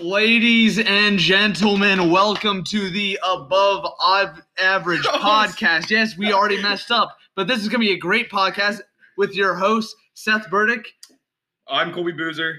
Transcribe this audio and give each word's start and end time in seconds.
Ladies 0.00 0.78
and 0.78 1.18
gentlemen, 1.18 2.08
welcome 2.12 2.62
to 2.64 2.88
the 2.88 3.18
Above 3.28 3.84
Average 4.56 5.04
oh, 5.12 5.18
podcast. 5.18 5.90
Yes, 5.90 6.16
we 6.16 6.32
already 6.32 6.62
messed 6.62 6.92
up, 6.92 7.16
but 7.34 7.48
this 7.48 7.60
is 7.60 7.68
going 7.68 7.80
to 7.80 7.88
be 7.88 7.92
a 7.94 7.98
great 7.98 8.30
podcast 8.30 8.80
with 9.16 9.34
your 9.34 9.56
host, 9.56 9.96
Seth 10.14 10.48
Burdick, 10.50 10.86
I'm 11.66 11.92
Colby 11.92 12.12
Buser, 12.12 12.54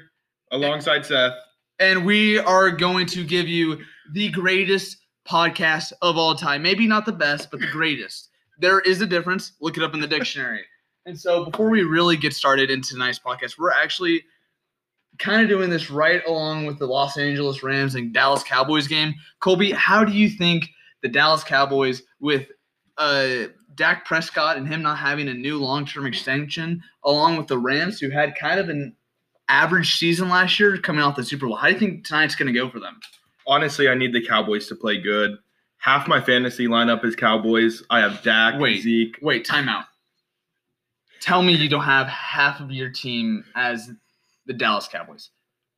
alongside 0.51 1.05
Seth. 1.05 1.31
and 1.79 2.05
we 2.05 2.39
are 2.39 2.71
going 2.71 3.05
to 3.07 3.23
give 3.23 3.47
you 3.47 3.77
the 4.11 4.29
greatest 4.31 4.97
podcast 5.25 5.93
of 6.01 6.17
all 6.17 6.35
time. 6.35 6.61
Maybe 6.61 6.87
not 6.87 7.05
the 7.05 7.13
best, 7.13 7.51
but 7.51 7.61
the 7.61 7.67
greatest. 7.71 8.29
There 8.57 8.81
is 8.81 8.99
a 8.99 9.07
difference. 9.07 9.53
Look 9.61 9.77
it 9.77 9.83
up 9.83 9.93
in 9.93 10.01
the 10.01 10.07
dictionary. 10.07 10.65
And 11.05 11.17
so, 11.17 11.45
before 11.45 11.69
we 11.69 11.83
really 11.83 12.17
get 12.17 12.33
started 12.33 12.69
into 12.69 12.89
tonight's 12.89 13.19
podcast, 13.19 13.57
we're 13.57 13.71
actually 13.71 14.25
kind 15.19 15.41
of 15.41 15.49
doing 15.49 15.69
this 15.69 15.91
right 15.91 16.21
along 16.25 16.65
with 16.65 16.79
the 16.79 16.87
Los 16.87 17.17
Angeles 17.17 17.61
Rams 17.61 17.95
and 17.95 18.13
Dallas 18.13 18.43
Cowboys 18.43 18.87
game. 18.87 19.13
Colby, 19.39 19.71
how 19.71 20.03
do 20.03 20.13
you 20.13 20.29
think 20.29 20.69
the 21.01 21.09
Dallas 21.09 21.43
Cowboys, 21.43 22.03
with 22.19 22.47
uh, 22.97 23.45
Dak 23.75 24.05
Prescott 24.05 24.57
and 24.57 24.67
him 24.67 24.81
not 24.81 24.97
having 24.97 25.27
a 25.27 25.33
new 25.33 25.59
long 25.59 25.85
term 25.85 26.05
extension, 26.05 26.81
along 27.03 27.37
with 27.37 27.47
the 27.47 27.57
Rams, 27.57 27.99
who 27.99 28.09
had 28.09 28.35
kind 28.37 28.59
of 28.59 28.69
an 28.69 28.95
average 29.47 29.97
season 29.97 30.29
last 30.29 30.59
year 30.59 30.77
coming 30.77 31.01
off 31.01 31.15
the 31.15 31.23
Super 31.23 31.47
Bowl, 31.47 31.55
how 31.55 31.67
do 31.67 31.73
you 31.73 31.79
think 31.79 32.05
tonight's 32.05 32.35
going 32.35 32.51
to 32.51 32.57
go 32.57 32.69
for 32.69 32.79
them? 32.79 32.99
Honestly, 33.47 33.89
I 33.89 33.95
need 33.95 34.13
the 34.13 34.25
Cowboys 34.25 34.67
to 34.67 34.75
play 34.75 34.97
good. 34.97 35.37
Half 35.77 36.07
my 36.07 36.21
fantasy 36.21 36.67
lineup 36.67 37.05
is 37.05 37.15
Cowboys. 37.15 37.81
I 37.89 37.99
have 37.99 38.21
Dak, 38.21 38.59
Wait. 38.59 38.81
Zeke. 38.81 39.17
Wait, 39.21 39.47
timeout. 39.47 39.85
Tell 41.21 41.41
me 41.41 41.53
you 41.53 41.69
don't 41.69 41.83
have 41.83 42.07
half 42.07 42.59
of 42.59 42.71
your 42.71 42.89
team 42.89 43.43
as 43.55 43.89
the 44.49 44.53
Dallas 44.55 44.87
Cowboys. 44.87 45.29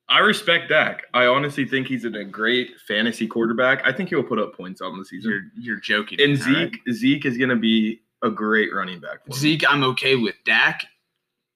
I 0.08 0.20
respect 0.20 0.70
Dak. 0.70 1.04
I 1.14 1.26
honestly 1.26 1.66
think 1.66 1.88
he's 1.88 2.06
in 2.06 2.16
a 2.16 2.24
great 2.24 2.72
fantasy 2.88 3.28
quarterback. 3.28 3.82
I 3.86 3.92
think 3.92 4.10
he'll 4.10 4.24
put 4.24 4.40
up 4.40 4.56
points 4.56 4.80
on 4.82 4.98
the 4.98 5.04
season. 5.06 5.30
You're 5.32 5.42
you're 5.76 5.80
joking. 5.80 6.20
and 6.22 6.42
all 6.42 6.54
right? 6.54 6.72
Zeke, 6.88 6.96
Zeke 6.96 7.26
is 7.26 7.38
going 7.38 7.50
to 7.50 7.56
be 7.58 8.02
a 8.24 8.30
great 8.30 8.74
running 8.74 9.00
back. 9.00 9.24
For 9.26 9.30
me. 9.32 9.36
Zeke, 9.36 9.70
I'm 9.72 9.84
okay 9.84 10.16
with. 10.16 10.36
Dak, 10.46 10.86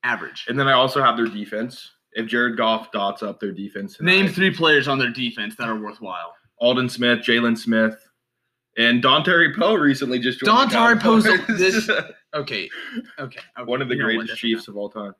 average. 0.03 0.45
And 0.49 0.59
then 0.59 0.67
I 0.67 0.73
also 0.73 1.01
have 1.01 1.15
their 1.15 1.27
defense. 1.27 1.91
If 2.13 2.27
Jared 2.27 2.55
Goff 2.57 2.91
dots 2.91 3.23
up 3.23 3.39
their 3.39 3.51
defense, 3.51 3.99
Name 4.01 4.27
three 4.27 4.51
players 4.53 4.87
on 4.89 4.99
their 4.99 5.09
defense 5.11 5.55
that 5.57 5.67
are 5.67 5.77
worthwhile. 5.79 6.33
Aldon 6.61 6.87
Smith, 6.89 7.19
Jaylon 7.19 7.57
Smith, 7.57 7.97
and 8.77 9.01
Dontari 9.03 9.53
Poe 9.57 9.75
recently 9.75 10.19
just 10.19 10.39
joined. 10.39 10.69
the 10.71 10.75
Dontari 10.75 10.99
Poe's 11.01 11.23
this- 11.57 11.89
Okay, 12.33 12.69
okay. 13.19 13.39
okay. 13.57 13.63
one 13.65 13.81
of 13.81 13.87
the 13.89 13.95
You 13.95 14.01
know 14.01 14.05
greatest 14.07 14.27
that's 14.29 14.39
Chiefs 14.39 14.67
of 14.69 14.75
all 14.77 14.89
time. 14.89 15.13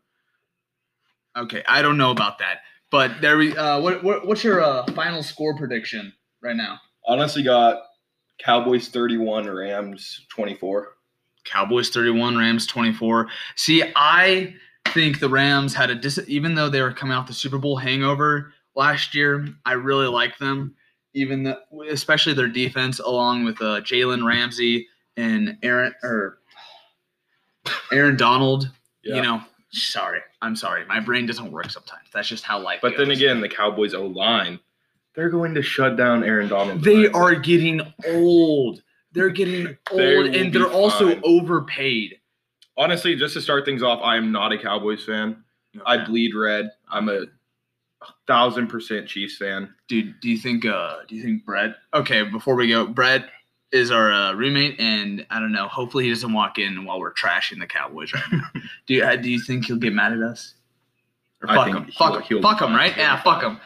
Okay, 1.36 1.64
I 1.68 1.82
don't 1.82 1.98
know 1.98 2.12
about 2.12 2.40
that, 2.40 2.62
but 2.92 3.20
there 3.22 3.38
we. 3.38 3.56
Uh, 3.56 3.80
what, 3.82 4.04
what 4.04 4.26
what's 4.26 4.44
your 4.44 4.64
uh, 4.64 4.86
final 4.94 5.22
score 5.22 5.56
prediction 5.56 6.14
right 6.42 6.56
now? 6.56 6.80
Honestly, 7.06 7.44
got 7.44 7.84
Cowboys 8.40 8.88
31, 8.88 9.50
Rams 9.50 10.26
24. 10.30 10.96
Cowboys 11.44 11.90
31, 11.90 12.38
Rams 12.38 12.66
24. 12.68 13.28
See, 13.56 13.84
I 13.96 14.56
think 14.88 15.20
the 15.20 15.30
Rams 15.30 15.74
had 15.74 15.90
a 15.90 15.96
dis 15.96 16.20
even 16.28 16.56
though 16.56 16.70
they 16.70 16.82
were 16.82 16.94
coming 16.94 17.16
off 17.16 17.28
the 17.28 17.34
Super 17.34 17.58
Bowl 17.58 17.78
hangover 17.78 18.54
last 18.76 19.16
year, 19.16 19.48
I 19.66 19.74
really 19.74 20.08
like 20.08 20.38
them. 20.38 20.76
Even 21.14 21.44
the, 21.44 21.62
especially 21.90 22.34
their 22.34 22.50
defense, 22.50 23.00
along 23.00 23.46
with 23.46 23.62
uh, 23.62 23.80
Jalen 23.82 24.26
Ramsey 24.28 24.88
and 25.16 25.58
Aaron 25.64 25.94
or 26.04 26.40
Aaron 27.92 28.18
Donald. 28.18 28.70
Yeah. 29.04 29.16
You 29.16 29.22
know, 29.22 29.42
sorry, 29.76 30.20
I'm 30.42 30.56
sorry, 30.56 30.86
my 30.86 31.00
brain 31.00 31.26
doesn't 31.26 31.52
work 31.52 31.70
sometimes. 31.70 32.08
That's 32.14 32.28
just 32.28 32.44
how 32.44 32.60
life. 32.60 32.80
But 32.82 32.98
then 32.98 33.12
again, 33.12 33.42
the 33.42 33.50
Cowboys 33.50 33.94
O 33.94 34.06
line, 34.06 34.60
they're 35.14 35.30
going 35.30 35.54
to 35.56 35.62
shut 35.62 35.96
down 35.96 36.24
Aaron 36.24 36.48
Donald. 36.48 36.84
they 36.84 37.08
are 37.10 37.36
getting 37.36 37.82
old. 38.08 38.82
They're 39.12 39.30
getting 39.30 39.68
old, 39.92 40.02
will 40.02 40.36
and 40.36 40.54
they're 40.54 40.72
also 40.72 41.20
overpaid. 41.22 42.20
honestly 42.78 43.16
just 43.16 43.34
to 43.36 43.42
start 43.42 43.66
things 43.66 43.84
off. 43.84 44.02
I 44.04 44.18
am 44.18 44.32
not 44.32 44.52
a 44.52 44.58
Cowboys 44.58 45.06
fan. 45.06 45.44
I 45.86 46.04
bleed 46.04 46.34
red. 46.36 46.70
I'm 46.90 47.10
a 47.10 47.26
thousand 48.28 48.68
percent 48.68 49.08
Chiefs 49.08 49.38
fan. 49.38 49.74
Dude, 49.88 50.20
do 50.20 50.30
you 50.30 50.38
think 50.38 50.66
uh 50.66 50.98
do 51.08 51.16
you 51.16 51.24
think 51.24 51.46
Brett 51.46 51.76
okay, 51.94 52.24
before 52.24 52.56
we 52.56 52.68
go, 52.70 52.86
Brett 52.88 53.26
is 53.76 53.92
our 53.92 54.12
uh, 54.12 54.34
roommate 54.34 54.80
and 54.80 55.26
I 55.30 55.40
don't 55.40 55.52
know, 55.52 55.68
hopefully 55.68 56.06
he 56.06 56.10
doesn't 56.10 56.32
walk 56.32 56.58
in 56.58 56.86
while 56.86 57.00
we're 57.00 57.14
trashing 57.14 57.60
the 57.60 57.68
Cowboys 57.68 58.14
right 58.14 58.24
now. 58.32 58.50
do 58.88 58.94
you 58.94 59.04
uh, 59.04 59.16
do 59.18 59.30
you 59.30 59.40
think 59.40 59.66
he'll 59.66 59.78
get 59.78 59.94
mad 59.94 60.14
at 60.14 60.22
us? 60.22 60.56
Or 61.44 61.50
fuck 61.50 61.68
him. 61.68 61.92
Fuck 61.92 62.32
him. 62.32 62.42
Fuck 62.42 62.62
him, 62.62 62.74
right? 62.74 62.96
Yeah, 62.98 63.22
fuck 63.22 63.44
him. 63.44 63.60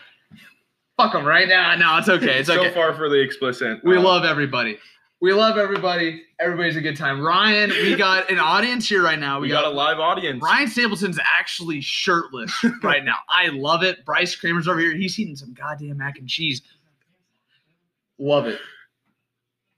Fuck 0.97 1.16
him, 1.16 1.24
right? 1.24 1.47
now. 1.47 1.75
no, 1.75 1.97
it's 1.97 2.09
okay. 2.09 2.40
It's 2.40 2.50
okay. 2.50 2.70
So 2.70 2.74
far 2.74 2.94
for 2.94 3.08
the 3.08 3.22
explicit. 3.22 3.80
we 3.84 3.96
uh, 3.96 4.02
love 4.02 4.25
everybody. 4.25 4.78
We 5.22 5.34
love 5.34 5.58
everybody. 5.58 6.24
Everybody's 6.40 6.78
a 6.78 6.81
good 6.81 6.96
time. 6.96 7.22
Ryan, 7.22 7.70
we 7.70 7.96
got 7.96 8.31
an 8.31 8.40
audience 8.40 8.88
here 8.88 9.03
right 9.03 9.20
now. 9.20 9.40
We 9.40 9.50
got 9.50 9.66
a 9.66 9.70
live 9.70 10.00
audience. 10.00 10.41
Ryan 10.41 10.68
Stapleton's 10.68 11.20
actually 11.38 11.81
shirtless 11.81 12.53
right 12.84 13.03
now. 13.03 13.18
I 13.28 13.47
love 13.47 13.84
it. 13.84 14.06
Bryce 14.06 14.36
Kramer's 14.36 14.68
over 14.68 14.80
here. 14.80 14.96
He's 14.96 15.20
eating 15.20 15.36
some 15.36 15.53
goddamn 15.53 15.97
mac 15.97 16.18
and 16.18 16.28
cheese. 16.28 16.62
Love 18.18 18.47
it. 18.47 18.59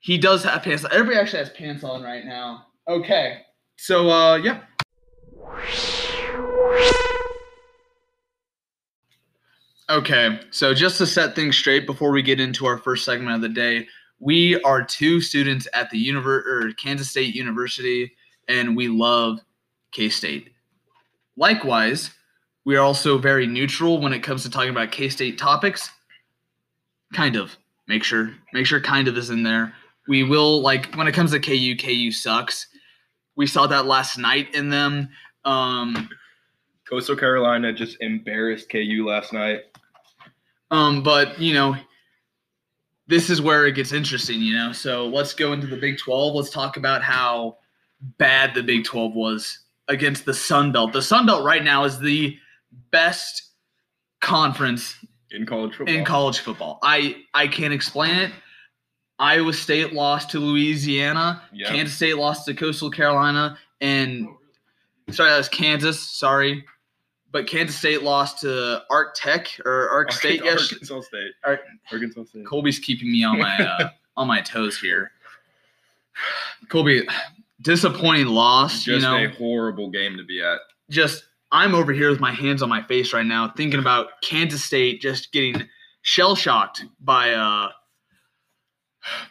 He 0.01 0.17
does 0.17 0.43
have 0.43 0.63
pants 0.63 0.83
on. 0.83 0.91
Everybody 0.91 1.17
actually 1.17 1.39
has 1.39 1.49
pants 1.51 1.83
on 1.83 2.03
right 2.03 2.25
now. 2.25 2.65
Okay. 2.87 3.43
So 3.77 4.09
uh 4.09 4.35
yeah. 4.35 4.61
Okay, 9.89 10.39
so 10.51 10.73
just 10.73 10.97
to 10.99 11.05
set 11.05 11.35
things 11.35 11.57
straight 11.57 11.85
before 11.85 12.11
we 12.11 12.21
get 12.21 12.39
into 12.39 12.65
our 12.65 12.77
first 12.77 13.03
segment 13.03 13.35
of 13.35 13.41
the 13.41 13.49
day, 13.49 13.87
we 14.19 14.61
are 14.61 14.81
two 14.81 15.19
students 15.19 15.67
at 15.73 15.89
the 15.89 16.07
univer- 16.07 16.45
or 16.45 16.71
Kansas 16.81 17.09
State 17.09 17.35
University, 17.35 18.13
and 18.47 18.77
we 18.77 18.87
love 18.87 19.39
K 19.91 20.07
State. 20.07 20.53
Likewise, 21.35 22.11
we 22.63 22.77
are 22.77 22.83
also 22.83 23.17
very 23.17 23.45
neutral 23.45 23.99
when 23.99 24.13
it 24.13 24.19
comes 24.23 24.43
to 24.43 24.49
talking 24.49 24.69
about 24.69 24.91
K 24.93 25.09
State 25.09 25.37
topics. 25.37 25.91
Kind 27.13 27.35
of. 27.35 27.57
Make 27.87 28.05
sure 28.05 28.33
make 28.53 28.65
sure 28.65 28.79
kind 28.79 29.09
of 29.09 29.17
is 29.17 29.29
in 29.29 29.43
there. 29.43 29.73
We 30.07 30.23
will 30.23 30.61
like 30.61 30.93
when 30.95 31.07
it 31.07 31.13
comes 31.13 31.31
to 31.31 31.39
KU, 31.39 31.75
KU 31.77 32.11
sucks. 32.11 32.67
We 33.35 33.47
saw 33.47 33.67
that 33.67 33.85
last 33.85 34.17
night 34.17 34.53
in 34.53 34.69
them. 34.69 35.09
Um, 35.45 36.09
Coastal 36.89 37.15
Carolina 37.15 37.71
just 37.71 37.97
embarrassed 38.01 38.69
KU 38.69 39.05
last 39.07 39.31
night. 39.31 39.61
um, 40.71 41.03
but 41.03 41.39
you 41.39 41.53
know, 41.53 41.75
this 43.07 43.29
is 43.29 43.41
where 43.41 43.65
it 43.65 43.75
gets 43.75 43.91
interesting, 43.93 44.41
you 44.41 44.53
know. 44.55 44.71
So 44.71 45.07
let's 45.07 45.33
go 45.33 45.53
into 45.53 45.67
the 45.67 45.77
Big 45.77 45.97
12. 45.97 46.35
Let's 46.35 46.49
talk 46.49 46.77
about 46.77 47.01
how 47.03 47.57
bad 48.17 48.53
the 48.53 48.63
Big 48.63 48.83
12 48.83 49.13
was 49.13 49.59
against 49.87 50.25
the 50.25 50.33
Sun 50.33 50.71
Belt. 50.71 50.93
The 50.93 51.01
Sun 51.01 51.25
Belt 51.25 51.43
right 51.43 51.63
now 51.63 51.83
is 51.83 51.99
the 51.99 52.37
best 52.91 53.43
conference 54.21 54.95
in 55.31 55.45
college 55.45 55.75
football. 55.75 55.95
in 55.95 56.05
college 56.05 56.39
football. 56.39 56.79
I 56.83 57.23
I 57.33 57.47
can't 57.47 57.73
explain 57.73 58.15
it. 58.15 58.31
Iowa 59.21 59.53
State 59.53 59.93
lost 59.93 60.31
to 60.31 60.39
Louisiana. 60.39 61.43
Yeah. 61.53 61.67
Kansas 61.69 61.95
State 61.95 62.17
lost 62.17 62.45
to 62.47 62.53
Coastal 62.53 62.89
Carolina, 62.89 63.57
and 63.79 64.27
sorry, 65.11 65.29
that 65.29 65.37
was 65.37 65.47
Kansas. 65.47 65.99
Sorry, 66.01 66.65
but 67.31 67.45
Kansas 67.47 67.75
State 67.77 68.01
lost 68.01 68.39
to 68.41 68.81
Arc 68.89 69.13
Tech 69.15 69.47
or 69.63 69.89
Arc 69.89 70.11
State. 70.11 70.41
Yes, 70.43 70.73
Arkansas 70.73 71.01
State. 71.01 71.31
Ar- 71.45 71.59
Arkansas 71.91 72.23
State. 72.25 72.45
Colby's 72.47 72.79
keeping 72.79 73.11
me 73.11 73.23
on 73.23 73.37
my 73.39 73.55
uh, 73.57 73.89
on 74.17 74.27
my 74.27 74.41
toes 74.41 74.79
here. 74.79 75.11
Colby, 76.69 77.07
disappointing 77.61 78.27
loss. 78.27 78.85
you 78.87 78.93
Just 78.95 79.03
know, 79.05 79.17
a 79.17 79.27
horrible 79.27 79.89
game 79.89 80.17
to 80.17 80.23
be 80.23 80.41
at. 80.41 80.59
just 80.89 81.25
I'm 81.51 81.75
over 81.75 81.91
here 81.93 82.09
with 82.09 82.19
my 82.19 82.31
hands 82.31 82.61
on 82.63 82.69
my 82.69 82.81
face 82.81 83.13
right 83.13 83.25
now, 83.25 83.51
thinking 83.55 83.79
about 83.79 84.07
Kansas 84.23 84.63
State 84.63 85.01
just 85.01 85.31
getting 85.31 85.67
shell 86.01 86.35
shocked 86.35 86.85
by 87.01 87.31
uh, 87.33 87.69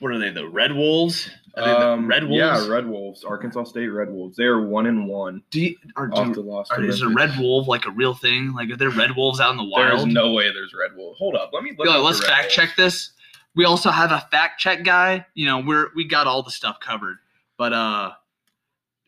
what 0.00 0.12
are 0.12 0.19
they? 0.19 0.31
The 0.31 0.49
Red 0.49 0.72
Wolves? 0.72 1.31
Are 1.56 1.64
they 1.64 1.70
the 1.81 1.88
Um, 1.90 2.06
Red 2.06 2.25
Wolves? 2.25 2.37
Yeah, 2.37 2.67
Red 2.69 2.87
Wolves. 2.87 3.25
Arkansas 3.25 3.64
State 3.64 3.88
Red 3.88 4.11
Wolves. 4.11 4.37
They 4.37 4.44
are 4.44 4.61
one 4.61 4.87
and 4.87 5.06
one 5.08 5.43
Do 5.50 5.61
you, 5.61 5.76
are, 5.96 6.08
do, 6.08 6.14
off 6.14 6.34
the 6.34 6.40
loss. 6.40 6.70
are, 6.70 6.82
is 6.84 7.02
a 7.02 7.08
red 7.08 7.38
wolf 7.38 7.67
like 7.69 7.87
a 7.87 7.90
real 7.90 8.14
thing? 8.14 8.52
Like 8.52 8.70
are 8.70 8.76
there 8.76 8.90
red 8.90 9.17
wolves 9.17 9.40
out 9.40 9.50
in 9.52 9.56
the 9.56 9.64
wild? 9.64 9.87
There 9.88 9.96
is 9.96 10.06
no 10.06 10.32
way 10.32 10.52
there's 10.52 10.72
Red 10.75 10.96
Wolves. 10.96 11.19
Hold 11.19 11.34
up. 11.34 11.50
Let 11.52 11.62
me 11.62 11.72
look 11.76 11.87
Yo, 11.88 12.02
let's 12.02 12.25
fact 12.25 12.43
Wolves. 12.44 12.55
check 12.55 12.76
this. 12.76 13.11
We 13.56 13.64
also 13.64 13.90
have 13.90 14.12
a 14.12 14.20
fact 14.31 14.61
check 14.61 14.84
guy. 14.84 15.26
You 15.34 15.46
know, 15.46 15.58
we're 15.61 15.88
we 15.94 16.05
got 16.05 16.26
all 16.26 16.43
the 16.43 16.50
stuff 16.52 16.78
covered. 16.81 17.16
But 17.58 17.73
uh, 17.73 18.12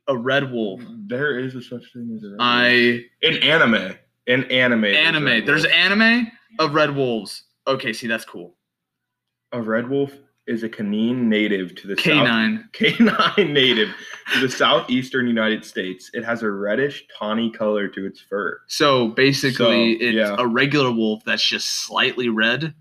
a 0.08 0.16
red 0.16 0.50
wolf. 0.50 0.80
There 1.06 1.38
is 1.38 1.54
a 1.54 1.62
such 1.62 1.92
thing 1.92 2.12
as 2.16 2.22
a 2.24 2.30
Red 2.30 2.38
Wolf. 2.38 2.40
I 2.40 3.04
in 3.22 3.36
anime. 3.42 3.94
In 4.26 4.44
anime. 4.44 4.84
anime. 4.84 5.24
Red 5.24 5.46
There's 5.46 5.64
anime 5.64 6.28
of 6.58 6.74
red 6.74 6.94
wolves. 6.94 7.44
Okay, 7.66 7.92
see 7.92 8.06
that's 8.08 8.24
cool. 8.24 8.54
a 9.52 9.60
Red 9.62 9.88
Wolf 9.88 10.12
is 10.46 10.62
a 10.64 10.68
canine 10.68 11.28
native 11.28 11.74
to 11.76 11.86
the 11.86 11.96
south 11.96 12.04
Canine. 12.04 12.68
canine 12.72 13.52
native 13.52 13.88
to 14.34 14.40
the 14.40 14.48
southeastern 14.48 15.26
United 15.26 15.64
States. 15.64 16.10
It 16.14 16.24
has 16.24 16.42
a 16.42 16.50
reddish 16.50 17.04
tawny 17.16 17.50
color 17.50 17.88
to 17.88 18.06
its 18.06 18.20
fur. 18.20 18.60
So 18.66 19.08
basically, 19.08 19.98
So, 19.98 20.04
it's 20.04 20.14
yeah. 20.16 20.36
a 20.38 20.46
regular 20.46 20.90
wolf 20.90 21.22
that's 21.24 21.46
just 21.46 21.84
slightly 21.84 22.28
red. 22.28 22.74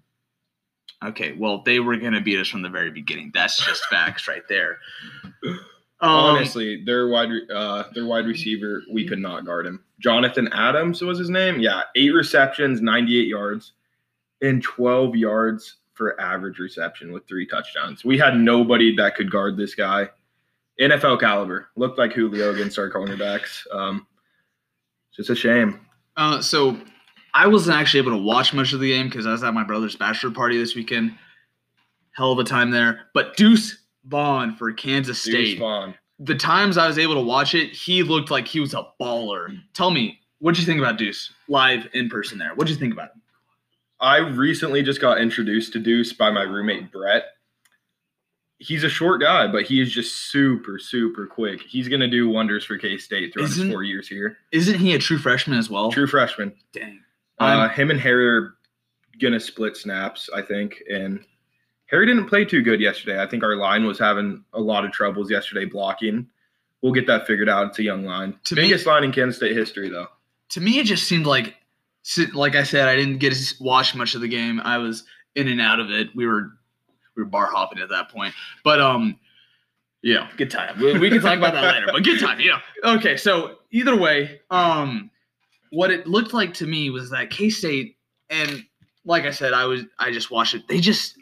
Okay, 1.04 1.34
well, 1.34 1.64
they 1.64 1.80
were 1.80 1.98
going 1.98 2.14
to 2.14 2.22
beat 2.22 2.40
us 2.40 2.48
from 2.48 2.62
the 2.62 2.70
very 2.70 2.92
beginning. 2.92 3.32
That's 3.34 3.64
just 3.64 3.86
facts 3.86 4.28
right 4.28 4.44
there. 4.50 4.78
Um, 6.04 6.10
Honestly, 6.10 6.84
their 6.84 7.10
wide 7.10 7.30
uh, 7.54 7.84
their 7.94 8.08
wide 8.08 8.26
receiver, 8.26 8.82
we 8.92 9.08
could 9.08 9.20
not 9.20 9.46
guard 9.46 9.68
him. 9.68 9.84
Jonathan 10.00 10.50
Adams 10.52 11.00
was 11.04 11.20
his 11.20 11.30
name. 11.30 11.60
Yeah, 11.60 11.84
eight 11.96 12.10
receptions, 12.10 12.82
98 12.82 13.28
yards, 13.28 13.74
and 14.42 14.64
12 14.64 15.16
yards 15.16 15.76
for 16.02 16.20
average 16.20 16.58
reception 16.58 17.12
with 17.12 17.28
three 17.28 17.46
touchdowns. 17.46 18.04
We 18.04 18.18
had 18.18 18.36
nobody 18.36 18.96
that 18.96 19.14
could 19.14 19.30
guard 19.30 19.56
this 19.56 19.76
guy. 19.76 20.10
NFL 20.82 21.20
caliber. 21.20 21.68
Looked 21.76 22.00
like 22.00 22.12
Julio 22.12 22.52
against 22.56 22.80
our 22.80 22.90
cornerbacks. 22.90 23.68
Um, 23.72 24.08
just 25.16 25.30
a 25.30 25.36
shame. 25.36 25.80
Uh, 26.18 26.42
so 26.42 26.76
I 27.36 27.46
wasn't 27.46 27.78
actually 27.78 28.00
able 28.00 28.14
to 28.14 28.24
watch 28.24 28.52
much 28.52 28.74
of 28.74 28.80
the 28.80 28.90
game 28.90 29.10
because 29.10 29.28
I 29.28 29.32
was 29.32 29.44
at 29.44 29.54
my 29.54 29.64
brother's 29.64 29.96
bachelor 29.96 30.32
party 30.32 30.58
this 30.58 30.74
weekend. 30.74 31.14
Hell 32.14 32.32
of 32.32 32.40
a 32.40 32.44
time 32.44 32.72
there. 32.72 33.02
But 33.14 33.38
Deuce 33.38 33.78
Vaughn 34.06 34.56
for 34.56 34.74
Kansas 34.74 35.24
Deuce 35.24 35.34
State. 35.36 35.60
Vaughn. 35.60 35.94
The 36.18 36.34
times 36.34 36.80
I 36.80 36.88
was 36.88 36.98
able 36.98 37.14
to 37.14 37.22
watch 37.22 37.54
it, 37.54 37.74
he 37.74 38.02
looked 38.02 38.32
like 38.32 38.48
he 38.48 38.60
was 38.60 38.74
a 38.74 38.88
baller. 39.00 39.56
Tell 39.76 39.92
me, 39.92 40.18
what'd 40.40 40.60
you 40.60 40.66
think 40.66 40.80
about 40.80 40.98
Deuce 40.98 41.32
live 41.48 41.88
in 41.94 42.10
person 42.10 42.40
there? 42.40 42.56
What'd 42.56 42.74
you 42.74 42.80
think 42.80 42.92
about 42.94 43.12
him? 43.12 43.21
I 44.02 44.18
recently 44.18 44.82
just 44.84 45.00
got 45.00 45.22
introduced 45.22 45.74
to 45.74 45.80
Deuce 45.80 46.12
by 46.14 46.32
my 46.32 46.42
roommate 46.42 46.92
Brett. 46.92 47.26
He's 48.58 48.84
a 48.84 48.90
short 48.90 49.22
guy, 49.22 49.48
but 49.48 49.64
he 49.64 49.82
is 49.82 49.92
just 49.92 50.30
super, 50.32 50.78
super 50.78 51.26
quick. 51.26 51.62
He's 51.62 51.88
gonna 51.88 52.08
do 52.08 52.30
wonders 52.30 52.64
for 52.64 52.78
K 52.78 52.98
State 52.98 53.34
throughout 53.34 53.50
Isn't- 53.50 53.66
his 53.68 53.74
four 53.74 53.84
years 53.84 54.08
here. 54.08 54.38
Isn't 54.52 54.80
he 54.80 54.94
a 54.94 55.00
true 55.00 55.18
freshman 55.18 55.58
as 55.58 55.70
well? 55.70 55.92
True 55.92 56.08
freshman. 56.08 56.54
Dang. 56.74 57.04
Uh, 57.40 57.70
him 57.70 57.90
and 57.90 58.00
Harry 58.00 58.28
are 58.28 58.56
gonna 59.20 59.40
split 59.40 59.76
snaps, 59.76 60.30
I 60.34 60.42
think. 60.44 60.82
And 60.92 61.24
Harry 61.88 62.06
didn't 62.06 62.28
play 62.28 62.46
too 62.46 62.62
good 62.62 62.80
yesterday. 62.80 63.20
I 63.22 63.26
think 63.28 63.44
our 63.44 63.56
line 63.56 63.86
was 63.86 63.98
having 64.00 64.44
a 64.54 64.62
lot 64.62 64.86
of 64.86 64.92
troubles 64.92 65.30
yesterday 65.32 65.66
blocking. 65.66 66.28
We'll 66.82 66.94
get 66.94 67.08
that 67.08 67.26
figured 67.28 67.50
out. 67.50 67.68
It's 67.68 67.80
a 67.80 67.84
young 67.84 68.06
line. 68.06 68.40
To 68.46 68.56
me- 68.56 68.62
Biggest 68.64 68.86
line 68.86 69.04
in 69.04 69.12
Kansas 69.12 69.38
State 69.38 69.56
history, 69.56 69.90
though. 69.90 70.08
to 70.50 70.62
me, 70.62 70.80
it 70.80 70.86
just 70.86 71.06
seemed 71.08 71.26
like, 71.26 71.56
like 72.34 72.56
I 72.56 72.64
said, 72.64 72.88
I 72.88 72.96
didn't 72.96 73.18
get 73.18 73.34
to 73.34 73.56
watch 73.64 73.96
much 73.96 74.16
of 74.16 74.22
the 74.22 74.28
game. 74.28 74.60
I 74.64 74.78
was 74.78 75.04
in 75.36 75.48
and 75.48 75.62
out 75.62 75.80
of 75.80 75.90
it. 75.92 76.10
We 76.16 76.26
were 76.26 76.52
we 77.16 77.24
were 77.24 77.30
bar 77.30 77.48
hopping 77.48 77.80
at 77.80 77.90
that 77.90 78.10
point, 78.10 78.34
but 78.64 78.80
um, 78.82 79.20
yeah, 80.02 80.30
good 80.38 80.50
time. 80.50 80.80
We, 80.80 80.98
we 80.98 81.10
can 81.10 81.22
talk 81.22 81.38
about 81.38 81.54
that 81.54 81.74
later, 81.74 81.88
but 81.92 82.04
good 82.04 82.20
time. 82.20 82.40
You 82.40 82.52
know. 82.52 82.96
Okay, 82.96 83.18
so 83.18 83.58
either 83.72 83.96
way, 83.96 84.42
um, 84.50 85.12
what 85.72 85.92
it 85.92 86.08
looked 86.08 86.34
like 86.34 86.54
to 86.56 86.66
me 86.66 86.90
was 86.90 87.10
that 87.12 87.30
K 87.30 87.50
State 87.50 87.98
and 88.30 88.64
like 89.06 89.24
I 89.26 89.32
said, 89.32 89.54
I 89.54 89.66
was 89.66 89.84
I 90.00 90.12
just 90.12 90.32
watched 90.32 90.56
it. 90.56 90.68
They 90.68 90.80
just 90.80 91.18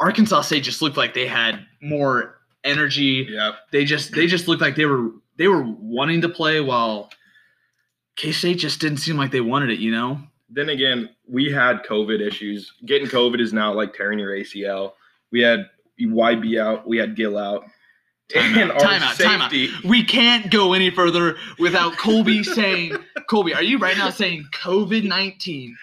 Arkansas 0.00 0.42
State 0.42 0.64
just 0.64 0.82
looked 0.82 0.96
like 0.96 1.14
they 1.14 1.26
had 1.26 1.66
more 1.82 2.38
energy 2.64 3.26
Yeah. 3.28 3.52
they 3.72 3.84
just 3.84 4.12
they 4.12 4.26
just 4.26 4.48
looked 4.48 4.62
like 4.62 4.74
they 4.74 4.86
were 4.86 5.10
they 5.36 5.48
were 5.48 5.62
wanting 5.62 6.22
to 6.22 6.28
play 6.30 6.60
while 6.62 7.10
K 8.16 8.32
State 8.32 8.58
just 8.58 8.80
didn't 8.80 8.98
seem 8.98 9.16
like 9.16 9.30
they 9.30 9.40
wanted 9.40 9.70
it, 9.70 9.78
you 9.78 9.90
know? 9.90 10.20
Then 10.48 10.68
again, 10.68 11.10
we 11.28 11.50
had 11.50 11.82
COVID 11.84 12.20
issues. 12.20 12.72
Getting 12.86 13.08
COVID 13.08 13.40
is 13.40 13.52
now 13.52 13.72
like 13.72 13.94
tearing 13.94 14.18
your 14.18 14.30
ACL. 14.30 14.92
We 15.32 15.40
had 15.40 15.68
YB 16.00 16.60
out. 16.60 16.86
We 16.86 16.98
had 16.98 17.16
Gill 17.16 17.38
out. 17.38 17.64
Time 18.32 18.56
and 18.56 18.72
out, 18.72 18.80
time 18.80 19.02
out, 19.02 19.18
time 19.18 19.42
out. 19.42 19.52
We 19.84 20.02
can't 20.02 20.50
go 20.50 20.72
any 20.72 20.90
further 20.90 21.36
without 21.58 21.98
Colby 21.98 22.42
saying 22.42 22.96
Colby, 23.28 23.52
are 23.52 23.62
you 23.62 23.78
right 23.78 23.98
now 23.98 24.08
saying 24.10 24.46
COVID 24.54 25.04
nineteen? 25.04 25.76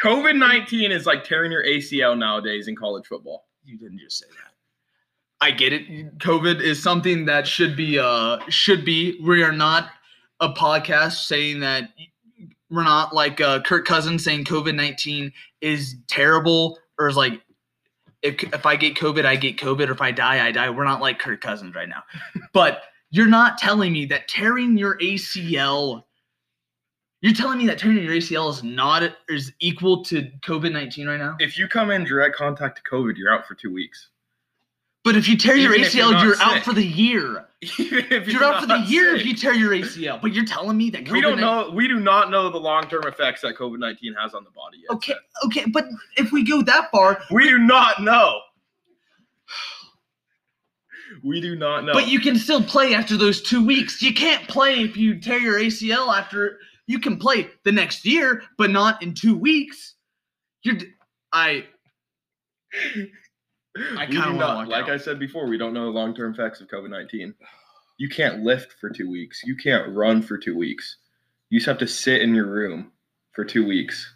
COVID 0.00 0.36
19 0.36 0.92
is 0.92 1.06
like 1.06 1.24
tearing 1.24 1.50
your 1.50 1.64
ACL 1.64 2.16
nowadays 2.16 2.68
in 2.68 2.76
college 2.76 3.06
football. 3.06 3.46
You 3.64 3.78
didn't 3.78 3.98
just 3.98 4.18
say 4.18 4.26
that. 4.28 4.52
I 5.40 5.50
get 5.50 5.72
it. 5.72 6.18
COVID 6.18 6.60
is 6.60 6.82
something 6.82 7.26
that 7.26 7.46
should 7.46 7.76
be 7.76 7.98
uh 7.98 8.38
should 8.48 8.84
be. 8.84 9.20
We 9.20 9.42
are 9.42 9.52
not 9.52 9.90
a 10.40 10.52
podcast 10.52 11.26
saying 11.26 11.60
that 11.60 11.90
we're 12.70 12.84
not 12.84 13.14
like 13.14 13.40
uh, 13.40 13.60
Kirk 13.62 13.86
Cousins 13.86 14.24
saying 14.24 14.44
COVID 14.44 14.74
nineteen 14.74 15.32
is 15.60 15.96
terrible 16.06 16.78
or 16.98 17.08
is 17.08 17.16
like 17.16 17.40
if 18.22 18.42
if 18.42 18.66
I 18.66 18.76
get 18.76 18.96
COVID 18.96 19.24
I 19.24 19.36
get 19.36 19.56
COVID 19.56 19.88
or 19.88 19.92
if 19.92 20.00
I 20.00 20.10
die 20.10 20.46
I 20.46 20.52
die. 20.52 20.70
We're 20.70 20.84
not 20.84 21.00
like 21.00 21.18
Kirk 21.18 21.40
Cousins 21.40 21.74
right 21.74 21.88
now. 21.88 22.02
but 22.52 22.82
you're 23.10 23.26
not 23.26 23.58
telling 23.58 23.92
me 23.92 24.04
that 24.06 24.28
tearing 24.28 24.76
your 24.76 24.98
ACL. 24.98 26.04
You're 27.20 27.34
telling 27.34 27.58
me 27.58 27.66
that 27.66 27.78
tearing 27.78 27.98
your 27.98 28.14
ACL 28.14 28.50
is 28.50 28.62
not 28.62 29.02
is 29.28 29.52
equal 29.60 30.04
to 30.04 30.30
COVID 30.44 30.72
nineteen 30.72 31.08
right 31.08 31.18
now. 31.18 31.36
If 31.38 31.58
you 31.58 31.68
come 31.68 31.90
in 31.90 32.04
direct 32.04 32.36
contact 32.36 32.76
to 32.76 32.90
COVID, 32.90 33.16
you're 33.16 33.32
out 33.32 33.46
for 33.46 33.54
two 33.54 33.72
weeks. 33.72 34.10
But 35.08 35.16
if 35.16 35.26
you 35.26 35.38
tear 35.38 35.56
your 35.56 35.72
Even 35.72 35.86
if 35.86 35.94
you're 35.94 36.12
ACL, 36.12 36.22
you're 36.22 36.36
out 36.42 36.62
for 36.64 36.74
the 36.74 36.84
year. 36.84 37.46
If 37.62 38.28
You're 38.28 38.44
out 38.44 38.60
for 38.60 38.66
the 38.66 38.80
year 38.80 39.12
sick. 39.12 39.20
if 39.22 39.26
you 39.26 39.34
tear 39.34 39.54
your 39.54 39.70
ACL. 39.70 40.20
But 40.20 40.34
you're 40.34 40.44
telling 40.44 40.76
me 40.76 40.90
that 40.90 41.04
COVID 41.04 41.12
We 41.12 41.22
don't 41.22 41.40
know. 41.40 41.70
We 41.74 41.88
do 41.88 41.98
not 41.98 42.30
know 42.30 42.50
the 42.50 42.58
long 42.58 42.90
term 42.90 43.04
effects 43.06 43.40
that 43.40 43.56
COVID 43.56 43.78
nineteen 43.78 44.14
has 44.20 44.34
on 44.34 44.44
the 44.44 44.50
body 44.50 44.80
yet. 44.82 44.90
Okay, 44.96 45.14
okay, 45.46 45.64
but 45.72 45.86
if 46.18 46.30
we 46.30 46.44
go 46.44 46.60
that 46.60 46.90
far, 46.90 47.22
we 47.30 47.44
do 47.44 47.56
not 47.56 48.02
know. 48.02 48.38
We 51.24 51.40
do 51.40 51.56
not 51.56 51.86
know. 51.86 51.94
but 51.94 52.06
you 52.08 52.20
can 52.20 52.36
still 52.36 52.62
play 52.62 52.92
after 52.92 53.16
those 53.16 53.40
two 53.40 53.64
weeks. 53.64 54.02
You 54.02 54.12
can't 54.12 54.46
play 54.46 54.82
if 54.82 54.94
you 54.94 55.18
tear 55.18 55.38
your 55.38 55.58
ACL 55.58 56.14
after. 56.14 56.58
You 56.86 57.00
can 57.00 57.16
play 57.16 57.48
the 57.64 57.72
next 57.72 58.04
year, 58.04 58.42
but 58.58 58.70
not 58.70 59.02
in 59.02 59.14
two 59.14 59.34
weeks. 59.38 59.94
You're. 60.64 60.74
d- 60.76 60.88
I. 61.32 61.64
I 63.96 64.06
We 64.06 64.12
kinda 64.12 64.28
do 64.28 64.34
not- 64.34 64.68
like 64.68 64.84
out. 64.84 64.90
I 64.90 64.96
said 64.96 65.18
before, 65.18 65.46
we 65.46 65.58
don't 65.58 65.72
know 65.72 65.84
the 65.86 65.90
long 65.90 66.14
term 66.14 66.32
effects 66.32 66.60
of 66.60 66.68
COVID 66.68 66.90
nineteen. 66.90 67.34
You 67.98 68.08
can't 68.08 68.42
lift 68.44 68.74
for 68.80 68.90
two 68.90 69.10
weeks. 69.10 69.42
You 69.44 69.56
can't 69.56 69.88
run 69.94 70.22
for 70.22 70.38
two 70.38 70.56
weeks. 70.56 70.98
You 71.50 71.58
just 71.58 71.66
have 71.66 71.78
to 71.78 71.86
sit 71.86 72.22
in 72.22 72.34
your 72.34 72.46
room 72.46 72.92
for 73.32 73.44
two 73.44 73.66
weeks. 73.66 74.14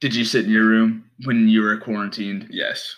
Did 0.00 0.14
you 0.14 0.24
sit 0.24 0.44
in 0.46 0.50
your 0.50 0.64
room 0.66 1.10
when 1.24 1.48
you 1.48 1.62
were 1.62 1.76
quarantined? 1.76 2.48
Yes. 2.50 2.94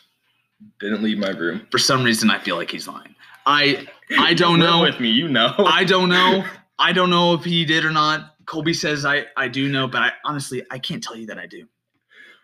Didn't 0.79 1.03
leave 1.03 1.19
my 1.19 1.31
room. 1.31 1.67
For 1.71 1.79
some 1.79 2.05
reason, 2.05 2.31
I 2.31 2.39
feel 2.39 2.57
like 2.57 2.71
he's 2.71 2.87
lying. 2.87 3.15
I. 3.47 3.87
I 4.19 4.35
don't 4.35 4.59
know. 4.59 4.83
With 4.83 5.01
me, 5.01 5.09
you 5.11 5.29
know. 5.29 5.55
I 5.59 5.85
don't 5.85 6.09
know. 6.11 6.45
I 6.79 6.93
don't 6.93 7.11
know 7.11 7.35
if 7.35 7.45
he 7.45 7.65
did 7.65 7.85
or 7.85 7.91
not. 7.91 8.35
Colby 8.47 8.75
says 8.75 9.05
I, 9.05 9.27
I 9.37 9.49
do 9.49 9.69
know, 9.69 9.87
but 9.87 10.03
I 10.03 10.13
honestly 10.25 10.65
I 10.71 10.79
can't 10.79 11.03
tell 11.03 11.17
you 11.17 11.27
that 11.27 11.39
I 11.39 11.47
do. 11.47 11.67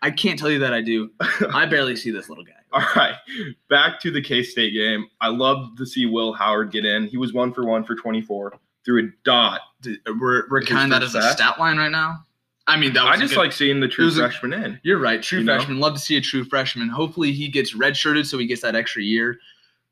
I 0.03 0.11
can't 0.11 0.39
tell 0.39 0.51
you 0.51 0.61
that 0.61 0.73
I 0.73 0.83
do. 0.83 1.11
I 1.53 1.67
barely 1.67 1.97
see 1.97 2.11
this 2.11 2.29
little 2.29 2.45
guy. 2.45 2.53
All 2.73 2.83
right, 2.97 3.15
back 3.71 4.01
to 4.01 4.11
the 4.11 4.21
K 4.21 4.43
State 4.43 4.73
game. 4.75 5.07
I 5.21 5.29
love 5.29 5.77
to 5.79 5.87
see 5.87 6.05
Will 6.07 6.33
Howard 6.33 6.73
get 6.73 6.85
in. 6.85 7.07
He 7.07 7.17
was 7.17 7.33
one 7.33 7.53
for 7.53 7.65
one 7.65 7.85
for 7.85 7.95
24 7.95 8.59
through 8.85 9.07
a 9.07 9.09
dot. 9.25 9.61
We're 10.21 10.45
we're 10.51 10.63
counting 10.63 10.91
that 10.91 11.03
as 11.03 11.15
a 11.15 11.23
stat 11.33 11.59
line 11.59 11.79
right 11.79 11.91
now. 11.93 12.19
I 12.67 12.77
mean 12.77 12.93
that 12.95 13.05
was 13.05 13.17
I 13.17 13.21
just 13.21 13.35
good- 13.35 13.41
like 13.41 13.53
seeing 13.53 13.79
the 13.81 13.89
true 13.89 14.05
was 14.07 14.19
a- 14.19 14.23
freshman 14.23 14.53
in. 14.53 14.81
You're 14.83 14.99
right, 14.99 15.23
true 15.23 15.39
you 15.39 15.45
know? 15.45 15.55
freshman. 15.55 15.79
Love 15.79 15.95
to 15.95 16.01
see 16.01 16.17
a 16.17 16.21
true 16.21 16.45
freshman. 16.45 16.89
Hopefully 16.89 17.33
he 17.33 17.49
gets 17.49 17.75
redshirted 17.75 18.27
so 18.27 18.37
he 18.39 18.47
gets 18.47 18.63
that 18.63 18.75
extra 18.75 19.03
year 19.03 19.39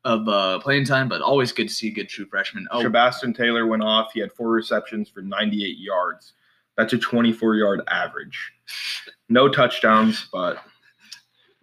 of 0.03 0.27
uh, 0.27 0.59
playing 0.59 0.85
time. 0.85 1.07
But 1.07 1.21
always 1.21 1.51
good 1.53 1.69
to 1.69 1.73
see 1.73 1.87
a 1.87 1.91
good 1.91 2.09
true 2.09 2.25
freshman. 2.25 2.67
Oh, 2.71 2.81
Sebastian 2.81 3.33
Taylor 3.33 3.65
went 3.65 3.83
off. 3.83 4.11
He 4.13 4.19
had 4.19 4.31
four 4.33 4.51
receptions 4.51 5.09
for 5.09 5.21
98 5.21 5.77
yards. 5.79 6.33
That's 6.77 6.91
a 6.91 6.97
24 6.97 7.55
yard 7.55 7.81
average. 7.87 8.51
No 9.29 9.47
touchdowns, 9.47 10.27
but 10.31 10.57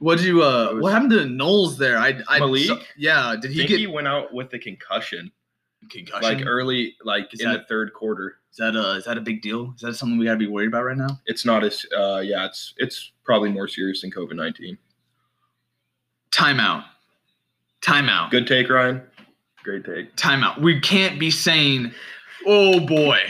what 0.02 0.18
did 0.18 0.26
you 0.26 0.42
uh? 0.42 0.72
Was- 0.74 0.82
What 0.82 0.92
happened 0.92 1.12
to 1.12 1.26
Knowles 1.26 1.78
there? 1.78 1.96
I 1.98 2.20
I 2.28 2.40
Malik? 2.40 2.66
so- 2.66 2.80
yeah. 2.96 3.36
Did 3.40 3.52
he 3.52 3.58
think 3.58 3.68
get 3.70 3.78
he 3.78 3.86
went 3.86 4.08
out 4.08 4.34
with 4.34 4.52
a 4.52 4.58
concussion, 4.58 5.30
concussion? 5.90 6.22
like 6.22 6.44
early, 6.46 6.96
like 7.04 7.32
Is 7.32 7.40
in 7.40 7.52
the 7.52 7.64
third 7.68 7.92
quarter. 7.94 8.38
Is 8.50 8.56
that 8.58 8.74
a 8.76 8.96
is 8.96 9.04
that 9.04 9.16
a 9.16 9.20
big 9.20 9.40
deal? 9.42 9.72
Is 9.76 9.80
that 9.82 9.94
something 9.94 10.18
we 10.18 10.24
gotta 10.26 10.38
be 10.38 10.48
worried 10.48 10.66
about 10.68 10.84
right 10.84 10.96
now? 10.96 11.20
It's 11.26 11.46
not 11.46 11.62
as, 11.64 11.86
uh, 11.96 12.18
yeah, 12.18 12.44
it's 12.46 12.74
it's 12.78 13.12
probably 13.24 13.50
more 13.50 13.68
serious 13.68 14.00
than 14.02 14.10
COVID 14.10 14.34
19. 14.34 14.76
Timeout. 16.32 16.84
Timeout. 17.80 18.30
Good 18.30 18.46
take, 18.46 18.68
Ryan. 18.68 19.02
Great 19.62 19.84
take. 19.84 20.16
Timeout. 20.16 20.60
We 20.60 20.80
can't 20.80 21.18
be 21.20 21.30
saying, 21.30 21.92
"Oh 22.46 22.80
boy." 22.80 23.20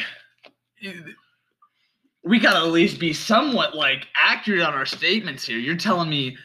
We 2.24 2.38
gotta 2.38 2.58
at 2.58 2.72
least 2.72 2.98
be 2.98 3.12
somewhat 3.12 3.74
like 3.76 4.06
accurate 4.16 4.62
on 4.62 4.74
our 4.74 4.86
statements 4.86 5.44
here. 5.44 5.58
You're 5.58 5.76
telling 5.76 6.08
me 6.08 6.36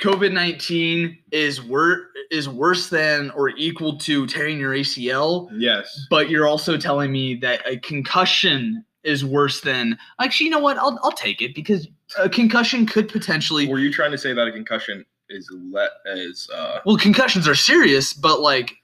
COVID 0.00 0.32
nineteen 0.32 1.18
is 1.32 1.62
wor- 1.62 2.08
is 2.30 2.48
worse 2.48 2.88
than 2.90 3.30
or 3.30 3.50
equal 3.50 3.96
to 3.98 4.26
tearing 4.26 4.58
your 4.58 4.72
ACL, 4.74 5.48
Yes. 5.56 6.06
but 6.10 6.28
you're 6.28 6.46
also 6.46 6.76
telling 6.76 7.10
me 7.12 7.34
that 7.36 7.62
a 7.66 7.78
concussion 7.78 8.84
is 9.04 9.24
worse 9.24 9.60
than. 9.60 9.96
Actually, 10.20 10.46
you 10.46 10.50
know 10.50 10.58
what? 10.58 10.76
I'll 10.76 10.98
I'll 11.02 11.12
take 11.12 11.40
it 11.40 11.54
because 11.54 11.88
a 12.18 12.28
concussion 12.28 12.84
could 12.86 13.08
potentially. 13.08 13.66
Were 13.68 13.78
you 13.78 13.92
trying 13.92 14.10
to 14.10 14.18
say 14.18 14.32
that 14.34 14.46
a 14.46 14.52
concussion 14.52 15.04
is 15.30 15.50
let 15.72 15.90
is 16.06 16.48
uh 16.54 16.80
Well, 16.84 16.96
concussions 16.98 17.48
are 17.48 17.54
serious, 17.54 18.12
but 18.12 18.40
like 18.40 18.74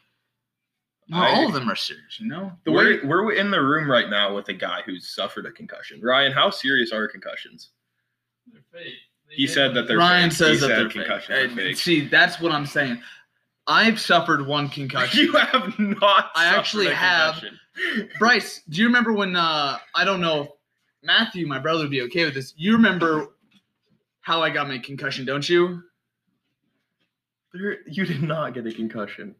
not 1.08 1.30
I- 1.30 1.34
all 1.34 1.46
of 1.48 1.52
them 1.52 1.68
are 1.70 1.76
serious. 1.76 2.18
You 2.20 2.28
know, 2.28 2.52
the 2.64 2.72
we're, 2.72 3.00
way 3.02 3.06
we're 3.06 3.32
in 3.32 3.50
the 3.50 3.60
room 3.60 3.90
right 3.90 4.08
now 4.08 4.34
with 4.34 4.48
a 4.48 4.54
guy 4.54 4.80
who's 4.86 5.08
suffered 5.14 5.44
a 5.44 5.50
concussion. 5.52 6.00
Ryan, 6.00 6.32
how 6.32 6.48
serious 6.48 6.90
are 6.92 7.06
concussions? 7.06 7.70
They're 8.50 8.62
fake. 8.72 8.94
He 9.34 9.46
said 9.46 9.74
that 9.74 9.88
they're 9.88 9.98
Ryan 9.98 10.30
fake. 10.30 10.36
says 10.38 10.48
he 10.48 10.54
that 10.56 10.60
said 10.68 10.78
they're 10.78 10.88
concussions 10.88 11.52
fake. 11.54 11.56
Fake. 11.56 11.76
See, 11.76 12.08
that's 12.08 12.40
what 12.40 12.52
I'm 12.52 12.66
saying. 12.66 13.00
I've 13.66 14.00
suffered 14.00 14.46
one 14.46 14.68
concussion. 14.68 15.20
You 15.20 15.32
have 15.34 15.78
not. 15.78 16.30
I 16.34 16.46
actually 16.46 16.88
a 16.88 16.94
have. 16.94 17.34
concussion. 17.34 17.58
Bryce, 18.18 18.62
do 18.68 18.80
you 18.80 18.86
remember 18.86 19.12
when 19.12 19.34
uh 19.36 19.78
I 19.94 20.04
don't 20.04 20.20
know 20.20 20.56
Matthew, 21.02 21.46
my 21.46 21.58
brother, 21.58 21.80
would 21.80 21.90
be 21.90 22.02
okay 22.02 22.24
with 22.24 22.34
this. 22.34 22.54
You 22.56 22.74
remember 22.74 23.28
how 24.20 24.40
I 24.42 24.50
got 24.50 24.68
my 24.68 24.78
concussion, 24.78 25.24
don't 25.24 25.48
you? 25.48 25.82
There, 27.52 27.78
you 27.86 28.06
did 28.06 28.22
not 28.22 28.54
get 28.54 28.66
a 28.66 28.72
concussion. 28.72 29.34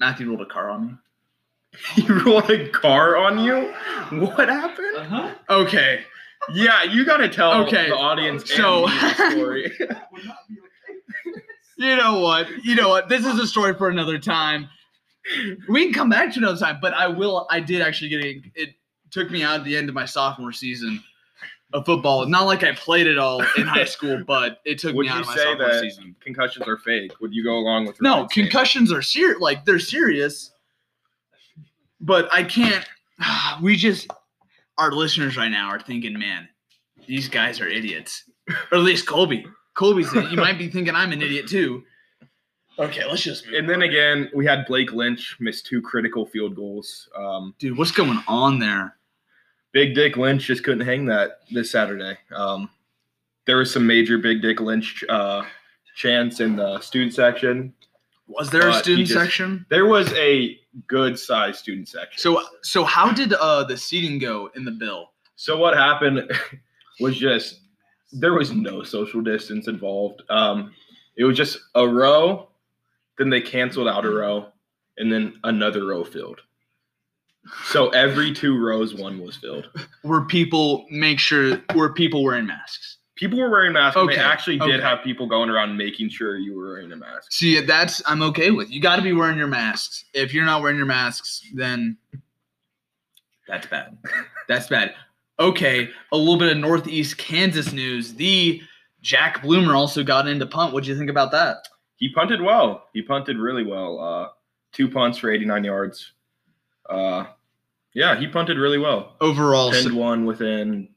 Matthew 0.00 0.28
rolled 0.28 0.40
a 0.40 0.46
car 0.46 0.70
on 0.70 0.86
me. 0.86 0.94
You 1.96 2.20
rolled 2.24 2.50
a 2.50 2.68
car 2.70 3.16
on 3.16 3.38
you? 3.38 3.72
What 4.20 4.48
happened? 4.48 4.96
Uh-huh. 4.96 5.34
Okay. 5.50 6.04
Yeah, 6.52 6.82
you 6.82 7.04
gotta 7.06 7.28
tell 7.28 7.62
Okay, 7.64 7.88
the 7.88 7.96
audience 7.96 8.48
so- 8.52 8.86
story. 9.30 9.72
You 11.76 11.96
know 11.96 12.20
what? 12.20 12.48
You 12.64 12.76
know 12.76 12.88
what? 12.88 13.08
This 13.08 13.26
is 13.26 13.36
a 13.38 13.46
story 13.48 13.74
for 13.74 13.88
another 13.88 14.16
time. 14.16 14.68
We 15.68 15.84
can 15.86 15.92
come 15.92 16.08
back 16.08 16.32
to 16.34 16.38
another 16.38 16.56
time, 16.58 16.78
but 16.80 16.94
I 16.94 17.08
will. 17.08 17.48
I 17.50 17.58
did 17.58 17.82
actually 17.82 18.10
get 18.10 18.24
a. 18.24 18.42
It 18.54 18.68
took 19.10 19.28
me 19.30 19.42
out 19.42 19.56
at 19.60 19.64
the 19.64 19.76
end 19.76 19.88
of 19.88 19.94
my 19.94 20.04
sophomore 20.04 20.52
season 20.52 21.02
of 21.72 21.84
football. 21.84 22.26
Not 22.26 22.44
like 22.46 22.62
I 22.62 22.72
played 22.72 23.08
it 23.08 23.18
all 23.18 23.42
in 23.56 23.66
high 23.66 23.86
school, 23.86 24.22
but 24.26 24.60
it 24.64 24.78
took 24.78 24.94
Would 24.94 25.06
me 25.06 25.08
out 25.12 25.22
of 25.22 25.26
my 25.26 25.34
say 25.34 25.42
sophomore 25.42 25.68
that 25.68 25.80
season. 25.80 26.14
concussions 26.20 26.68
are 26.68 26.78
fake? 26.78 27.10
Would 27.20 27.34
you 27.34 27.42
go 27.42 27.56
along 27.56 27.86
with 27.86 28.00
No, 28.00 28.28
concussions 28.30 28.92
are 28.92 29.02
serious. 29.02 29.40
Like 29.40 29.64
they're 29.64 29.80
serious, 29.80 30.52
but 32.00 32.28
I 32.32 32.44
can't. 32.44 32.84
We 33.60 33.74
just 33.76 34.08
our 34.78 34.92
listeners 34.92 35.36
right 35.36 35.50
now 35.50 35.68
are 35.68 35.80
thinking, 35.80 36.18
man, 36.18 36.48
these 37.06 37.28
guys 37.28 37.60
are 37.60 37.68
idiots. 37.68 38.24
Or 38.70 38.78
at 38.78 38.84
least 38.84 39.06
Colby. 39.06 39.46
Colby's. 39.74 40.12
it. 40.14 40.30
You 40.30 40.36
might 40.36 40.58
be 40.58 40.68
thinking 40.68 40.94
I'm 40.94 41.12
an 41.12 41.22
idiot 41.22 41.48
too. 41.48 41.82
Okay, 42.78 43.04
let's 43.06 43.22
just. 43.22 43.46
Move 43.46 43.54
And 43.54 43.68
then 43.68 43.76
on. 43.82 43.88
again, 43.88 44.30
we 44.34 44.44
had 44.46 44.66
Blake 44.66 44.92
Lynch 44.92 45.36
miss 45.40 45.62
two 45.62 45.80
critical 45.80 46.26
field 46.26 46.56
goals. 46.56 47.08
Um, 47.16 47.54
dude, 47.58 47.78
what's 47.78 47.92
going 47.92 48.20
on 48.26 48.58
there? 48.58 48.96
Big 49.72 49.94
Dick 49.94 50.16
Lynch 50.16 50.44
just 50.46 50.62
couldn't 50.64 50.84
hang 50.86 51.06
that 51.06 51.40
this 51.50 51.70
Saturday. 51.70 52.16
Um, 52.34 52.68
there 53.46 53.56
was 53.58 53.72
some 53.72 53.86
major 53.86 54.18
Big 54.18 54.42
Dick 54.42 54.60
Lynch 54.60 55.04
uh, 55.08 55.44
chants 55.96 56.40
in 56.40 56.56
the 56.56 56.80
student 56.80 57.14
section. 57.14 57.72
Was 58.26 58.50
there 58.50 58.68
a 58.68 58.72
But 58.72 58.82
student 58.84 59.08
just- 59.08 59.18
section? 59.20 59.66
There 59.70 59.86
was 59.86 60.12
a 60.14 60.58
good 60.86 61.18
sized 61.18 61.58
student 61.58 61.88
section. 61.88 62.20
So, 62.20 62.42
so 62.62 62.84
how 62.84 63.12
did 63.12 63.32
uh 63.32 63.64
the 63.64 63.76
seating 63.76 64.18
go 64.18 64.50
in 64.54 64.64
the 64.64 64.70
bill? 64.70 65.10
So 65.36 65.56
what 65.56 65.76
happened 65.76 66.30
was 67.00 67.16
just 67.16 67.60
there 68.12 68.34
was 68.34 68.52
no 68.52 68.82
social 68.82 69.20
distance 69.20 69.68
involved. 69.68 70.22
Um, 70.30 70.72
it 71.16 71.24
was 71.24 71.36
just 71.36 71.58
a 71.74 71.86
row, 71.86 72.48
then 73.18 73.30
they 73.30 73.40
canceled 73.40 73.88
out 73.88 74.04
a 74.04 74.10
row, 74.10 74.48
and 74.98 75.12
then 75.12 75.34
another 75.44 75.86
row 75.86 76.04
filled. 76.04 76.40
So 77.64 77.90
every 77.90 78.32
two 78.32 78.58
rows, 78.58 78.94
one 78.94 79.20
was 79.20 79.36
filled. 79.36 79.68
Were 80.02 80.24
people 80.24 80.86
make 80.90 81.18
sure 81.18 81.60
were 81.74 81.92
people 81.92 82.24
wearing 82.24 82.46
masks? 82.46 82.98
People 83.16 83.38
were 83.38 83.48
wearing 83.50 83.72
masks. 83.72 83.96
and 83.96 84.08
Okay, 84.08 84.16
They 84.18 84.22
actually 84.24 84.58
did 84.58 84.80
okay. 84.80 84.82
have 84.82 85.02
people 85.04 85.26
going 85.28 85.48
around 85.48 85.76
making 85.76 86.08
sure 86.08 86.36
you 86.36 86.56
were 86.58 86.66
wearing 86.72 86.90
a 86.90 86.96
mask. 86.96 87.30
See, 87.30 87.60
that's 87.60 88.02
I'm 88.06 88.22
okay 88.22 88.50
with. 88.50 88.70
You 88.70 88.80
got 88.80 88.96
to 88.96 89.02
be 89.02 89.12
wearing 89.12 89.38
your 89.38 89.46
masks. 89.46 90.04
If 90.14 90.34
you're 90.34 90.44
not 90.44 90.62
wearing 90.62 90.76
your 90.76 90.86
masks, 90.86 91.42
then 91.54 91.96
that's 93.46 93.66
bad. 93.66 93.96
That's 94.48 94.66
bad. 94.68 94.94
Okay, 95.40 95.88
a 96.12 96.16
little 96.16 96.36
bit 96.38 96.52
of 96.52 96.58
Northeast 96.58 97.16
Kansas 97.18 97.72
news. 97.72 98.14
The 98.14 98.60
Jack 99.02 99.42
Bloomer 99.42 99.74
also 99.74 100.02
got 100.04 100.26
into 100.28 100.46
punt. 100.46 100.72
What 100.72 100.84
do 100.84 100.90
you 100.90 100.96
think 100.98 101.10
about 101.10 101.30
that? 101.32 101.66
He 101.96 102.12
punted 102.12 102.40
well. 102.42 102.84
He 102.92 103.02
punted 103.02 103.38
really 103.38 103.64
well. 103.64 103.98
Uh, 104.00 104.28
two 104.72 104.88
punts 104.88 105.18
for 105.18 105.30
89 105.30 105.64
yards. 105.64 106.12
Uh, 106.88 107.24
yeah, 107.94 108.18
he 108.18 108.26
punted 108.26 108.58
really 108.58 108.78
well. 108.78 109.16
Overall, 109.20 109.72
Pinned 109.72 109.90
so- 109.92 109.94
one 109.96 110.24
within 110.26 110.88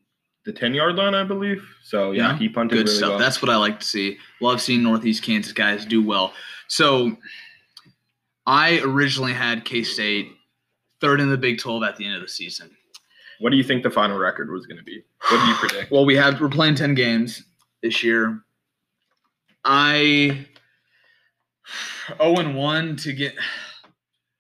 the 0.47 0.53
10 0.53 0.73
yard 0.73 0.95
line, 0.95 1.13
I 1.13 1.23
believe. 1.25 1.61
So 1.83 2.11
yeah, 2.11 2.31
Yeah, 2.31 2.37
he 2.39 2.47
punted 2.49 2.77
good 2.77 2.85
really 2.87 2.97
stuff. 2.97 3.09
well. 3.11 3.19
That's 3.19 3.41
what 3.41 3.51
I 3.51 3.57
like 3.57 3.81
to 3.81 3.85
see. 3.85 4.17
Love 4.41 4.61
seeing 4.61 4.81
Northeast 4.81 5.21
Kansas 5.21 5.51
guys 5.51 5.85
do 5.85 6.01
well. 6.01 6.33
So 6.69 7.15
I 8.45 8.79
originally 8.79 9.33
had 9.33 9.65
K 9.65 9.83
State 9.83 10.29
third 11.01 11.19
in 11.19 11.29
the 11.29 11.37
Big 11.37 11.59
12 11.59 11.83
at 11.83 11.97
the 11.97 12.05
end 12.05 12.15
of 12.15 12.21
the 12.21 12.27
season. 12.29 12.71
what 13.39 13.49
do 13.51 13.57
you 13.57 13.63
think 13.63 13.83
the 13.83 13.91
final 13.91 14.17
record 14.17 14.49
was 14.49 14.65
going 14.65 14.77
to 14.77 14.83
be? 14.83 15.03
What 15.29 15.39
do 15.41 15.45
you 15.47 15.55
predict? 15.55 15.91
Well, 15.91 16.05
we 16.05 16.15
have 16.15 16.39
we're 16.41 16.49
playing 16.49 16.75
10 16.75 16.95
games 16.95 17.43
this 17.83 18.01
year. 18.03 18.41
I 19.65 20.47
0 22.17 22.35
and 22.37 22.55
1 22.55 22.95
to 22.97 23.11
get 23.13 23.35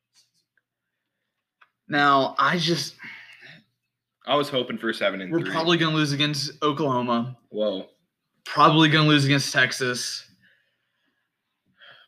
now 1.89 2.33
I 2.39 2.57
just 2.57 2.95
I 4.27 4.35
was 4.35 4.49
hoping 4.49 4.77
for 4.77 4.91
seven 4.93 5.21
and 5.21 5.31
we're 5.31 5.39
three. 5.41 5.51
probably 5.51 5.77
gonna 5.77 5.95
lose 5.95 6.11
against 6.11 6.51
Oklahoma. 6.61 7.37
whoa. 7.49 7.87
probably 8.45 8.89
going 8.89 9.05
to 9.05 9.09
lose 9.09 9.25
against 9.25 9.51
Texas. 9.53 10.23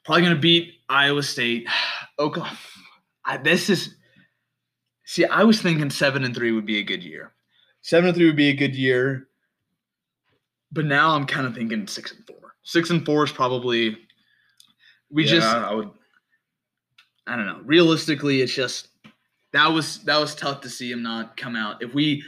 Probably 0.05 0.21
going 0.23 0.35
to 0.35 0.39
beat 0.41 0.75
Iowa 0.87 1.21
State. 1.23 1.67
Oklahoma. 2.19 2.57
I, 3.25 3.37
this 3.37 3.69
is 3.69 3.95
see. 5.05 5.25
I 5.25 5.43
was 5.43 5.61
thinking 5.61 5.89
seven 5.89 6.23
and 6.23 6.35
three 6.35 6.51
would 6.51 6.65
be 6.65 6.79
a 6.79 6.83
good 6.83 7.03
year. 7.03 7.33
Seven 7.81 8.09
and 8.09 8.17
three 8.17 8.25
would 8.25 8.35
be 8.35 8.49
a 8.49 8.55
good 8.55 8.75
year, 8.75 9.27
but 10.71 10.85
now 10.85 11.11
I'm 11.11 11.25
kind 11.25 11.45
of 11.47 11.55
thinking 11.55 11.87
six 11.87 12.11
and 12.11 12.25
four. 12.25 12.55
Six 12.63 12.89
and 12.89 13.05
four 13.05 13.23
is 13.23 13.31
probably. 13.31 13.97
We 15.11 15.25
yeah, 15.25 15.31
just 15.31 15.47
I 15.47 15.73
would. 15.73 15.91
I 17.27 17.35
don't 17.35 17.45
know. 17.45 17.61
Realistically, 17.63 18.41
it's 18.41 18.53
just 18.53 18.89
that 19.51 19.67
was 19.67 19.99
that 20.03 20.17
was 20.19 20.35
tough 20.35 20.61
to 20.61 20.69
see 20.69 20.91
him 20.91 21.01
not 21.03 21.37
come 21.37 21.55
out. 21.55 21.81
If 21.81 21.93
we 21.93 22.23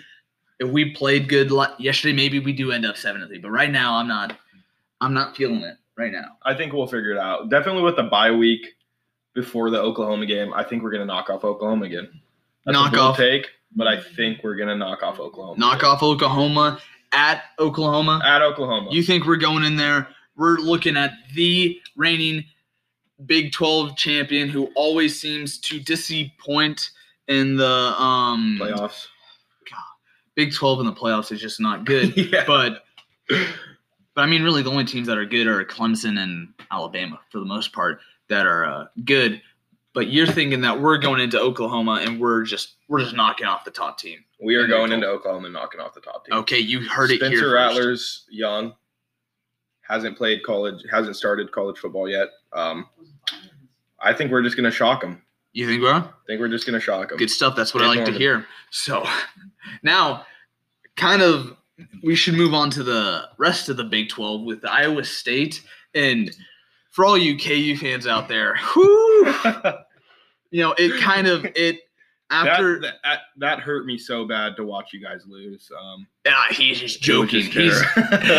if 0.60 0.70
we 0.70 0.92
played 0.94 1.28
good 1.28 1.51
yesterday, 1.80 2.13
maybe 2.16 2.40
we 2.40 2.54
do 2.54 2.72
end 2.72 2.86
up 2.86 2.98
seven 2.98 3.22
and 3.22 3.30
three. 3.30 3.40
But 3.40 3.51
right 3.51 3.72
now, 3.72 3.96
I'm 3.96 4.08
not 4.08 4.38
I'm 5.00 5.13
not 5.13 5.36
feeling 5.36 5.62
it 5.62 5.78
right 5.98 6.12
now. 6.12 6.38
I 6.44 6.54
think 6.54 6.74
we'll 6.74 6.88
figure 6.88 7.12
it 7.12 7.18
out. 7.18 7.50
Definitely 7.50 7.84
with 7.84 7.96
the 7.96 8.04
bye 8.04 8.32
week 8.32 8.66
before 9.34 9.70
the 9.70 9.80
Oklahoma 9.80 10.25
game. 10.25 10.54
I 10.54 10.63
think 10.63 10.84
we're 10.84 10.92
going 10.92 11.01
to 11.01 11.06
knock 11.08 11.30
off 11.30 11.44
Oklahoma 11.44 11.86
again. 11.86 12.10
That's 12.66 12.74
Knock 12.74 12.94
off- 12.94 13.18
take, 13.18 13.48
but 13.75 13.88
I 13.88 14.00
think 14.00 14.44
we're 14.44 14.56
going 14.56 14.70
to 14.70 14.75
knock 14.75 15.01
off 15.04 15.20
Oklahoma. 15.20 15.58
Knock 15.60 15.80
again. 15.80 15.90
off 15.90 16.04
Oklahoma 16.04 16.80
at 17.12 17.44
Oklahoma. 17.60 18.22
at 18.24 18.42
Oklahoma. 18.42 18.90
You 18.92 19.01
think 19.04 19.25
we're 19.25 19.38
going 19.38 19.63
in 19.63 19.78
there? 19.78 20.08
We're 20.36 20.58
looking 20.58 20.96
at 20.98 21.12
the 21.34 21.80
reigning 21.96 22.46
Big 23.25 23.51
12 23.51 23.96
champion 23.98 24.50
who 24.50 24.66
always 24.75 25.20
seems 25.20 25.58
to 25.60 25.80
disappoint 25.80 26.90
in 27.28 27.56
the 27.56 27.66
um 27.66 28.58
playoffs. 28.62 29.08
Big 30.34 30.54
12 30.54 30.80
in 30.80 30.86
the 30.86 30.94
playoffs 30.94 31.32
is 31.32 31.42
just 31.42 31.60
not 31.60 31.86
good. 31.86 32.16
yeah. 32.32 32.46
but 32.48 32.84
but 33.30 34.22
I 34.22 34.25
mean, 34.25 34.44
really, 34.44 34.62
the 34.62 34.70
only 34.70 34.86
teams 34.86 35.08
that 35.08 35.18
are 35.18 35.25
good 35.25 35.48
are 35.48 35.63
Clemson 35.63 36.20
and 36.20 36.50
Alabama 36.72 37.20
for 37.30 37.40
the 37.40 37.46
most 37.46 37.74
part 37.74 38.00
that 38.30 38.46
are 38.46 38.66
uh, 38.66 38.86
good. 39.06 39.42
But 39.94 40.08
you're 40.08 40.28
thinking 40.28 40.62
that 40.62 40.80
we're 40.80 40.98
going 40.98 41.20
into 41.20 41.40
Oklahoma 41.40 42.01
and 42.06 42.20
we're 42.20 42.44
just 42.44 42.75
we're 42.88 43.01
just 43.01 43.16
knocking 43.16 43.46
off 43.46 43.66
the 43.66 43.72
top 43.72 43.98
team. 43.98 44.20
we 44.42 44.56
are 44.56 44.63
in 44.63 44.70
going 44.70 44.92
into 44.94 45.08
Oklahoma 45.08 45.46
and 45.46 45.54
knocking 45.54 45.82
off 45.82 45.94
the 45.94 46.00
top 46.00 46.25
team. 46.25 46.36
Okay, 46.40 46.60
you 46.60 46.88
heard 46.88 47.12
it 47.12 47.18
Spencer 47.18 47.36
here. 47.36 47.51
first. 47.51 47.54
Rattler's 47.54 48.25
young. 48.30 48.74
Hasn't 49.82 50.18
played 50.18 50.44
college, 50.44 50.82
hasn't 50.90 51.18
started 51.18 51.51
college 51.51 51.78
football 51.78 52.10
yet. 52.10 52.30
Um, 52.54 52.88
I 54.00 54.13
think 54.13 54.32
we're 54.32 54.44
just 54.44 54.56
going 54.56 54.70
to 54.70 54.72
shock 54.72 55.04
him. 55.04 55.22
You 55.53 55.67
think 55.67 55.81
we're 55.81 55.93
I 55.93 56.03
think 56.27 56.39
we're 56.39 56.48
just 56.48 56.65
going 56.65 56.79
to 56.79 56.84
shock 56.84 57.10
them. 57.10 57.17
good 57.17 57.29
stuff? 57.29 57.55
That's 57.55 57.74
what 57.74 57.84
I 57.84 57.88
like 57.88 58.05
to 58.05 58.12
hear. 58.12 58.46
So 58.70 59.05
now, 59.84 60.25
kind 60.96 61.22
of, 61.22 61.55
we 62.03 62.15
should 62.15 62.36
move 62.36 62.53
on 62.53 62.70
to 62.72 62.84
the 62.84 63.27
rest 63.38 63.67
of 63.70 63.77
the 63.77 63.84
Big 63.84 64.10
12 64.10 64.43
with 64.43 64.65
Iowa 64.65 65.03
State 65.03 65.62
and. 65.93 66.36
For 66.91 67.05
all 67.05 67.17
you 67.17 67.38
KU 67.38 67.77
fans 67.77 68.05
out 68.05 68.27
there, 68.27 68.58
whoo, 68.75 69.34
you 70.50 70.62
know 70.62 70.75
it 70.77 71.01
kind 71.01 71.25
of 71.25 71.46
it 71.55 71.79
after 72.29 72.81
that, 72.81 72.96
that, 73.05 73.20
that 73.38 73.60
hurt 73.62 73.86
me 73.86 73.98
so 73.98 74.25
bad 74.27 74.58
to 74.58 74.65
watch 74.65 74.91
you 74.91 75.01
guys 75.01 75.24
lose. 75.25 75.72
Um, 75.72 76.05
Ah, 76.27 76.48
he's 76.51 76.81
just 76.81 77.01
joking. 77.01 77.43
He's 77.43 77.81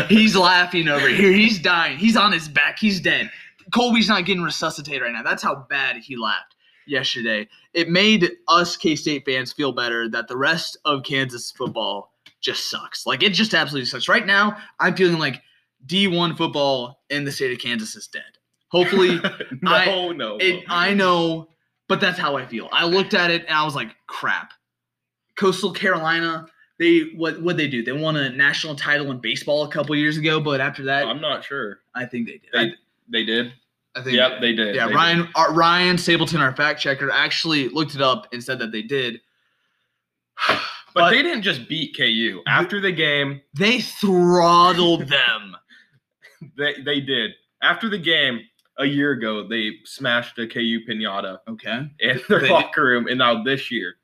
he's 0.09 0.37
laughing 0.37 0.89
over 0.89 1.09
here. 1.09 1.33
He's 1.33 1.59
dying. 1.61 1.97
He's 1.97 2.15
on 2.15 2.31
his 2.31 2.47
back. 2.47 2.79
He's 2.79 3.01
dead. 3.01 3.31
Colby's 3.73 4.09
not 4.09 4.27
getting 4.27 4.43
resuscitated 4.43 5.01
right 5.01 5.13
now. 5.13 5.23
That's 5.23 5.43
how 5.43 5.67
bad 5.71 5.97
he 5.97 6.17
laughed 6.17 6.55
yesterday. 6.87 7.49
It 7.75 7.89
made 7.89 8.31
us 8.49 8.77
K 8.77 8.97
State 8.97 9.25
fans 9.25 9.53
feel 9.53 9.73
better 9.73 10.09
that 10.09 10.29
the 10.29 10.37
rest 10.37 10.77
of 10.85 11.03
Kansas 11.03 11.51
football 11.51 12.13
just 12.41 12.71
sucks. 12.71 13.07
Like 13.07 13.23
it 13.23 13.31
just 13.33 13.55
absolutely 13.55 13.87
sucks. 13.87 14.09
Right 14.09 14.27
now, 14.27 14.57
I'm 14.81 14.95
feeling 14.97 15.19
like 15.19 15.43
D1 15.87 16.37
football 16.37 17.01
in 17.11 17.25
the 17.25 17.33
state 17.33 17.53
of 17.53 17.59
Kansas 17.59 17.95
is 17.97 18.07
dead. 18.07 18.23
Hopefully, 18.69 19.21
no, 19.63 19.71
I- 19.73 20.13
no. 20.13 20.37
it, 20.39 20.65
I 20.69 20.95
know, 20.95 21.49
but 21.89 22.01
that's 22.01 22.19
how 22.19 22.37
I 22.37 22.47
feel. 22.47 22.69
I 22.73 22.87
looked 22.87 23.15
at 23.15 23.31
it 23.31 23.45
and 23.47 23.57
I 23.57 23.65
was 23.65 23.75
like, 23.75 23.95
crap. 24.07 24.53
Coastal 25.37 25.73
Carolina, 25.73 26.47
They 26.79 27.01
what 27.17 27.41
what 27.43 27.57
they 27.57 27.69
do? 27.69 27.83
They 27.83 27.93
won 27.93 28.17
a 28.17 28.29
national 28.31 28.77
title 28.77 29.11
in 29.11 29.19
baseball 29.19 29.65
a 29.65 29.69
couple 29.69 29.95
years 29.97 30.17
ago, 30.19 30.41
but 30.41 30.61
after 30.61 30.85
that, 30.85 31.07
I'm 31.07 31.21
not 31.21 31.45
sure. 31.45 31.81
I 31.95 32.05
think 32.07 32.27
they 32.27 32.33
did. 32.39 32.51
They 32.53 32.59
I, 32.61 32.71
they 33.09 33.25
did. 33.25 33.53
I 33.95 34.03
think 34.03 34.17
Yep, 34.17 34.41
they 34.41 34.55
did. 34.55 34.75
Yeah, 34.75 34.89
They 34.89 34.95
Ryan 34.95 35.29
uh, 35.35 35.47
Ryan 35.53 35.99
Stapleton, 35.99 36.41
our 36.41 36.55
fact 36.57 36.81
checker, 36.81 37.11
actually 37.11 37.69
looked 37.69 37.95
it 37.95 38.01
up 38.01 38.27
and 38.33 38.43
said 38.43 38.59
that 38.61 38.73
they 38.73 38.83
did. 38.83 39.21
But, 40.95 41.05
But- 41.05 41.11
they 41.13 41.23
didn't 41.23 41.41
just 41.43 41.69
beat 41.71 41.97
KU. 41.97 42.43
After 42.47 42.79
the 42.79 42.93
game, 42.93 43.41
They 43.55 43.81
throttled 43.81 45.09
them. 45.09 45.57
they 46.59 46.75
they 46.83 47.01
did. 47.01 47.31
After 47.63 47.89
the 47.89 47.97
game 47.99 48.41
a 48.79 48.85
year 48.85 49.13
ago, 49.13 49.47
they 49.49 49.79
smashed 49.85 50.39
a 50.39 50.47
KU 50.47 50.81
pinata 50.87 51.39
Okay. 51.49 51.89
in 52.01 52.21
their 52.29 52.41
They- 52.41 52.51
locker 52.51 52.85
room, 52.85 53.07
and 53.09 53.17
now 53.19 53.43
this 53.43 53.71
year 53.71 53.95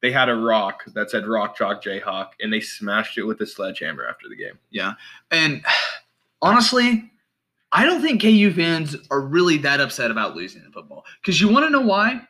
they 0.00 0.10
had 0.10 0.30
a 0.30 0.34
rock 0.34 0.84
that 0.94 1.10
said 1.10 1.26
"Rock 1.26 1.54
Chalk 1.56 1.82
Jayhawk," 1.84 2.30
and 2.40 2.50
they 2.50 2.60
smashed 2.60 3.18
it 3.18 3.24
with 3.24 3.40
a 3.42 3.46
sledgehammer 3.46 4.06
after 4.06 4.26
the 4.28 4.36
game. 4.36 4.58
Yeah, 4.70 4.94
and 5.30 5.62
honestly, 6.40 7.10
I 7.72 7.84
don't 7.84 8.00
think 8.00 8.22
KU 8.22 8.52
fans 8.52 8.96
are 9.10 9.20
really 9.20 9.58
that 9.58 9.80
upset 9.80 10.10
about 10.10 10.36
losing 10.36 10.62
in 10.64 10.72
football. 10.72 11.04
Because 11.20 11.40
you 11.40 11.48
want 11.48 11.66
to 11.66 11.70
know 11.70 11.80
why? 11.80 12.20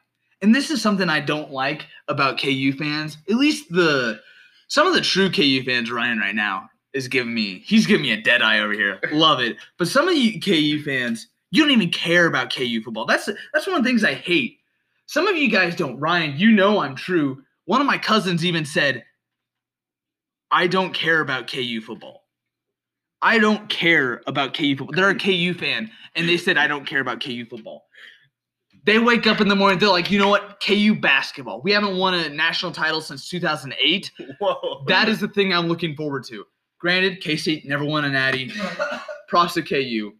And 0.42 0.54
this 0.54 0.70
is 0.70 0.82
something 0.82 1.08
I 1.08 1.20
don't 1.20 1.50
like 1.50 1.86
about 2.08 2.40
KU 2.40 2.72
fans. 2.72 3.18
At 3.28 3.36
least 3.36 3.70
the 3.70 4.20
some 4.68 4.86
of 4.86 4.94
the 4.94 5.00
true 5.00 5.30
KU 5.30 5.62
fans, 5.64 5.90
Ryan, 5.90 6.18
right 6.18 6.34
now 6.34 6.68
is 6.92 7.08
giving 7.08 7.34
me 7.34 7.60
he's 7.64 7.86
giving 7.86 8.02
me 8.02 8.12
a 8.12 8.20
dead 8.20 8.42
eye 8.42 8.60
over 8.60 8.72
here. 8.72 9.00
Love 9.12 9.40
it. 9.40 9.56
But 9.78 9.88
some 9.88 10.08
of 10.08 10.14
you 10.14 10.40
KU 10.40 10.82
fans, 10.82 11.28
you 11.50 11.62
don't 11.62 11.72
even 11.72 11.90
care 11.90 12.26
about 12.26 12.54
KU 12.54 12.82
football. 12.82 13.06
That's 13.06 13.28
that's 13.52 13.66
one 13.66 13.76
of 13.76 13.84
the 13.84 13.88
things 13.88 14.04
I 14.04 14.14
hate. 14.14 14.58
Some 15.06 15.28
of 15.28 15.36
you 15.36 15.48
guys 15.48 15.76
don't. 15.76 15.98
Ryan, 16.00 16.36
you 16.36 16.50
know 16.50 16.80
I'm 16.80 16.96
true. 16.96 17.42
One 17.64 17.80
of 17.80 17.86
my 17.86 17.98
cousins 17.98 18.44
even 18.44 18.64
said, 18.64 19.04
I 20.50 20.66
don't 20.66 20.92
care 20.92 21.20
about 21.20 21.50
KU 21.50 21.80
football. 21.80 22.25
I 23.26 23.40
don't 23.40 23.68
care 23.68 24.22
about 24.28 24.54
KU 24.54 24.76
football. 24.76 24.94
They're 24.94 25.10
a 25.10 25.18
KU 25.18 25.52
fan, 25.52 25.90
and 26.14 26.28
they 26.28 26.36
said 26.36 26.56
I 26.56 26.68
don't 26.68 26.86
care 26.86 27.00
about 27.00 27.20
KU 27.20 27.44
football. 27.44 27.84
They 28.84 29.00
wake 29.00 29.26
up 29.26 29.40
in 29.40 29.48
the 29.48 29.56
morning, 29.56 29.80
they're 29.80 29.88
like, 29.88 30.12
you 30.12 30.18
know 30.20 30.28
what? 30.28 30.62
KU 30.64 30.94
basketball. 30.94 31.60
We 31.60 31.72
haven't 31.72 31.96
won 31.96 32.14
a 32.14 32.28
national 32.28 32.70
title 32.70 33.00
since 33.00 33.28
2008. 33.28 34.12
Whoa, 34.38 34.84
That 34.86 35.08
is 35.08 35.18
the 35.18 35.26
thing 35.26 35.52
I'm 35.52 35.66
looking 35.66 35.96
forward 35.96 36.22
to. 36.28 36.44
Granted, 36.78 37.20
K 37.20 37.34
State 37.34 37.66
never 37.66 37.84
won 37.84 38.04
a 38.04 38.10
natty. 38.10 38.52
Props 39.28 39.54
to 39.54 39.62
KU. 39.62 40.12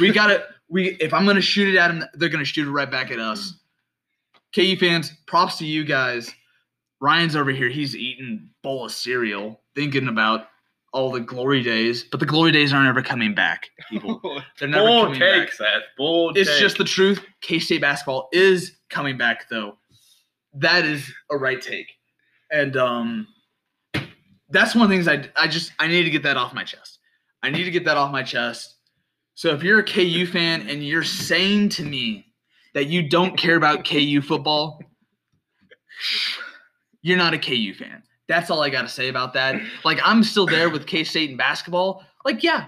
We 0.00 0.10
gotta. 0.10 0.44
We 0.68 0.96
if 0.96 1.14
I'm 1.14 1.24
gonna 1.26 1.40
shoot 1.40 1.72
it 1.72 1.78
at 1.78 1.86
them, 1.86 2.02
they're 2.14 2.28
gonna 2.28 2.44
shoot 2.44 2.66
it 2.66 2.72
right 2.72 2.90
back 2.90 3.12
at 3.12 3.20
us. 3.20 3.52
Mm. 4.56 4.76
KU 4.76 4.76
fans, 4.76 5.12
props 5.26 5.58
to 5.58 5.66
you 5.66 5.84
guys. 5.84 6.34
Ryan's 7.00 7.36
over 7.36 7.52
here. 7.52 7.68
He's 7.68 7.94
eating 7.94 8.50
bowl 8.64 8.86
of 8.86 8.90
cereal, 8.90 9.60
thinking 9.76 10.08
about 10.08 10.48
all 10.92 11.10
the 11.10 11.20
glory 11.20 11.62
days. 11.62 12.04
But 12.04 12.20
the 12.20 12.26
glory 12.26 12.52
days 12.52 12.72
aren't 12.72 12.88
ever 12.88 13.02
coming 13.02 13.34
back. 13.34 13.70
People, 13.88 14.20
they're 14.58 14.68
never 14.68 14.86
bold 14.86 15.04
coming 15.04 15.20
take, 15.20 15.46
back. 15.46 15.52
Seth. 15.52 15.82
Bold. 15.96 16.36
It's 16.36 16.50
take. 16.50 16.60
just 16.60 16.78
the 16.78 16.84
truth. 16.84 17.24
K 17.40 17.58
State 17.58 17.80
basketball 17.80 18.28
is 18.32 18.76
coming 18.88 19.16
back, 19.16 19.48
though. 19.48 19.76
That 20.54 20.84
is 20.84 21.12
a 21.30 21.36
right 21.36 21.60
take, 21.60 21.86
and 22.50 22.76
um, 22.76 23.28
that's 24.48 24.74
one 24.74 24.84
of 24.84 24.90
the 24.90 24.96
things 24.96 25.08
I 25.08 25.28
I 25.40 25.46
just 25.46 25.72
I 25.78 25.86
need 25.86 26.02
to 26.04 26.10
get 26.10 26.24
that 26.24 26.36
off 26.36 26.52
my 26.52 26.64
chest. 26.64 26.98
I 27.42 27.50
need 27.50 27.64
to 27.64 27.70
get 27.70 27.84
that 27.84 27.96
off 27.96 28.10
my 28.12 28.22
chest. 28.22 28.76
So 29.34 29.50
if 29.54 29.62
you're 29.62 29.78
a 29.78 29.84
KU 29.84 30.26
fan 30.26 30.68
and 30.68 30.84
you're 30.84 31.04
saying 31.04 31.70
to 31.70 31.84
me 31.84 32.26
that 32.74 32.88
you 32.88 33.08
don't 33.08 33.38
care 33.38 33.56
about 33.56 33.88
KU 33.88 34.20
football, 34.20 34.82
you're 37.02 37.16
not 37.16 37.32
a 37.32 37.38
KU 37.38 37.72
fan. 37.74 38.02
That's 38.30 38.48
all 38.48 38.62
I 38.62 38.70
got 38.70 38.82
to 38.82 38.88
say 38.88 39.08
about 39.08 39.34
that. 39.34 39.60
Like 39.84 39.98
I'm 40.04 40.22
still 40.22 40.46
there 40.46 40.70
with 40.70 40.86
K 40.86 41.02
State 41.02 41.30
in 41.30 41.36
basketball. 41.36 42.04
Like 42.24 42.44
yeah, 42.44 42.66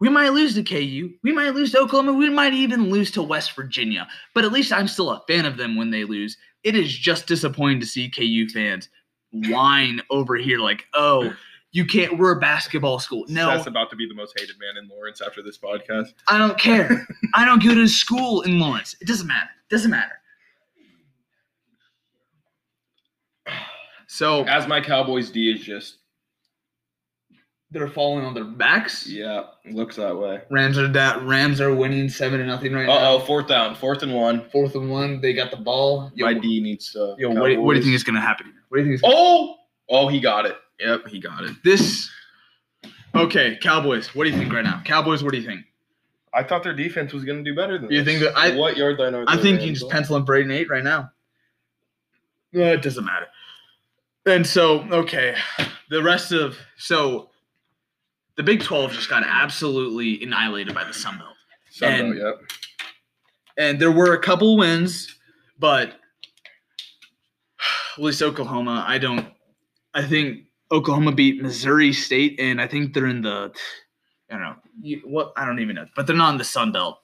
we 0.00 0.08
might 0.08 0.30
lose 0.30 0.54
to 0.54 0.62
KU. 0.62 1.12
We 1.22 1.30
might 1.32 1.50
lose 1.54 1.72
to 1.72 1.78
Oklahoma. 1.78 2.14
We 2.14 2.30
might 2.30 2.54
even 2.54 2.88
lose 2.88 3.10
to 3.12 3.22
West 3.22 3.54
Virginia. 3.54 4.08
But 4.34 4.46
at 4.46 4.52
least 4.52 4.72
I'm 4.72 4.88
still 4.88 5.10
a 5.10 5.22
fan 5.28 5.44
of 5.44 5.58
them 5.58 5.76
when 5.76 5.90
they 5.90 6.04
lose. 6.04 6.38
It 6.64 6.74
is 6.74 6.96
just 6.96 7.26
disappointing 7.26 7.80
to 7.80 7.86
see 7.86 8.08
KU 8.08 8.48
fans 8.48 8.88
whine 9.30 10.00
over 10.10 10.36
here 10.36 10.58
like, 10.58 10.84
oh, 10.94 11.34
you 11.72 11.84
can't, 11.84 12.18
we're 12.18 12.32
a 12.32 12.40
basketball 12.40 12.98
school. 12.98 13.26
No, 13.28 13.48
that's 13.48 13.66
about 13.66 13.90
to 13.90 13.96
be 13.96 14.08
the 14.08 14.14
most 14.14 14.38
hated 14.40 14.56
man 14.58 14.82
in 14.82 14.88
Lawrence 14.88 15.20
after 15.20 15.42
this 15.42 15.58
podcast. 15.58 16.14
I 16.28 16.38
don't 16.38 16.58
care. 16.58 17.06
I 17.34 17.44
don't 17.44 17.62
go 17.62 17.74
to 17.74 17.86
school 17.86 18.40
in 18.40 18.58
Lawrence. 18.58 18.96
It 19.02 19.06
doesn't 19.06 19.26
matter. 19.26 19.50
It 19.68 19.74
doesn't 19.74 19.90
matter. 19.90 20.17
So 24.18 24.42
As 24.46 24.66
my 24.66 24.80
Cowboys 24.80 25.30
D 25.30 25.48
is 25.48 25.60
just 25.60 25.98
they're 27.70 27.86
falling 27.86 28.24
on 28.24 28.34
their 28.34 28.42
backs. 28.42 29.06
yeah, 29.06 29.44
looks 29.70 29.94
that 29.94 30.16
way. 30.18 30.40
Rams 30.50 30.76
are 30.76 30.88
that 30.88 31.22
Rams 31.22 31.60
are 31.60 31.72
winning 31.72 32.08
seven 32.08 32.40
to 32.40 32.46
nothing 32.46 32.72
right 32.72 32.88
Uh 32.88 32.94
now. 32.98 33.10
oh, 33.12 33.18
fourth 33.20 33.46
down, 33.46 33.76
fourth 33.76 34.02
and 34.02 34.12
one. 34.12 34.48
Fourth 34.50 34.74
and 34.74 34.90
one. 34.90 35.20
They 35.20 35.34
got 35.34 35.52
the 35.52 35.56
ball. 35.58 36.10
Yo, 36.16 36.26
My 36.26 36.34
D 36.34 36.60
needs 36.60 36.90
to. 36.94 37.14
yo 37.16 37.28
what, 37.30 37.46
do 37.46 37.52
you- 37.52 37.60
what 37.60 37.74
do 37.74 37.78
you 37.78 37.84
think 37.84 37.94
is 37.94 38.02
gonna 38.02 38.20
happen 38.20 38.46
here? 38.46 38.54
What 38.70 38.78
do 38.78 38.82
you 38.82 38.88
think? 38.88 38.94
Is 38.96 39.00
gonna 39.02 39.14
Oh, 39.16 39.54
oh, 39.88 40.08
he 40.08 40.18
got 40.18 40.46
it. 40.46 40.56
Yep, 40.80 41.06
he 41.06 41.20
got 41.20 41.44
it. 41.44 41.52
This 41.62 42.10
okay, 43.14 43.56
Cowboys. 43.62 44.12
What 44.16 44.24
do 44.24 44.30
you 44.30 44.36
think 44.36 44.52
right 44.52 44.64
now? 44.64 44.82
Cowboys. 44.84 45.22
What 45.22 45.30
do 45.32 45.38
you 45.38 45.46
think? 45.46 45.60
I 46.34 46.42
thought 46.42 46.64
their 46.64 46.74
defense 46.74 47.12
was 47.12 47.24
going 47.24 47.38
to 47.44 47.48
do 47.48 47.54
better 47.54 47.78
than 47.78 47.88
You 47.92 48.02
this. 48.02 48.06
think 48.06 48.20
that- 48.24 48.36
I- 48.36 48.56
what 48.56 48.76
yard 48.76 48.98
line 48.98 49.14
are 49.14 49.24
I 49.28 49.36
think 49.36 49.60
you 49.62 49.72
just 49.74 49.88
pencil 49.90 50.16
in 50.16 50.24
Braden 50.24 50.50
eight 50.50 50.68
right 50.68 50.82
now. 50.84 51.10
Uh, 52.56 52.60
it 52.60 52.82
doesn't 52.82 53.04
matter. 53.04 53.26
And 54.28 54.46
so, 54.46 54.80
okay, 54.92 55.34
the 55.88 56.02
rest 56.02 56.32
of 56.32 56.58
so 56.76 57.30
the 58.36 58.42
Big 58.42 58.62
Twelve 58.62 58.92
just 58.92 59.08
got 59.08 59.22
absolutely 59.26 60.22
annihilated 60.22 60.74
by 60.74 60.84
the 60.84 60.92
Sun 60.92 61.16
Belt, 61.16 61.34
Sunbelt, 61.74 62.00
and- 62.00 62.18
yep. 62.18 62.40
and 63.56 63.80
there 63.80 63.90
were 63.90 64.12
a 64.12 64.20
couple 64.20 64.58
wins, 64.58 65.16
but 65.58 65.94
at 67.96 68.04
least 68.04 68.20
Oklahoma. 68.20 68.84
I 68.86 68.98
don't. 68.98 69.26
I 69.94 70.04
think 70.04 70.42
Oklahoma 70.70 71.12
beat 71.12 71.40
Missouri 71.40 71.94
State, 71.94 72.38
and 72.38 72.60
I 72.60 72.66
think 72.66 72.92
they're 72.92 73.06
in 73.06 73.22
the. 73.22 73.50
I 74.30 74.34
don't 74.34 74.42
know 74.42 74.56
you, 74.82 75.00
what. 75.06 75.32
I 75.38 75.46
don't 75.46 75.60
even 75.60 75.76
know, 75.76 75.86
but 75.96 76.06
they're 76.06 76.14
not 76.14 76.32
in 76.32 76.38
the 76.38 76.44
Sun 76.44 76.72
Belt. 76.72 76.98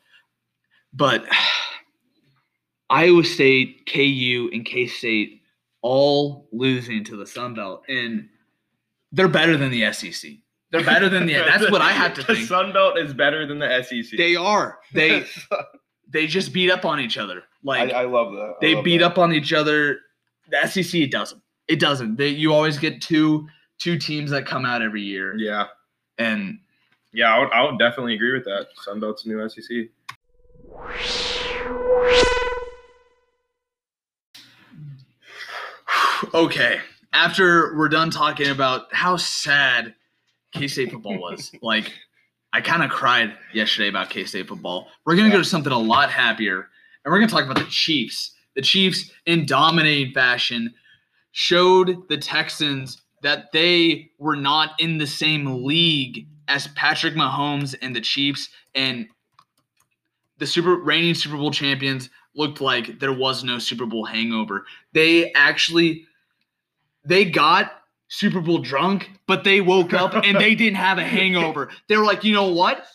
But 0.92 1.24
Iowa 2.90 3.24
State, 3.24 3.88
KU, 3.90 4.50
and 4.52 4.66
K 4.66 4.86
State 4.86 5.40
all 5.84 6.48
losing 6.50 7.04
to 7.04 7.16
the 7.16 7.26
Sun 7.26 7.54
Belt, 7.54 7.84
and 7.88 8.28
they're 9.12 9.28
better 9.28 9.56
than 9.58 9.70
the 9.70 9.92
SEC. 9.92 10.30
They're 10.70 10.82
better 10.82 11.10
than 11.10 11.26
the. 11.26 11.34
That's 11.34 11.70
what 11.70 11.82
I 11.82 11.92
have 11.92 12.14
to 12.14 12.22
the 12.26 12.34
think. 12.34 12.48
Sun 12.48 12.72
Belt 12.72 12.98
is 12.98 13.12
better 13.12 13.46
than 13.46 13.58
the 13.58 13.82
SEC. 13.82 14.16
They 14.16 14.34
are. 14.34 14.78
They 14.94 15.26
they 16.08 16.26
just 16.26 16.52
beat 16.54 16.70
up 16.70 16.84
on 16.86 16.98
each 17.00 17.18
other. 17.18 17.42
Like 17.62 17.92
I, 17.92 18.02
I 18.02 18.04
love 18.06 18.32
that. 18.32 18.40
I 18.40 18.54
they 18.60 18.74
love 18.74 18.84
beat 18.84 18.98
that. 18.98 19.04
up 19.12 19.18
on 19.18 19.32
each 19.32 19.52
other. 19.52 19.98
The 20.50 20.66
SEC 20.66 21.10
doesn't. 21.10 21.40
It 21.68 21.80
doesn't. 21.80 22.16
They, 22.16 22.28
you 22.28 22.52
always 22.54 22.78
get 22.78 23.00
two 23.02 23.46
two 23.78 23.98
teams 23.98 24.30
that 24.30 24.46
come 24.46 24.64
out 24.64 24.80
every 24.82 25.02
year, 25.02 25.36
Yeah, 25.36 25.66
and 26.18 26.60
yeah, 27.12 27.34
I 27.34 27.38
would, 27.40 27.52
I 27.52 27.62
would 27.64 27.78
definitely 27.78 28.14
agree 28.14 28.32
with 28.32 28.44
that. 28.44 28.68
Sun 28.82 29.00
Belt's 29.00 29.26
new 29.26 29.46
SEC. 29.48 29.88
okay. 36.34 36.80
After 37.12 37.76
we're 37.76 37.88
done 37.88 38.10
talking 38.10 38.48
about 38.48 38.92
how 38.92 39.16
sad 39.16 39.94
K 40.52 40.68
State 40.68 40.90
football 40.90 41.18
was, 41.18 41.52
like 41.62 41.92
I 42.52 42.60
kind 42.60 42.82
of 42.82 42.90
cried 42.90 43.34
yesterday 43.52 43.88
about 43.88 44.10
K 44.10 44.24
State 44.24 44.48
football. 44.48 44.88
We're 45.04 45.16
gonna 45.16 45.30
go 45.30 45.38
to 45.38 45.44
something 45.44 45.72
a 45.72 45.78
lot 45.78 46.10
happier, 46.10 46.68
and 47.04 47.12
we're 47.12 47.18
gonna 47.18 47.30
talk 47.30 47.44
about 47.44 47.58
the 47.58 47.70
Chiefs. 47.70 48.32
The 48.54 48.62
Chiefs, 48.62 49.10
in 49.26 49.46
dominating 49.46 50.12
fashion, 50.12 50.72
showed 51.32 52.08
the 52.08 52.16
Texans 52.16 53.02
that 53.22 53.50
they 53.52 54.10
were 54.18 54.36
not 54.36 54.78
in 54.78 54.98
the 54.98 55.06
same 55.06 55.64
league 55.64 56.26
as 56.46 56.68
Patrick 56.68 57.14
Mahomes 57.14 57.74
and 57.80 57.96
the 57.96 58.00
Chiefs, 58.00 58.50
and 58.74 59.08
the 60.38 60.46
Super 60.46 60.76
reigning 60.76 61.14
Super 61.14 61.36
Bowl 61.36 61.50
champions 61.50 62.10
looked 62.34 62.60
like 62.60 62.98
there 62.98 63.12
was 63.12 63.44
no 63.44 63.58
Super 63.58 63.86
Bowl 63.86 64.04
hangover. 64.04 64.66
They 64.92 65.32
actually 65.32 66.06
they 67.04 67.24
got 67.24 67.72
Super 68.08 68.40
Bowl 68.40 68.58
drunk, 68.58 69.10
but 69.26 69.44
they 69.44 69.60
woke 69.60 69.92
up 69.92 70.14
and 70.24 70.38
they 70.38 70.54
didn't 70.54 70.76
have 70.76 70.98
a 70.98 71.04
hangover. 71.04 71.70
They 71.88 71.96
were 71.96 72.04
like, 72.04 72.24
you 72.24 72.34
know 72.34 72.52
what? 72.52 72.86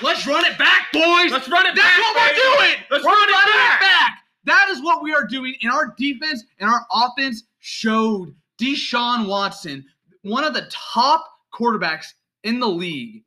Let's 0.00 0.26
run 0.26 0.44
it 0.44 0.58
back, 0.58 0.92
boys. 0.92 1.30
Let's 1.30 1.48
run 1.48 1.64
it 1.66 1.76
That's 1.76 1.86
back, 1.86 1.96
That's 1.96 1.98
what 2.00 2.16
we're 2.16 2.66
doing. 2.66 2.76
Let's 2.90 3.04
we're 3.04 3.10
run 3.10 3.28
it 3.28 3.32
running 3.32 3.80
back. 3.80 4.18
That 4.44 4.68
is 4.70 4.82
what 4.82 5.02
we 5.02 5.14
are 5.14 5.24
doing. 5.24 5.54
And 5.62 5.70
our 5.70 5.94
defense 5.96 6.44
and 6.58 6.68
our 6.68 6.84
offense 6.92 7.44
showed 7.60 8.34
Deshaun 8.60 9.28
Watson, 9.28 9.84
one 10.22 10.44
of 10.44 10.54
the 10.54 10.68
top 10.70 11.24
quarterbacks 11.54 12.06
in 12.42 12.58
the 12.58 12.68
league, 12.68 13.22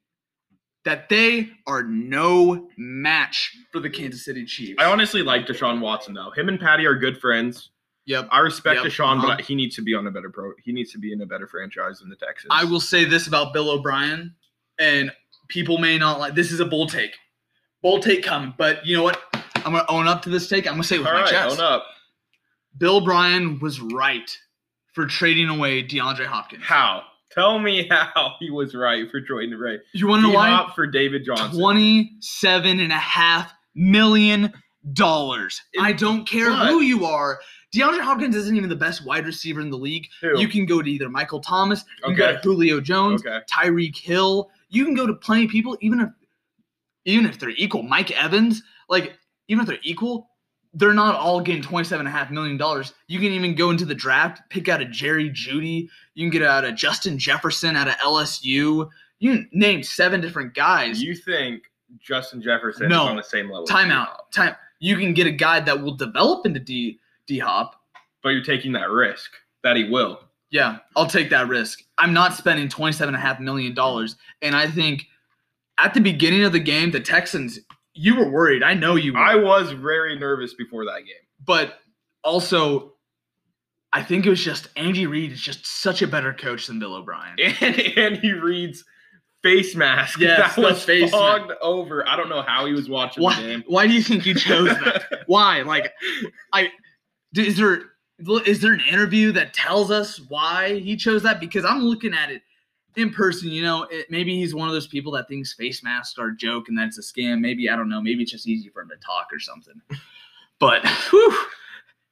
that 0.85 1.09
they 1.09 1.49
are 1.67 1.83
no 1.83 2.69
match 2.77 3.57
for 3.71 3.79
the 3.79 3.89
Kansas 3.89 4.23
City 4.23 4.45
Chiefs. 4.45 4.75
I 4.79 4.85
honestly 4.85 5.23
like 5.23 5.47
Deshaun 5.47 5.81
Watson 5.81 6.13
though. 6.13 6.31
Him 6.31 6.47
and 6.47 6.59
Patty 6.59 6.85
are 6.85 6.95
good 6.95 7.17
friends. 7.19 7.71
Yep. 8.05 8.29
I 8.31 8.39
respect 8.39 8.83
Yep, 8.83 8.91
Deshaun, 8.91 9.17
uh-huh. 9.17 9.27
but 9.37 9.41
he 9.41 9.55
needs 9.55 9.75
to 9.77 9.81
be 9.81 9.95
on 9.95 10.05
a 10.05 10.11
better 10.11 10.29
pro. 10.29 10.51
He 10.63 10.71
needs 10.71 10.91
to 10.91 10.99
be 10.99 11.11
in 11.11 11.21
a 11.21 11.25
better 11.25 11.47
franchise 11.47 11.99
than 11.99 12.09
the 12.09 12.15
Texans. 12.15 12.49
I 12.51 12.63
will 12.63 12.79
say 12.79 13.03
this 13.03 13.25
about 13.27 13.51
Bill 13.51 13.71
O'Brien, 13.71 14.35
and 14.77 15.11
people 15.47 15.79
may 15.79 15.97
not 15.97 16.19
like 16.19 16.35
this 16.35 16.51
is 16.51 16.59
a 16.59 16.65
bold 16.65 16.91
take. 16.91 17.15
Bold 17.81 18.03
take 18.03 18.23
coming, 18.23 18.53
but 18.57 18.85
you 18.85 18.95
know 18.95 19.03
what? 19.03 19.19
I'm 19.55 19.73
gonna 19.73 19.85
own 19.89 20.07
up 20.07 20.21
to 20.23 20.29
this 20.29 20.47
take. 20.47 20.67
I'm 20.67 20.73
gonna 20.73 20.83
say 20.83 20.97
it 20.97 20.99
with 20.99 21.07
All 21.07 21.13
my 21.15 21.21
right, 21.21 21.31
chest. 21.31 21.59
own 21.59 21.65
up. 21.65 21.85
Bill 22.77 22.97
O'Brien 22.97 23.59
was 23.59 23.81
right 23.81 24.37
for 24.93 25.07
trading 25.07 25.49
away 25.49 25.83
DeAndre 25.83 26.25
Hopkins. 26.25 26.63
How? 26.63 27.03
Tell 27.35 27.59
me 27.59 27.87
how 27.89 28.35
he 28.39 28.49
was 28.49 28.73
right 28.73 29.09
for 29.11 29.19
Jordan 29.19 29.57
Ray. 29.59 29.79
You 29.93 30.07
wanna 30.07 30.23
know 30.23 30.31
why? 30.33 30.71
For 30.75 30.87
David 30.87 31.25
Johnson. 31.25 31.59
Twenty-seven 31.59 32.79
and 32.79 32.91
a 32.91 32.97
half 32.97 33.53
million 33.75 34.53
dollars. 34.93 35.61
I 35.79 35.91
don't 35.93 36.27
care 36.27 36.49
but- 36.49 36.67
who 36.67 36.81
you 36.81 37.05
are. 37.05 37.39
DeAndre 37.75 37.99
Hopkins 37.99 38.37
isn't 38.37 38.55
even 38.55 38.69
the 38.69 38.75
best 38.75 39.05
wide 39.05 39.25
receiver 39.25 39.59
in 39.59 39.69
the 39.69 39.77
league. 39.77 40.07
Who? 40.21 40.39
You 40.39 40.47
can 40.47 40.65
go 40.65 40.81
to 40.81 40.89
either 40.89 41.09
Michael 41.09 41.41
Thomas, 41.41 41.83
you 41.97 42.05
can 42.05 42.15
go 42.15 42.31
to 42.31 42.39
Julio 42.39 42.79
Jones, 42.79 43.25
okay. 43.25 43.39
Tyreek 43.51 43.97
Hill. 43.97 44.49
You 44.69 44.85
can 44.85 44.93
go 44.93 45.05
to 45.05 45.13
plenty 45.13 45.43
of 45.43 45.51
people, 45.51 45.77
even 45.81 45.99
if 45.99 46.09
even 47.03 47.25
if 47.25 47.37
they're 47.37 47.49
equal. 47.49 47.83
Mike 47.83 48.11
Evans, 48.11 48.63
like 48.87 49.17
even 49.49 49.61
if 49.61 49.67
they're 49.67 49.79
equal, 49.83 50.29
they're 50.75 50.93
not 50.93 51.15
all 51.15 51.41
getting 51.41 51.61
twenty-seven 51.61 52.05
and 52.05 52.13
a 52.13 52.17
half 52.17 52.29
million 52.31 52.57
dollars. 52.57 52.93
You 53.07 53.19
can 53.19 53.31
even 53.31 53.55
go 53.55 53.71
into 53.71 53.85
the 53.85 53.95
draft, 53.95 54.41
pick 54.49 54.67
out 54.69 54.81
a 54.81 54.85
Jerry 54.85 55.29
Jeudy. 55.29 55.87
You 56.13 56.23
can 56.25 56.29
get 56.29 56.43
out 56.47 56.65
a 56.65 56.71
Justin 56.71 57.17
Jefferson 57.17 57.75
out 57.75 57.87
of 57.87 57.95
LSU. 57.95 58.89
You 59.19 59.45
name 59.51 59.81
seven 59.83 60.21
different 60.21 60.53
guys. 60.53 61.01
You 61.01 61.15
think 61.15 61.63
Justin 61.99 62.41
Jefferson 62.41 62.89
No. 62.89 63.05
is 63.05 63.09
on 63.11 63.15
the 63.15 63.23
same 63.23 63.49
level? 63.49 63.65
Timeout. 63.65 64.29
Time. 64.33 64.55
You 64.79 64.97
can 64.97 65.13
get 65.13 65.25
a 65.25 65.31
guy 65.31 65.61
that 65.61 65.81
will 65.81 65.95
develop 65.95 66.45
into 66.45 66.59
D 66.59 66.99
D 67.27 67.39
Hop. 67.39 67.81
But 68.21 68.29
you're 68.29 68.43
taking 68.43 68.71
that 68.73 68.89
risk 68.89 69.31
that 69.63 69.77
he 69.77 69.85
will. 69.89 70.19
Yeah, 70.51 70.77
I'll 70.95 71.07
take 71.07 71.29
that 71.31 71.47
risk. 71.47 71.83
I'm 71.97 72.13
not 72.13 72.33
spending 72.33 72.67
$27.5 72.69 73.39
million. 73.39 73.75
And 74.41 74.55
I 74.55 74.67
think 74.67 75.05
at 75.79 75.93
the 75.93 75.99
beginning 75.99 76.43
of 76.43 76.51
the 76.53 76.59
game, 76.59 76.91
the 76.91 76.99
Texans, 76.99 77.59
you 77.95 78.15
were 78.17 78.29
worried. 78.29 78.61
I 78.63 78.73
know 78.75 78.95
you 78.95 79.13
were. 79.13 79.19
I 79.19 79.35
was 79.35 79.71
very 79.71 80.17
nervous 80.19 80.53
before 80.53 80.85
that 80.85 80.99
game. 80.99 81.25
but 81.45 81.79
also, 82.23 82.93
I 83.93 84.03
think 84.03 84.25
it 84.25 84.29
was 84.29 84.43
just 84.43 84.67
Andy 84.75 85.07
Reid 85.07 85.31
is 85.31 85.39
just 85.41 85.65
such 85.65 86.01
a 86.01 86.07
better 86.07 86.33
coach 86.33 86.67
than 86.67 86.79
Bill 86.79 86.95
O'Brien. 86.95 87.35
And 87.61 87.79
Andy 87.97 88.33
Reid's 88.33 88.83
face 89.43 89.75
mask 89.75 90.19
Yes, 90.19 90.39
that 90.39 90.55
the 90.61 90.67
was 90.67 90.83
face 90.83 91.11
fogged 91.11 91.51
over. 91.61 92.07
I 92.07 92.15
don't 92.17 92.29
know 92.29 92.41
how 92.41 92.65
he 92.65 92.73
was 92.73 92.89
watching 92.89 93.21
the 93.21 93.25
Why, 93.25 93.35
game. 93.39 93.63
why 93.67 93.87
do 93.87 93.93
you 93.93 94.01
think 94.03 94.25
you 94.25 94.33
chose 94.35 94.67
that? 94.69 95.03
why? 95.27 95.61
Like, 95.61 95.93
I 96.51 96.69
is 97.35 97.57
there 97.57 97.83
is 98.45 98.61
there 98.61 98.73
an 98.73 98.81
interview 98.89 99.31
that 99.33 99.53
tells 99.53 99.91
us 99.91 100.19
why 100.29 100.79
he 100.79 100.95
chose 100.97 101.21
that? 101.23 101.39
Because 101.39 101.63
I'm 101.63 101.79
looking 101.81 102.13
at 102.13 102.31
it 102.31 102.41
in 102.97 103.11
person. 103.11 103.49
You 103.49 103.63
know, 103.63 103.83
it, 103.91 104.07
maybe 104.09 104.35
he's 104.35 104.53
one 104.55 104.67
of 104.67 104.73
those 104.73 104.87
people 104.87 105.11
that 105.13 105.27
thinks 105.27 105.53
face 105.53 105.83
masks 105.83 106.17
are 106.19 106.27
a 106.29 106.35
joke 106.35 106.69
and 106.69 106.77
that's 106.77 106.97
a 106.97 107.01
scam. 107.01 107.39
Maybe 107.39 107.69
I 107.69 107.75
don't 107.75 107.89
know. 107.89 108.01
Maybe 108.01 108.23
it's 108.23 108.31
just 108.31 108.47
easy 108.47 108.69
for 108.69 108.81
him 108.81 108.89
to 108.89 108.97
talk 108.97 109.27
or 109.31 109.39
something. 109.39 109.81
But 110.59 110.85
whew, 111.11 111.37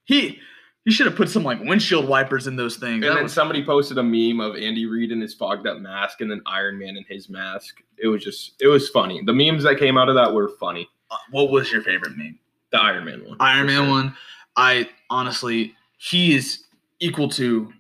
he 0.05 0.39
he 0.85 0.91
should 0.91 1.05
have 1.07 1.15
put 1.15 1.29
some 1.29 1.43
like 1.43 1.59
windshield 1.61 2.07
wipers 2.07 2.45
in 2.47 2.55
those 2.57 2.75
things. 2.75 2.95
And 2.95 3.03
That 3.03 3.13
then 3.15 3.23
was- 3.23 3.33
somebody 3.33 3.63
posted 3.63 3.97
a 3.97 4.03
meme 4.03 4.41
of 4.41 4.55
Andy 4.57 4.85
Reid 4.85 5.11
in 5.11 5.21
his 5.21 5.33
fogged 5.33 5.65
up 5.65 5.79
mask 5.79 6.19
and 6.21 6.29
then 6.29 6.41
Iron 6.45 6.77
Man 6.77 6.97
in 6.97 7.05
his 7.07 7.29
mask. 7.29 7.81
It 7.97 8.07
was 8.07 8.21
just, 8.23 8.53
it 8.59 8.67
was 8.67 8.89
funny. 8.89 9.21
The 9.25 9.31
memes 9.33 9.63
that 9.63 9.77
came 9.79 9.97
out 9.97 10.09
of 10.09 10.15
that 10.15 10.33
were 10.33 10.49
funny. 10.59 10.89
uh, 11.09 11.15
what 11.31 11.51
was 11.51 11.71
your 11.71 11.81
favorite 11.83 12.17
meme? 12.17 12.37
The 12.73 12.81
Iron 12.81 13.05
Man 13.05 13.23
one. 13.25 13.37
Iron 13.39 13.67
Man 13.67 13.83
sure. 13.83 13.89
one. 13.89 14.17
I 14.57 14.89
honestly, 15.09 15.73
he 15.97 16.35
is 16.35 16.65
equal 16.99 17.29
to. 17.29 17.71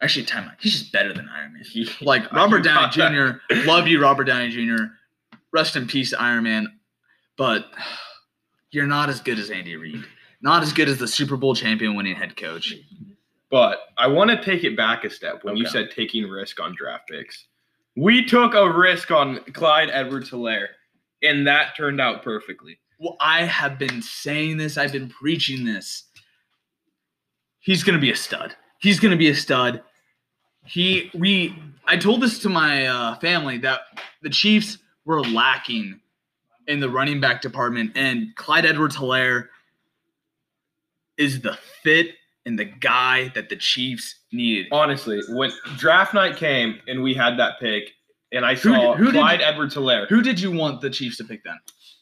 Actually, 0.00 0.26
time 0.26 0.44
out. 0.44 0.54
He's 0.60 0.78
just 0.78 0.92
better 0.92 1.12
than 1.12 1.28
Iron 1.28 1.54
Man. 1.54 1.62
He- 1.64 1.88
Like 2.00 2.30
Robert 2.32 2.62
Downey. 2.62 2.90
Jr. 2.92 3.38
Love 3.66 3.86
you, 3.88 4.00
Robert 4.00 4.24
Downey 4.24 4.50
Jr. 4.50 4.84
Rest 5.52 5.76
in 5.76 5.86
peace, 5.86 6.12
Iron 6.14 6.44
Man. 6.44 6.68
But 7.36 7.66
you're 8.70 8.86
not 8.86 9.08
as 9.08 9.20
good 9.20 9.38
as 9.38 9.50
Andy 9.50 9.76
Reid. 9.76 10.04
Not 10.42 10.62
as 10.62 10.72
good 10.72 10.88
as 10.88 10.98
the 10.98 11.08
Super 11.08 11.36
Bowl 11.36 11.54
champion 11.54 11.96
winning 11.96 12.14
head 12.14 12.36
coach. 12.36 12.74
But 13.50 13.78
I 13.96 14.06
want 14.08 14.30
to 14.30 14.42
take 14.42 14.62
it 14.64 14.76
back 14.76 15.04
a 15.04 15.10
step 15.10 15.42
when 15.42 15.56
you 15.56 15.66
said 15.66 15.90
taking 15.90 16.28
risk 16.28 16.60
on 16.60 16.74
draft 16.76 17.08
picks. 17.08 17.46
We 17.96 18.24
took 18.24 18.54
a 18.54 18.70
risk 18.70 19.10
on 19.10 19.40
Clyde 19.54 19.88
Edwards 19.90 20.30
Helaire, 20.30 20.68
and 21.22 21.46
that 21.46 21.76
turned 21.76 22.00
out 22.00 22.22
perfectly. 22.22 22.78
Well, 23.00 23.16
I 23.20 23.44
have 23.44 23.78
been 23.78 24.02
saying 24.02 24.58
this. 24.58 24.76
I've 24.76 24.92
been 24.92 25.08
preaching 25.08 25.64
this. 25.64 26.04
He's 27.60 27.82
gonna 27.82 27.98
be 27.98 28.10
a 28.12 28.16
stud. 28.16 28.54
He's 28.80 29.00
gonna 29.00 29.16
be 29.16 29.28
a 29.30 29.34
stud. 29.34 29.82
He 30.68 31.10
we 31.14 31.54
I 31.86 31.96
told 31.96 32.20
this 32.20 32.38
to 32.40 32.48
my 32.48 32.86
uh, 32.86 33.14
family 33.16 33.58
that 33.58 33.80
the 34.22 34.30
Chiefs 34.30 34.78
were 35.04 35.22
lacking 35.22 36.00
in 36.66 36.80
the 36.80 36.90
running 36.90 37.20
back 37.20 37.40
department, 37.40 37.92
and 37.96 38.34
Clyde 38.36 38.66
Edwards 38.66 38.96
Helaire 38.96 39.48
is 41.16 41.40
the 41.40 41.56
fit 41.82 42.14
and 42.46 42.58
the 42.58 42.64
guy 42.64 43.28
that 43.34 43.48
the 43.48 43.56
Chiefs 43.56 44.14
needed. 44.32 44.66
Honestly, 44.70 45.20
when 45.30 45.50
draft 45.76 46.14
night 46.14 46.36
came 46.36 46.78
and 46.86 47.02
we 47.02 47.14
had 47.14 47.38
that 47.38 47.58
pick, 47.60 47.90
and 48.32 48.44
I 48.44 48.54
Who 48.54 48.74
saw 48.74 48.94
did- 48.94 48.98
who 49.06 49.12
Clyde 49.12 49.40
Edwards 49.40 49.74
Helaire. 49.74 50.06
Who 50.08 50.22
did 50.22 50.38
you 50.40 50.52
want 50.52 50.80
the 50.80 50.90
Chiefs 50.90 51.16
to 51.18 51.24
pick 51.24 51.42
then? 51.44 51.58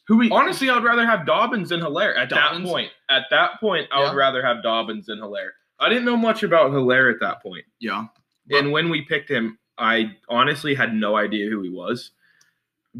Who 0.07 0.17
we 0.17 0.29
Honestly, 0.29 0.69
I'd 0.69 0.83
rather 0.83 1.05
have 1.05 1.25
Dobbins 1.25 1.69
than 1.69 1.81
Helaire 1.81 2.17
at 2.17 2.29
Dobbins? 2.29 2.63
that 2.65 2.69
point. 2.71 2.91
At 3.09 3.23
that 3.29 3.59
point, 3.59 3.87
I 3.91 4.01
Yeah. 4.01 4.09
would 4.09 4.17
rather 4.17 4.45
have 4.45 4.63
Dobbins 4.63 5.07
than 5.07 5.19
Helaire. 5.19 5.51
I 5.79 5.89
didn't 5.89 6.05
know 6.05 6.15
much 6.17 6.43
about 6.43 6.71
Helaire 6.71 7.11
at 7.13 7.19
that 7.19 7.41
point. 7.41 7.65
Yeah. 7.79 8.05
And 8.51 8.71
when 8.71 8.89
we 8.89 9.01
picked 9.01 9.29
him, 9.29 9.57
I 9.77 10.15
honestly 10.29 10.73
had 10.73 10.93
no 10.93 11.15
idea 11.17 11.49
who 11.49 11.61
he 11.61 11.69
was. 11.69 12.11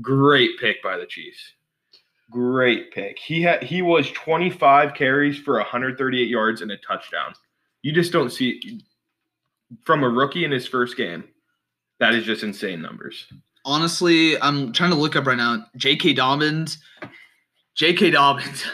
Great 0.02 0.60
pick 0.60 0.84
by 0.84 0.98
the 0.98 1.06
Chiefs. 1.06 1.54
Great 2.30 2.92
pick. 2.92 3.18
He 3.18 3.42
had 3.42 3.64
he 3.64 3.82
was 3.82 4.12
25 4.12 4.94
carries 4.94 5.38
for 5.40 5.56
138 5.56 6.28
yards 6.28 6.62
and 6.62 6.72
a 6.72 6.78
touchdown. 6.78 7.34
You 7.82 7.94
just 7.94 8.12
don't 8.12 8.32
see 8.32 8.82
from 9.86 10.04
a 10.04 10.10
rookie 10.10 10.44
in 10.44 10.52
his 10.52 10.68
first 10.68 10.98
game. 10.98 11.24
That 12.00 12.14
is 12.14 12.26
just 12.26 12.44
insane 12.44 12.82
numbers. 12.82 13.26
honestly, 13.66 14.40
I'm 14.42 14.72
trying 14.72 14.92
to 14.92 14.98
look 14.98 15.16
up 15.16 15.26
right 15.26 15.38
now. 15.38 15.66
J.K. 15.78 16.14
Dobbins, 16.14 16.78
J.K. 17.76 18.12
Dobbins. 18.12 18.66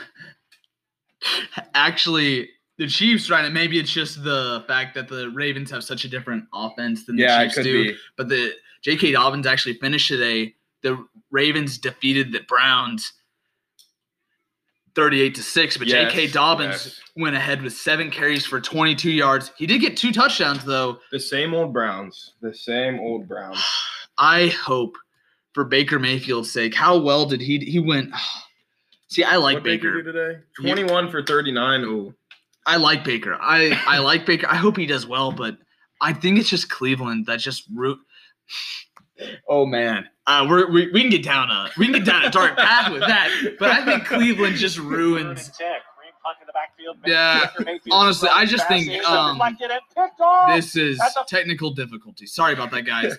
Actually, 1.74 2.50
the 2.78 2.88
Chiefs 2.88 3.30
right 3.30 3.44
now. 3.44 3.50
Maybe 3.50 3.80
it's 3.80 3.92
just 3.92 4.24
the 4.24 4.64
fact 4.68 4.96
that 4.96 5.08
the 5.08 5.30
Ravens 5.30 5.70
have 5.72 5.84
such 5.84 6.06
a 6.06 6.10
different 6.10 6.46
offense 6.54 7.06
than 7.06 7.16
the 7.16 7.24
Yeah, 7.24 7.42
it 7.42 7.46
Chiefs 7.52 7.64
do. 7.64 7.84
be. 7.92 7.98
But 8.18 8.30
the 8.30 8.54
J.K. 8.84 9.12
Dobbins 9.14 9.46
actually 9.48 9.76
finished 9.76 10.08
today. 10.08 10.56
The 10.82 11.06
Ravens 11.32 11.78
defeated 11.78 12.32
the 12.32 12.42
Browns. 12.48 13.14
38 14.96 15.34
to 15.36 15.42
6 15.44 15.78
but 15.78 15.88
Yes, 15.88 16.14
J.K. 16.14 16.28
Dobbins 16.32 16.86
yes. 16.86 17.02
went 17.16 17.36
ahead 17.36 17.62
with 17.64 17.74
7 17.74 18.12
carries 18.12 18.46
for 18.46 18.62
22 18.62 19.10
yards. 19.12 19.52
He 19.58 19.66
did 19.66 19.82
get 19.82 19.98
two 19.98 20.12
touchdowns 20.12 20.64
though. 20.64 21.00
The 21.12 21.20
same 21.20 21.54
old 21.56 21.74
Browns. 21.74 22.34
The 22.42 22.54
same 22.54 23.00
old 23.00 23.28
Browns. 23.28 23.64
I 24.20 24.48
hope 24.50 24.96
for 25.54 25.64
Baker 25.66 25.98
Mayfield's 25.98 26.52
sake. 26.52 26.76
How 26.76 26.98
well 27.00 27.26
did 27.26 27.42
he 27.42 27.58
he 27.60 27.80
went? 27.80 28.14
See, 29.10 29.24
I 29.24 29.38
like 29.38 29.56
What 29.56 29.64
Baker. 29.64 29.92
Baker 29.98 30.04
do 30.04 30.12
today? 30.12 30.40
21 30.60 31.10
for 31.12 31.24
39. 31.24 31.82
Ooh. 31.84 32.14
I 32.66 32.78
like 32.78 33.04
Baker. 33.04 33.38
I 33.40 33.80
I 33.86 34.00
like 34.00 34.26
Baker. 34.26 34.48
I 34.50 34.56
hope 34.56 34.78
he 34.78 34.86
does 34.86 35.06
well, 35.06 35.32
but 35.32 35.58
I 36.02 36.14
think 36.14 36.40
it's 36.40 36.50
just 36.50 36.70
Cleveland 36.70 37.26
that 37.28 37.40
just 37.40 37.64
root. 37.74 38.00
Oh 39.48 39.66
man, 39.66 40.10
uh, 40.26 40.46
we're, 40.50 40.70
we 40.72 40.92
we 40.92 41.02
can 41.02 41.10
get 41.10 41.24
down 41.24 41.50
a 41.50 41.70
we 41.78 41.86
can 41.86 41.94
get 41.94 42.06
down 42.06 42.26
a 42.26 42.30
dark 42.30 42.58
path 42.58 42.92
with 42.92 43.02
that, 43.02 43.30
but 43.60 43.70
I 43.70 43.86
think 43.86 44.06
Cleveland 44.06 44.56
just 44.56 44.78
ruins. 44.80 45.52
Yeah, 47.06 47.50
honestly, 47.92 48.30
I 48.34 48.46
just 48.46 48.68
think, 48.68 48.88
um, 49.06 49.38
This 50.56 50.76
is 50.76 51.00
technical 51.28 51.72
difficulty. 51.72 52.26
Sorry 52.26 52.54
about 52.54 52.72
that, 52.72 52.84
guys. 52.84 53.18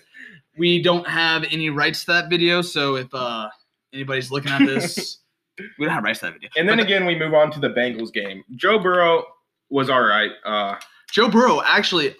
We 0.58 0.82
don't 0.82 1.06
have 1.06 1.44
any 1.50 1.70
rights 1.70 2.04
to 2.06 2.12
that 2.12 2.30
video, 2.30 2.60
so 2.62 2.96
if 2.96 3.12
uh 3.14 3.48
anybody's 3.92 4.30
looking 4.30 4.50
at 4.52 4.60
this, 4.66 5.18
we 5.78 5.84
don't 5.86 5.94
have 5.94 6.04
rights 6.04 6.20
to 6.20 6.26
that 6.26 6.34
video. 6.34 6.50
And 6.56 6.68
then 6.68 6.78
But 6.78 6.84
again, 6.86 7.06
we 7.06 7.16
move 7.18 7.34
on 7.34 7.50
to 7.52 7.60
the 7.60 7.70
Bengals 7.70 8.12
game. 8.12 8.42
Joe 8.56 8.78
Burrow 8.78 9.24
was 9.70 9.88
all 9.90 10.02
right. 10.02 10.30
Uh, 10.44 10.76
Joe 11.10 11.28
Burrow 11.28 11.62
actually 11.64 12.14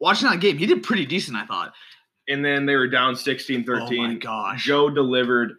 watching 0.00 0.28
that 0.28 0.40
game, 0.40 0.56
he 0.58 0.66
did 0.66 0.82
pretty 0.82 1.06
decent, 1.06 1.36
I 1.36 1.46
thought. 1.46 1.72
and 2.28 2.44
then 2.44 2.66
they 2.66 2.76
were 2.76 2.88
down 2.88 3.16
16 3.16 3.64
Oh 3.68 3.72
my 3.72 3.80
13. 3.80 4.18
gosh. 4.18 4.64
Joe 4.64 4.90
delivered. 4.90 5.52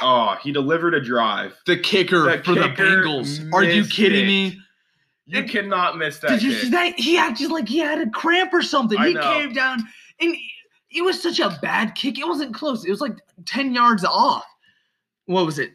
Oh, 0.00 0.36
he 0.42 0.52
delivered 0.52 0.94
a 0.94 1.00
drive. 1.00 1.54
the 1.66 1.76
kicker 1.76 2.22
The 2.36 2.42
for 2.42 2.54
the 2.54 2.68
Bengals. 2.68 3.52
Are 3.52 3.62
you 3.64 3.84
kidding 3.84 4.24
it. 4.24 4.26
me? 4.26 4.60
You 5.26 5.42
Did- 5.42 5.50
cannot 5.50 5.98
miss 5.98 6.18
that. 6.20 6.30
Did 6.30 6.42
you 6.42 6.52
kick. 6.52 6.60
see 6.62 6.70
that? 6.70 6.98
He 6.98 7.14
had 7.16 7.36
just 7.36 7.50
like 7.50 7.68
he 7.68 7.78
had 7.78 8.00
a 8.00 8.08
cramp 8.10 8.54
or 8.54 8.62
something. 8.62 8.96
I 8.98 9.08
He 9.08 9.14
know. 9.14 9.20
came 9.34 9.52
down 9.52 9.80
and 10.20 10.34
it 10.90 11.02
was 11.02 11.20
such 11.22 11.38
a 11.38 11.58
bad 11.60 11.94
kick. 11.94 12.18
It 12.18 12.26
wasn't 12.26 12.54
close. 12.54 12.86
It 12.86 12.90
was 12.90 13.02
like 13.02 13.16
10 13.44 13.74
yards 13.74 14.04
off. 14.06 14.44
What 15.26 15.44
was 15.44 15.58
it? 15.58 15.72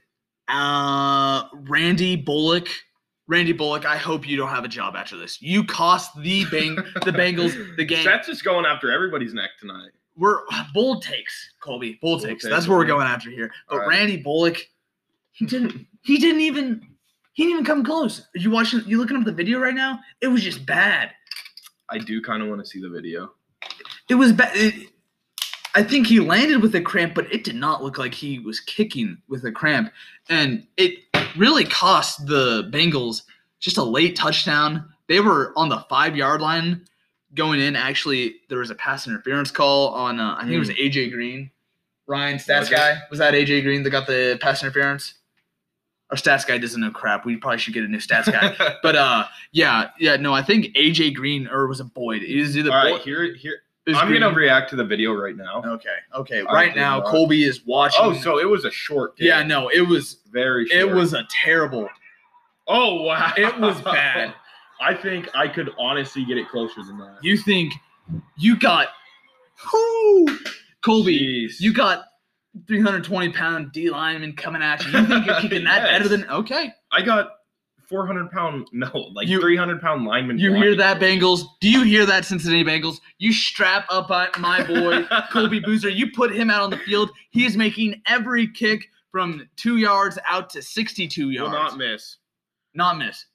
Uh 0.48 1.48
Randy 1.54 2.16
Bullock. 2.16 2.68
Randy 3.28 3.54
Bullock, 3.54 3.86
I 3.86 3.96
hope 3.96 4.28
you 4.28 4.36
don't 4.36 4.50
have 4.50 4.66
a 4.66 4.70
job 4.70 4.96
after 4.98 5.18
this. 5.18 5.42
You 5.42 5.64
cost 5.64 6.12
the 6.22 6.46
bang 6.46 6.76
the 6.76 7.12
Bengals 7.12 7.54
the 7.78 7.86
game. 7.86 8.04
That's 8.04 8.28
just 8.28 8.44
going 8.44 8.66
after 8.66 8.92
everybody's 8.92 9.34
neck 9.34 9.52
tonight. 9.60 9.92
We're 10.18 10.40
bold 10.74 11.02
takes, 11.04 11.34
Colby. 11.62 11.98
Bold, 12.02 12.20
Bold 12.20 12.30
takes. 12.30 12.44
takes, 12.44 12.54
That's 12.54 12.68
what 12.68 12.78
we're 12.78 12.86
going 12.86 13.08
after 13.08 13.30
here. 13.30 13.52
But 13.70 13.76
Alright. 13.76 13.90
Randy 13.90 14.18
Bullock, 14.18 14.58
he 15.32 15.46
didn't 15.46 15.88
he 16.02 16.18
didn't 16.18 16.42
even 16.42 16.86
he 17.34 17.44
didn't 17.44 17.54
even 17.54 17.66
come 17.66 17.84
close. 17.84 18.20
Are 18.20 18.40
you 18.40 18.52
watching 18.52 18.82
you 18.86 18.98
looking 18.98 19.18
up 19.18 19.24
the 19.24 19.32
video 19.32 19.60
right 19.60 19.74
now? 19.74 20.00
It 20.22 20.28
was 20.28 20.44
just 20.44 20.66
bad. 20.66 21.12
I 21.90 21.98
do 22.00 22.22
kind 22.22 22.44
of 22.44 22.50
want 22.50 22.62
to 22.62 22.66
see 22.70 22.82
the 22.82 22.90
video. 22.90 23.32
It 24.10 24.16
was 24.16 24.34
bad. 24.34 24.56
It, 24.56 24.90
I 25.76 25.84
think 25.84 26.08
he 26.08 26.20
landed 26.20 26.62
with 26.62 26.76
a 26.76 26.82
cramp, 26.82 27.16
but 27.16 27.32
it 27.34 27.44
did 27.44 27.56
not 27.56 27.84
look 27.84 27.98
like 27.98 28.14
he 28.14 28.40
was 28.40 28.60
kicking 28.60 29.18
with 29.28 29.44
a 29.46 29.52
cramp. 29.52 29.92
And 30.30 30.68
it 30.78 31.00
really 31.36 31.66
cost 31.66 32.28
the 32.28 32.70
Bengals 32.72 33.24
just 33.60 33.78
a 33.78 33.84
late 33.84 34.16
touchdown. 34.16 34.86
They 35.08 35.20
were 35.20 35.52
on 35.56 35.70
the 35.70 35.80
five 35.90 36.16
yard 36.16 36.42
line 36.42 36.86
going 37.34 37.60
in. 37.60 37.76
Actually, 37.76 38.36
there 38.50 38.60
was 38.60 38.70
a 38.70 38.76
pass 38.76 39.08
interference 39.08 39.50
call 39.50 39.90
on, 39.90 40.20
uh, 40.20 40.36
I 40.38 40.42
think 40.42 40.54
it 40.54 40.60
was 40.60 40.70
AJ 40.70 41.12
Green. 41.12 41.50
Ryan, 42.06 42.38
stats 42.38 42.60
Was 42.62 42.70
guy. 42.70 42.98
Was 43.10 43.20
that 43.20 43.34
AJ 43.34 43.64
Green 43.64 43.82
that 43.84 43.90
got 43.90 44.08
the 44.08 44.38
pass 44.42 44.62
interference? 44.62 45.16
Our 46.12 46.18
stats 46.18 46.46
guy 46.46 46.60
doesn't 46.60 46.80
know 46.80 46.92
crap. 46.92 47.26
We 47.26 47.38
probably 47.38 47.58
should 47.58 47.74
get 47.74 47.84
a 47.84 47.88
new 47.88 47.98
stats 47.98 48.32
guy. 48.32 48.76
but 48.84 48.96
uh, 48.96 49.26
yeah, 49.52 49.90
yeah, 49.98 50.18
no, 50.18 50.34
I 50.34 50.44
think 50.44 50.76
AJ 50.76 51.16
Green 51.16 51.48
or 51.48 51.66
was 51.68 51.80
it 51.80 51.92
Boyd? 51.94 52.22
It 52.22 52.40
was 52.40 52.56
either 52.56 52.72
All 52.72 52.78
right, 52.78 52.92
Boyd. 52.96 53.02
here, 53.02 53.34
here. 53.34 53.63
I'm 53.88 54.12
gonna 54.14 54.34
react 54.34 54.70
to 54.70 54.76
the 54.78 54.86
video 54.86 55.14
right 55.14 55.36
now. 55.36 55.62
Okay. 55.66 55.90
Okay. 56.16 56.40
I 56.48 56.54
Right 56.54 56.76
now, 56.76 57.00
not. 57.00 57.08
Colby 57.08 57.44
is 57.44 57.66
watching. 57.66 58.00
Oh, 58.02 58.14
so 58.14 58.40
it 58.40 58.48
was 58.50 58.64
a 58.66 58.72
short. 58.72 59.18
Game. 59.18 59.28
yeah, 59.28 59.44
no, 59.44 59.70
it 59.70 59.82
was 59.88 60.20
very. 60.32 60.68
Short. 60.68 60.80
it 60.82 60.94
was 60.94 61.14
a 61.14 61.24
terrible. 61.30 61.90
Oh 62.68 63.02
wow! 63.04 63.34
It 63.36 63.60
was 63.60 63.82
bad. 63.82 64.34
I 64.82 64.94
think 64.94 65.30
I 65.36 65.48
could 65.50 65.70
honestly 65.78 66.24
get 66.26 66.38
it 66.38 66.48
closer 66.50 66.82
than 66.84 66.98
that. 67.00 67.18
You 67.22 67.38
think 67.38 67.74
you 68.38 68.58
got 68.58 68.88
whoo, 69.74 70.28
Colby? 70.84 71.20
Jeez. 71.50 71.60
You 71.60 71.74
got 71.74 72.04
320 72.68 73.30
pound 73.34 73.72
D 73.72 73.90
lineman 73.90 74.34
coming 74.36 74.62
at 74.62 74.86
you. 74.86 74.92
You 74.98 75.06
think 75.08 75.26
you're 75.26 75.40
keeping 75.42 75.64
that 75.66 75.84
Yes. 75.84 75.92
better 76.00 76.08
than 76.10 76.30
okay? 76.30 76.72
I 76.92 77.02
got 77.02 77.32
400 77.90 78.32
pound, 78.32 78.68
no, 78.74 78.90
like 79.14 79.28
You- 79.28 79.42
300 79.42 79.82
pound 79.82 80.06
lineman. 80.06 80.38
You 80.38 80.54
hear 80.54 80.76
blocking 80.76 80.78
that. 80.78 81.00
Bengals? 81.02 81.44
Do 81.62 81.70
you 81.70 81.84
hear 81.84 82.06
that, 82.06 82.26
Cincinnati 82.26 82.64
Bengals? 82.64 82.98
You 83.18 83.32
strap 83.34 83.86
up 83.90 84.10
on 84.12 84.30
my 84.40 84.64
boy 84.64 85.04
Colby 85.32 85.62
Buser. 85.62 85.94
You 85.96 86.12
put 86.12 86.34
him 86.34 86.50
out 86.50 86.62
on 86.62 86.70
the 86.70 86.78
field. 86.78 87.12
He 87.32 87.46
is 87.46 87.56
making 87.58 88.02
every 88.08 88.48
kick 88.48 88.88
from 89.12 89.48
two 89.56 89.78
yards 89.78 90.18
out 90.28 90.50
to 90.52 90.62
62 90.62 91.26
Will 91.28 91.32
yards. 91.34 91.52
not 91.52 91.78
miss. 91.78 92.18
not 92.74 92.98
miss. 92.98 93.26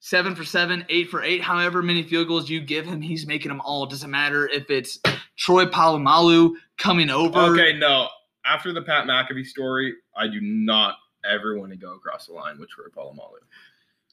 Seven 0.00 0.34
for 0.34 0.44
seven, 0.44 0.84
eight 0.90 1.08
for 1.08 1.22
eight. 1.22 1.40
However 1.40 1.82
many 1.82 2.02
field 2.02 2.28
goals 2.28 2.50
you 2.50 2.60
give 2.60 2.84
him, 2.84 3.00
he's 3.00 3.26
making 3.26 3.48
them 3.48 3.62
all. 3.62 3.86
Doesn't 3.86 4.10
matter 4.10 4.46
if 4.48 4.68
it's 4.70 4.98
Troy 5.38 5.64
Polamalu 5.64 6.52
coming 6.76 7.08
over. 7.08 7.38
Okay, 7.38 7.72
no. 7.78 8.08
After 8.44 8.74
the 8.74 8.82
Pat 8.82 9.06
McAfee 9.06 9.46
story, 9.46 9.94
I 10.14 10.26
do 10.28 10.40
not 10.42 10.96
ever 11.28 11.58
want 11.58 11.70
to 11.72 11.76
go 11.76 11.94
across 11.94 12.26
the 12.26 12.32
line 12.32 12.58
with 12.58 12.68
Troy 12.70 12.86
Polamalu. 12.94 13.38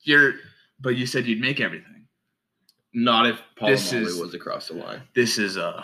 You're, 0.03 0.33
but 0.79 0.95
you 0.95 1.05
said 1.05 1.25
you'd 1.25 1.41
make 1.41 1.59
everything. 1.59 2.07
Not 2.93 3.25
if 3.27 3.41
This 3.61 3.91
Polamalu 3.93 4.01
is- 4.01 4.17
was 4.19 4.33
across 4.33 4.67
the 4.67 4.73
line. 4.75 5.01
This 5.15 5.37
is 5.37 5.57
uh, 5.57 5.83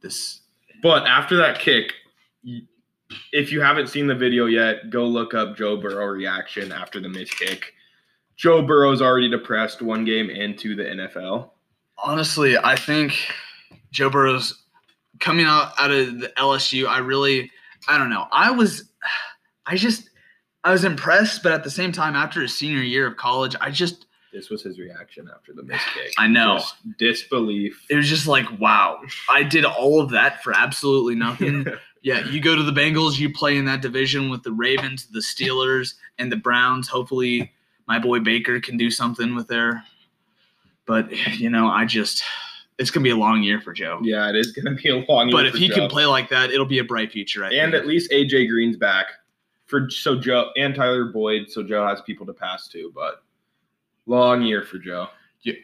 this. 0.00 0.40
But 0.82 1.06
after 1.06 1.36
that 1.38 1.58
kick, 1.58 1.92
y- 2.44 2.62
if 3.32 3.50
you 3.50 3.60
haven't 3.60 3.88
seen 3.88 4.06
the 4.06 4.14
video 4.14 4.46
yet, 4.46 4.90
go 4.90 5.04
look 5.06 5.34
up 5.34 5.56
Joe 5.56 5.76
Burrow 5.76 6.06
reaction 6.06 6.70
after 6.70 7.00
the 7.00 7.08
missed 7.08 7.36
kick. 7.38 7.72
Joe 8.36 8.62
Burrow's 8.62 9.02
already 9.02 9.28
depressed 9.28 9.82
one 9.82 10.04
game 10.04 10.30
into 10.30 10.74
the 10.76 10.84
NFL. 10.84 11.50
Honestly, 12.02 12.56
I 12.56 12.76
think 12.76 13.18
Joe 13.90 14.08
Burrow's 14.08 14.62
coming 15.18 15.44
out 15.44 15.72
out 15.78 15.90
of 15.90 16.20
the 16.20 16.28
LSU. 16.38 16.86
I 16.86 16.98
really, 16.98 17.50
I 17.88 17.98
don't 17.98 18.08
know. 18.10 18.26
I 18.32 18.50
was, 18.52 18.84
I 19.66 19.76
just, 19.76 20.08
I 20.64 20.72
was 20.72 20.84
impressed, 20.84 21.42
but 21.42 21.52
at 21.52 21.64
the 21.64 21.70
same 21.70 21.92
time, 21.92 22.14
after 22.14 22.40
his 22.42 22.56
senior 22.56 22.82
year 22.82 23.06
of 23.06 23.16
college, 23.16 23.56
I 23.60 23.70
just, 23.70 24.06
This 24.32 24.50
was 24.50 24.62
his 24.62 24.78
reaction 24.78 25.28
after 25.34 25.52
the 25.54 25.62
missed 25.62 25.86
kick. 25.94 26.12
I 26.18 26.26
know. 26.26 26.56
Just 26.58 26.74
disbelief. 26.98 27.84
it 27.88 27.96
was 27.96 28.08
just 28.08 28.26
like, 28.26 28.46
wow, 28.60 29.00
I 29.30 29.42
did 29.42 29.64
all 29.64 30.00
of 30.00 30.10
that 30.10 30.42
for 30.42 30.52
absolutely 30.54 31.14
nothing. 31.14 31.66
Yeah, 32.02 32.26
you 32.30 32.40
go 32.40 32.56
to 32.56 32.62
the 32.62 32.72
Bengals, 32.72 33.18
you 33.18 33.30
play 33.30 33.58
in 33.58 33.66
that 33.66 33.82
division 33.82 34.30
with 34.30 34.42
the 34.42 34.52
Ravens, 34.52 35.08
the 35.08 35.18
Steelers, 35.20 35.96
and 36.18 36.32
the 36.32 36.36
Browns. 36.36 36.88
Hopefully, 36.88 37.52
my 37.86 37.98
boy 37.98 38.20
Baker 38.20 38.58
can 38.58 38.78
do 38.78 38.90
something 38.90 39.34
with 39.34 39.48
there. 39.48 39.84
But, 40.86 41.12
you 41.38 41.50
know, 41.50 41.68
I 41.68 41.84
just, 41.84 42.22
it's 42.78 42.90
going 42.90 43.02
to 43.02 43.06
be 43.06 43.10
a 43.10 43.16
long 43.16 43.42
year 43.42 43.60
for 43.60 43.74
Joe. 43.74 44.00
yeah, 44.02 44.30
it 44.30 44.36
is 44.36 44.50
going 44.52 44.74
to 44.74 44.82
be 44.82 44.88
a 44.88 45.04
long 45.12 45.28
year 45.28 45.36
but 45.36 45.44
if 45.44 45.54
he 45.56 45.68
Joe. 45.68 45.74
can 45.74 45.90
play 45.90 46.06
like 46.06 46.30
that, 46.30 46.50
it'll 46.50 46.64
be 46.64 46.78
a 46.78 46.84
bright 46.84 47.12
future, 47.12 47.44
I 47.44 47.48
and 47.52 47.72
think. 47.72 47.82
at 47.82 47.86
least 47.86 48.10
AJ 48.10 48.48
Green's 48.48 48.78
back 48.78 49.08
for 49.70 49.88
so 49.88 50.18
Joe 50.18 50.50
and 50.56 50.74
Tyler 50.74 51.04
Boyd, 51.04 51.48
so 51.48 51.62
Joe 51.62 51.86
has 51.86 52.00
people 52.02 52.26
to 52.26 52.32
pass 52.32 52.68
to. 52.68 52.92
But 52.94 53.22
long 54.06 54.42
year 54.42 54.64
for 54.64 54.78
Joe. 54.78 55.06
Yeah. 55.42 55.54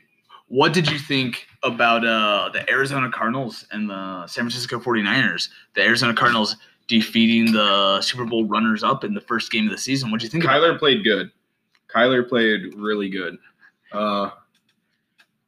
what 0.48 0.72
did 0.72 0.88
you 0.88 0.98
think 0.98 1.46
about 1.64 2.06
uh, 2.06 2.48
the 2.52 2.68
Arizona 2.70 3.10
Cardinals 3.10 3.66
and 3.72 3.90
the 3.90 4.26
San 4.28 4.44
Francisco 4.44 4.78
49ers? 4.78 5.48
The 5.74 5.82
Arizona 5.82 6.14
Cardinals 6.14 6.56
defeating 6.88 7.52
the 7.52 8.00
Super 8.00 8.24
Bowl 8.24 8.46
runners 8.46 8.84
up 8.84 9.02
in 9.02 9.12
the 9.12 9.20
first 9.20 9.50
game 9.50 9.66
of 9.66 9.72
the 9.72 9.78
season. 9.78 10.10
What 10.10 10.20
do 10.20 10.24
you 10.24 10.30
think 10.30 10.44
Kyler 10.44 10.78
played 10.78 11.02
good. 11.02 11.30
Kyler 11.92 12.26
played 12.26 12.74
really 12.76 13.08
good. 13.08 13.36
Uh, 13.92 14.30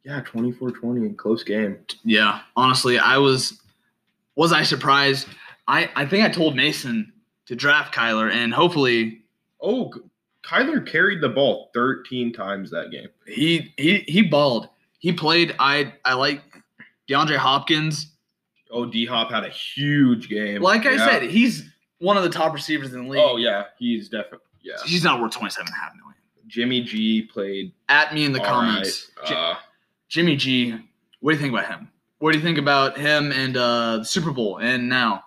yeah, 0.03 0.21
24-20, 0.21 1.15
close 1.17 1.43
game. 1.43 1.77
Yeah, 2.03 2.41
honestly, 2.55 2.99
I 2.99 3.17
was 3.17 3.61
was 4.35 4.51
I 4.51 4.63
surprised? 4.63 5.27
I 5.67 5.89
I 5.95 6.05
think 6.05 6.23
I 6.25 6.29
told 6.29 6.55
Mason 6.55 7.11
to 7.49 7.55
draft 7.55 7.93
Kyler, 7.93 8.31
and 8.31 8.53
hopefully 8.53 9.21
Oh, 9.61 9.91
Kyler 10.43 10.85
carried 10.89 11.19
the 11.19 11.27
ball 11.29 11.69
13 11.73 12.31
times 12.31 12.69
that 12.71 12.91
game. 12.91 13.09
he 13.27 13.73
he 13.77 13.99
he 14.07 14.21
balled. 14.21 14.69
He 14.99 15.11
played. 15.11 15.55
I 15.59 15.93
I 16.05 16.13
like 16.13 16.41
DeAndre 17.09 17.35
Hopkins. 17.37 18.13
Oh, 18.71 18.85
D 18.85 19.05
Hop 19.05 19.31
had 19.31 19.43
a 19.43 19.49
huge 19.49 20.29
game. 20.29 20.61
Like 20.61 20.85
I 20.85 20.91
Yeah. 20.91 21.05
said, 21.05 21.23
he's 21.23 21.67
one 21.97 22.15
of 22.17 22.23
the 22.23 22.29
top 22.29 22.53
receivers 22.53 22.93
in 22.93 23.03
the 23.03 23.09
league. 23.09 23.21
Oh 23.23 23.37
yeah, 23.37 23.65
he's 23.79 24.09
definitely 24.09 24.45
yeah. 24.61 24.75
he's 24.85 25.03
not 25.03 25.19
worth 25.19 25.31
twenty 25.33 25.49
seven 25.51 25.67
and 25.67 25.75
a 25.75 25.79
half 25.79 25.93
million. 25.95 26.15
Jimmy 26.47 26.81
G 26.81 27.23
played 27.23 27.73
At 27.89 28.13
me 28.13 28.25
in 28.25 28.31
the 28.31 28.39
comments, 28.39 29.11
right. 29.23 29.31
Uh, 29.33 29.55
Jimmy 30.07 30.35
G. 30.35 30.75
What 31.19 31.31
do 31.31 31.37
you 31.37 31.41
think 31.41 31.53
about 31.53 31.67
him? 31.67 31.89
What 32.19 32.31
do 32.31 32.37
you 32.37 32.43
think 32.43 32.57
about 32.57 32.97
him 32.97 33.31
and 33.31 33.57
uh, 33.57 33.97
the 33.97 34.03
Super 34.05 34.31
Bowl 34.31 34.57
and 34.57 34.87
now? 34.87 35.23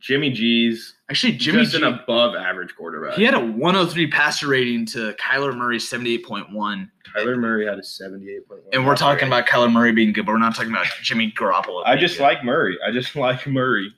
Jimmy 0.00 0.30
G's 0.30 0.94
Actually, 1.10 1.34
Jimmy 1.34 1.58
just 1.60 1.72
G. 1.72 1.82
an 1.82 1.84
above 1.84 2.34
average 2.34 2.74
quarterback. 2.74 3.14
He 3.14 3.24
had 3.24 3.34
a 3.34 3.40
103 3.40 4.06
passer 4.10 4.48
rating 4.48 4.86
to 4.86 5.12
Kyler 5.14 5.54
Murray's 5.54 5.88
78.1. 5.88 6.90
Tyler 7.14 7.36
Murray 7.36 7.66
had 7.66 7.78
a 7.78 7.82
78.1. 7.82 8.40
And 8.72 8.86
we're 8.86 8.96
talking 8.96 9.28
about 9.28 9.46
Kyler 9.46 9.70
Murray 9.70 9.92
being 9.92 10.12
good, 10.14 10.24
but 10.24 10.32
we're 10.32 10.38
not 10.38 10.54
talking 10.54 10.70
about 10.72 10.86
Jimmy 11.02 11.32
Garoppolo. 11.36 11.82
I 11.84 11.96
just 11.96 12.16
good. 12.16 12.22
like 12.22 12.42
Murray. 12.42 12.78
I 12.86 12.90
just 12.90 13.14
like 13.16 13.46
Murray. 13.46 13.94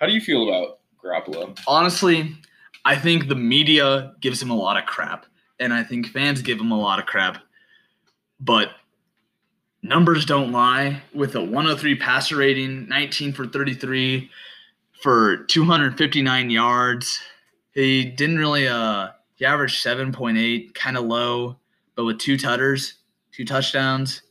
How 0.00 0.06
do 0.06 0.12
you 0.12 0.20
feel 0.20 0.48
about 0.48 0.78
Garoppolo? 1.04 1.58
honestly, 1.68 2.34
I 2.86 2.96
think 2.96 3.28
the 3.28 3.34
media 3.34 4.14
gives 4.20 4.40
him 4.40 4.50
a 4.50 4.56
lot 4.56 4.78
of 4.78 4.86
crap, 4.86 5.26
and 5.60 5.72
I 5.72 5.84
think 5.84 6.08
fans 6.08 6.40
give 6.40 6.58
him 6.58 6.72
a 6.72 6.78
lot 6.78 6.98
of 6.98 7.04
crap. 7.04 7.42
But 8.40 8.70
numbers 9.82 10.24
don't 10.24 10.50
lie. 10.50 11.02
With 11.14 11.34
a 11.36 11.40
103 11.40 11.94
passer 11.96 12.36
rating, 12.36 12.88
19 12.88 13.34
for 13.34 13.46
33 13.46 14.30
for 15.04 15.44
259 15.48 16.48
yards, 16.48 17.20
he 17.72 18.06
didn't 18.06 18.38
really. 18.38 18.66
Uh, 18.66 19.08
he 19.34 19.44
averaged 19.44 19.84
7.8, 19.84 20.72
kind 20.72 20.96
of 20.96 21.04
low, 21.04 21.56
but 21.94 22.06
with 22.06 22.18
two 22.18 22.38
tutters, 22.38 22.94
two 23.30 23.44
touchdowns, 23.44 24.22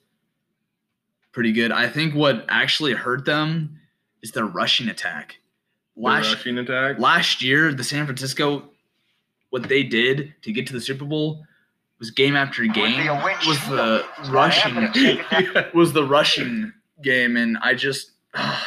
pretty 1.32 1.52
good. 1.52 1.72
I 1.72 1.88
think 1.88 2.16
what 2.16 2.44
actually 2.50 2.94
hurt 2.94 3.24
them 3.24 3.80
is 4.24 4.32
their 4.32 4.48
rushing 4.48 4.90
attack. 4.90 5.38
The 5.96 6.02
Last 6.02 6.34
rushing 6.34 6.58
attack. 6.58 6.98
last 6.98 7.44
year, 7.44 7.72
the 7.72 7.84
San 7.84 8.08
Francisco, 8.08 8.72
what 9.52 9.70
they 9.70 9.84
did 9.84 10.34
to 10.42 10.52
get 10.52 10.66
to 10.66 10.74
the 10.74 10.82
Super 10.82 11.06
Bowl 11.06 11.46
was 12.00 12.10
game 12.10 12.36
after 12.36 12.66
game 12.66 13.06
was 13.46 13.60
the 13.68 14.04
rushing 14.32 14.90
was 15.76 15.94
the 15.94 16.04
rushing 16.04 16.74
game, 17.04 17.38
and 17.38 17.60
I 17.62 17.76
just 17.76 18.14
I, 18.34 18.62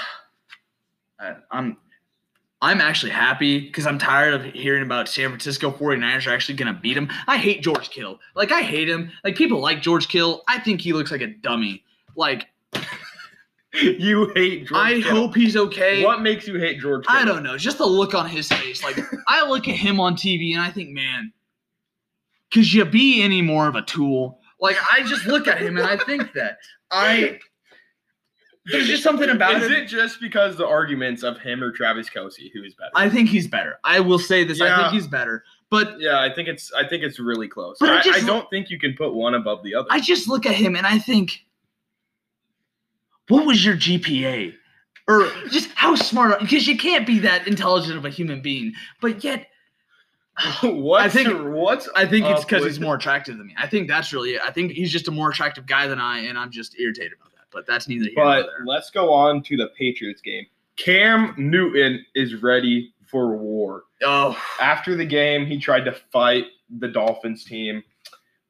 I'm 1.51 1.79
I'm 2.63 2.81
actually 2.81 3.13
happy 3.13 3.61
because 3.61 3.87
I'm 3.87 3.99
tired 3.99 4.35
of 4.35 4.45
hearing 4.45 4.83
about 4.83 5.09
San 5.09 5.29
Francisco 5.29 5.71
49ers 5.71 6.27
are 6.27 6.35
actually 6.35 6.55
gonna 6.57 6.73
beat 6.73 6.97
him. 6.97 7.09
I 7.27 7.37
hate 7.37 7.63
George 7.63 7.91
Kittle. 7.91 8.19
Like 8.35 8.51
I 8.51 8.63
hate 8.63 8.89
him. 8.89 9.11
Like 9.25 9.37
people 9.37 9.61
like 9.61 9.83
George 9.83 10.09
Kittle. 10.09 10.43
I 10.49 10.59
think 10.59 10.81
he 10.81 10.93
looks 10.93 11.11
like 11.11 11.21
a 11.21 11.27
dummy. 11.27 11.85
Like 12.17 12.47
you 13.75 14.33
hate 14.35 14.67
George 14.67 14.81
I 14.81 14.95
Kittle. 15.03 15.13
hope 15.27 15.35
he's 15.35 15.57
okay. 15.57 16.03
What 16.03 16.23
makes 16.23 16.47
you 16.49 16.59
hate 16.59 16.81
George 16.81 17.07
Kittle? 17.07 17.21
I 17.21 17.25
don't 17.27 17.43
know. 17.43 17.59
Just 17.59 17.79
the 17.79 17.87
look 17.87 18.15
on 18.15 18.29
his 18.29 18.49
face. 18.49 18.83
Like 18.83 18.99
I 19.29 19.47
look 19.47 19.69
at 19.69 19.75
him 19.77 20.01
on 20.01 20.17
TV 20.17 20.55
and 20.55 20.63
I 20.63 20.71
think, 20.71 20.91
man, 20.91 21.33
could 22.53 22.73
you 22.73 22.85
be 22.87 23.23
any 23.23 23.43
more 23.43 23.69
of 23.69 23.75
a 23.75 23.83
tool? 23.83 24.41
Like 24.61 24.79
I 24.91 25.03
just 25.03 25.27
look 25.27 25.47
at 25.47 25.59
him 25.59 25.77
and 25.77 25.87
I 25.87 25.99
think 25.99 26.33
that 26.33 26.57
I 26.91 27.39
there's 28.67 28.87
just 28.87 29.03
something 29.03 29.29
about 29.31 29.57
Is 29.63 29.67
him. 29.67 29.73
it 29.73 29.87
just 29.87 30.21
because 30.21 30.57
the 30.57 30.67
arguments 30.67 31.23
of 31.23 31.39
him 31.39 31.63
or 31.63 31.71
Travis 31.73 32.09
Kelce, 32.11 32.51
who 32.53 32.63
is 32.63 32.75
better? 32.75 32.91
I 32.95 33.09
think 33.09 33.29
he's 33.29 33.47
better. 33.47 33.79
I 33.85 34.01
will 34.01 34.19
say 34.19 34.45
this. 34.45 34.61
I 34.61 34.67
Yeah. 34.67 34.77
think 34.83 34.93
he's 34.95 35.07
better. 35.07 35.45
But 35.71 36.01
yeah, 36.01 36.21
I 36.21 36.33
think 36.33 36.49
it's 36.49 36.73
I 36.73 36.87
think 36.87 37.03
it's 37.03 37.19
really 37.19 37.49
close. 37.49 37.77
But 37.81 37.91
I 37.91 37.95
I, 37.97 37.99
I, 37.99 38.03
just- 38.03 38.27
don't 38.27 38.49
think 38.51 38.71
you 38.71 38.79
can 38.79 38.95
put 38.95 39.15
one 39.15 39.35
above 39.35 39.63
the 39.63 39.75
other. 39.75 39.89
I 39.91 40.01
just 40.01 40.29
look 40.29 40.47
at 40.47 40.55
him 40.55 40.77
and 40.77 40.87
I 40.87 40.99
think, 40.99 41.45
what 43.29 43.47
was 43.47 43.65
your 43.65 43.77
GPA? 43.77 44.55
Or 45.09 45.31
just 45.51 45.71
how 45.75 45.95
smart? 45.95 46.41
Because 46.41 46.67
you 46.67 46.77
can't 46.77 47.07
be 47.07 47.21
that 47.21 47.47
intelligent 47.47 47.97
of 47.97 48.05
a 48.05 48.11
human 48.11 48.43
being. 48.43 48.73
But 49.01 49.23
yet, 49.23 49.47
what's 50.63 51.05
I 51.05 51.09
think- 51.09 51.41
what's 51.55 51.89
I 51.95 52.07
think 52.07 52.27
it's 52.27 52.41
oh, 52.41 52.45
because 52.45 52.65
he's 52.65 52.81
more 52.81 52.97
attractive 52.97 53.39
than 53.39 53.47
me. 53.47 53.55
I 53.57 53.69
think 53.69 53.87
that's 53.89 54.13
really 54.13 54.35
it. 54.35 54.41
I 54.45 54.51
think 54.51 54.73
he's 54.73 54.91
just 54.91 55.07
a 55.09 55.13
more 55.13 55.31
attractive 55.31 55.67
guy 55.67 55.87
than 55.87 56.01
I, 56.01 56.21
and 56.21 56.37
I'm 56.37 56.51
just 56.51 56.79
irritated. 56.79 57.15
But 57.57 57.67
that's 57.67 57.89
neither 57.89 58.05
here 58.05 58.13
nor 58.17 58.25
But 58.27 58.43
there. 58.47 58.67
let's 58.67 58.91
go 58.91 59.11
on 59.13 59.43
to 59.45 59.57
the 59.57 59.69
Patriots 59.79 60.21
game. 60.21 60.45
Cam 60.77 61.35
Newton 61.39 62.05
is 62.15 62.43
ready 62.43 62.93
for 63.11 63.35
war. 63.39 63.85
Oh, 64.03 64.39
After 64.61 64.95
the 64.95 65.07
game, 65.07 65.47
he 65.47 65.59
tried 65.59 65.87
to 65.87 65.93
fight 66.13 66.45
the 66.81 66.87
Dolphins 66.89 67.45
team 67.45 67.83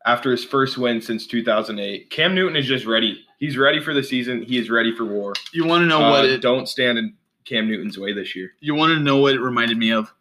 after 0.06 0.32
his 0.32 0.44
first 0.44 0.76
win 0.76 1.00
since 1.00 1.24
2008. 1.28 2.10
Cam 2.10 2.34
Newton 2.34 2.56
is 2.56 2.66
just 2.66 2.84
ready. 2.84 3.24
He's 3.38 3.56
ready 3.56 3.80
for 3.80 3.94
the 3.94 4.02
season. 4.02 4.42
He 4.42 4.58
is 4.58 4.70
ready 4.70 4.92
for 4.96 5.04
war. 5.04 5.34
you 5.52 5.64
want 5.66 5.82
to 5.82 5.86
know 5.86 6.02
Uh, 6.04 6.10
what 6.10 6.24
it? 6.24 6.42
don't 6.42 6.68
stand 6.68 6.98
in 6.98 7.14
Cam 7.44 7.68
Newton's 7.68 7.96
way 7.96 8.12
this 8.12 8.34
year. 8.34 8.50
You 8.58 8.74
want 8.74 8.92
to 8.92 8.98
know 8.98 9.18
what 9.18 9.34
it 9.34 9.40
reminded 9.40 9.78
me 9.78 9.92
of? 9.92 10.12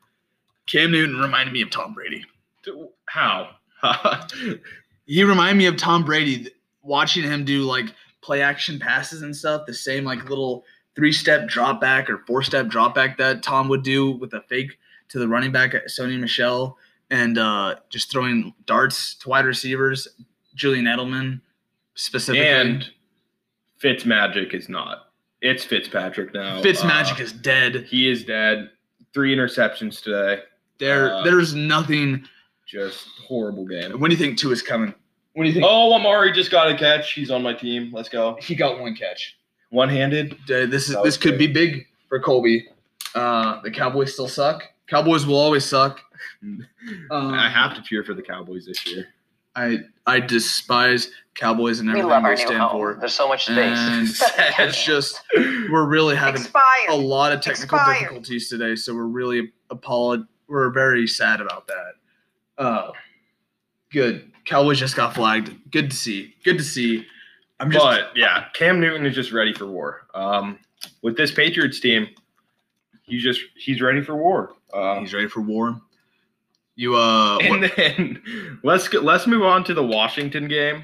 Cam 0.67 0.91
Newton 0.91 1.17
reminded 1.17 1.54
me 1.54 1.63
of 1.63 1.71
Tom 1.71 1.95
Brady. 1.95 2.24
How? 3.08 3.50
He 5.08 5.24
reminded 5.24 5.58
me 5.58 5.67
of 5.67 5.78
Tom 5.78 6.04
Brady. 6.04 6.50
Watching 6.82 7.24
him 7.24 7.45
do 7.45 7.62
like 7.62 7.93
play 8.25 8.41
action 8.41 8.79
passes 8.79 9.21
and 9.21 9.35
stuff, 9.35 9.65
the 9.67 9.73
same 9.73 10.03
like 10.03 10.27
little 10.29 10.65
three 10.95 11.11
step 11.11 11.47
drop 11.47 11.79
back 11.79 12.09
or 12.09 12.17
four 12.25 12.41
step 12.41 12.67
drop 12.67 12.95
back 12.95 13.17
that 13.19 13.43
Tom 13.43 13.67
would 13.69 13.83
do 13.83 14.11
with 14.11 14.33
a 14.33 14.41
fake 14.49 14.77
to 15.09 15.19
the 15.19 15.27
running 15.27 15.51
back 15.51 15.75
at 15.75 15.88
Sony 15.88 16.19
Michel 16.19 16.77
and 17.11 17.38
uh, 17.38 17.75
just 17.89 18.11
throwing 18.11 18.51
darts 18.65 19.13
to 19.15 19.29
wide 19.29 19.45
receivers, 19.45 20.07
Julian 20.55 20.85
Edelman 20.85 21.39
specifically. 21.93 22.47
and 22.47 22.89
Fitzmagic 23.81 24.53
is 24.53 24.69
not. 24.69 25.09
It's 25.41 25.63
Fitzpatrick 25.63 26.33
now. 26.33 26.61
Fitzmagic 26.63 27.19
Uh, 27.19 27.23
is 27.23 27.31
dead. 27.33 27.85
he 27.89 28.09
is 28.09 28.23
dead. 28.23 28.71
Three 29.13 29.35
interceptions 29.35 30.01
today. 30.01 30.41
There, 30.79 31.13
uh, 31.13 31.23
there's 31.23 31.53
nothing. 31.53 32.27
Just 32.65 33.07
horrible 33.27 33.65
game. 33.67 33.99
When 33.99 34.09
do 34.09 34.15
you 34.17 34.21
think 34.21 34.39
two 34.39 34.51
is 34.51 34.63
coming? 34.63 34.93
When 35.36 35.45
do 35.45 35.50
you 35.50 35.54
think 35.54 35.65
Oh, 35.69 35.93
Amari 35.93 36.32
just 36.32 36.50
got 36.50 36.69
a 36.71 36.76
catch. 36.78 37.12
He's 37.13 37.30
on 37.30 37.43
my 37.43 37.54
team. 37.54 37.91
Let's 37.93 38.10
go. 38.10 38.38
he 38.41 38.56
got 38.56 38.80
one 38.80 38.95
catch? 38.95 39.38
One 39.69 39.89
handed. 39.89 40.34
Uh, 40.50 40.65
this 40.65 40.88
is 40.89 40.95
That 40.95 41.04
this 41.04 41.17
could 41.17 41.38
great. 41.38 41.54
be 41.54 41.54
big 41.54 41.88
for 42.10 42.19
Colby. 42.19 42.67
Uh, 43.13 43.62
the 43.62 43.69
Cowboys 43.71 44.13
still 44.13 44.28
suck. 44.28 44.63
Cowboys 44.88 45.26
will 45.26 45.38
always 45.38 45.63
suck. 45.65 46.02
Um, 47.10 47.34
I 47.34 47.50
have 47.50 47.74
to 47.76 47.82
cheer 47.82 48.04
for 48.04 48.13
the 48.13 48.21
Cowboys 48.21 48.65
this 48.67 48.86
year. 48.86 49.08
I 49.56 49.80
I 50.06 50.19
despise 50.19 51.10
Cowboys 51.34 51.80
and 51.80 51.88
We 51.89 51.93
everything 52.00 52.10
love 52.10 52.24
our 52.24 52.36
they 52.36 52.41
new 52.43 52.48
stand 52.48 52.62
home. 52.62 52.71
for. 52.71 52.98
There's 53.00 53.13
so 53.13 53.28
much 53.28 53.45
space. 53.45 53.58
And 53.80 54.08
space. 54.08 54.32
it's 54.60 54.84
just 54.86 55.21
we're 55.36 55.86
really 55.86 56.15
having 56.15 56.43
a 56.89 56.95
lot 56.95 57.32
of 57.32 57.41
technical 57.41 57.78
Expired. 57.80 58.00
difficulties 58.02 58.50
today, 58.50 58.76
so 58.76 58.93
we're 58.93 59.06
really 59.08 59.52
apolog- 59.71 60.28
We're 60.48 60.69
very 60.69 61.08
sad 61.08 61.41
about 61.41 61.67
that. 61.67 61.93
Uh, 62.58 62.91
good. 63.91 64.32
Cowboys 64.45 64.79
just 64.79 64.95
got 64.95 65.13
flagged. 65.15 65.71
Good 65.71 65.91
to 65.91 65.97
see. 65.97 66.36
Good 66.43 66.58
to 66.58 66.63
see. 66.63 67.05
I'm 67.60 67.71
just 67.71 67.84
But 67.84 68.12
yeah, 68.15 68.45
Cam 68.53 68.79
Newton 68.79 69.05
is 69.05 69.15
just 69.15 69.31
ready 69.31 69.53
for 69.53 69.65
war. 69.65 70.08
Um, 70.13 70.60
with 71.01 71.15
this 71.17 71.31
Patriots 71.31 71.79
team, 71.79 72.08
he's 73.03 73.23
just 73.23 73.41
he's 73.58 73.81
ready 73.81 74.01
for 74.01 74.15
war. 74.15 74.53
Uh, 74.73 74.99
he's 74.99 75.13
ready 75.13 75.27
for 75.27 75.41
war. 75.41 75.79
You 76.75 76.95
uh, 76.95 77.38
and 77.41 77.62
what- 77.62 77.75
then 77.77 78.60
let's 78.63 78.88
get, 78.89 79.03
let's 79.03 79.25
move 79.27 79.43
on 79.43 79.63
to 79.65 79.73
the 79.73 79.84
Washington 79.84 80.47
game. 80.47 80.84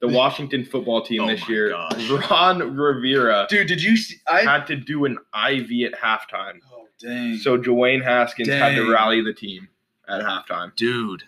The 0.00 0.08
Washington 0.08 0.64
football 0.64 1.02
team 1.02 1.20
Oh 1.22 1.26
this 1.28 1.46
year. 1.48 1.68
gosh. 1.70 2.08
Ron 2.30 2.74
Rivera 2.74 3.46
dude, 3.50 3.66
did 3.68 3.82
you 3.82 3.96
see? 3.98 4.16
I 4.26 4.40
had 4.40 4.66
to 4.68 4.76
do 4.76 5.04
an 5.04 5.18
IV 5.34 5.92
at 5.92 6.00
halftime. 6.00 6.58
oh 6.72 6.86
dang. 6.98 7.36
So 7.36 7.58
Dwayne 7.58 8.02
Haskins 8.02 8.48
had 8.48 8.74
to 8.76 8.90
rally 8.90 9.22
the 9.22 9.34
team 9.34 9.68
at 10.08 10.22
halftime. 10.22 10.74
dude, 10.74 11.24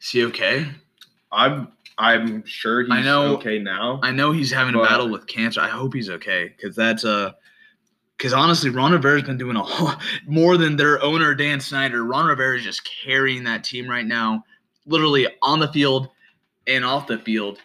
is 0.00 0.10
he 0.10 0.24
okay? 0.26 0.68
I'm 1.34 1.68
I'm 1.98 2.44
sure 2.46 2.82
he's 2.82 2.92
I 2.92 3.02
know- 3.02 3.34
okay 3.36 3.58
now. 3.58 4.00
I 4.02 4.10
know 4.10 4.32
he's 4.32 4.50
having 4.50 4.74
a 4.74 4.82
battle 4.82 5.08
with 5.08 5.26
cancer. 5.26 5.60
I 5.60 5.68
hope 5.68 5.94
he's 5.94 6.10
okay 6.10 6.52
because 6.56 6.74
that's 6.74 7.04
uh 7.04 7.32
because 8.16 8.32
honestly, 8.32 8.70
Ron 8.70 8.92
Rivera's 8.92 9.24
been 9.24 9.38
doing 9.38 9.56
a 9.56 9.62
whole 9.62 9.92
more 10.26 10.56
than 10.56 10.76
their 10.76 11.02
owner 11.02 11.34
Dan 11.34 11.60
Snyder. 11.60 12.04
Ron 12.04 12.26
Rivera 12.26 12.56
is 12.56 12.64
just 12.64 12.88
carrying 13.04 13.44
that 13.44 13.64
team 13.64 13.88
right 13.88 14.06
now, 14.06 14.44
literally 14.86 15.26
on 15.42 15.60
the 15.60 15.68
field 15.68 16.08
and 16.66 16.84
off 16.84 17.06
the 17.06 17.18
field. 17.18 17.58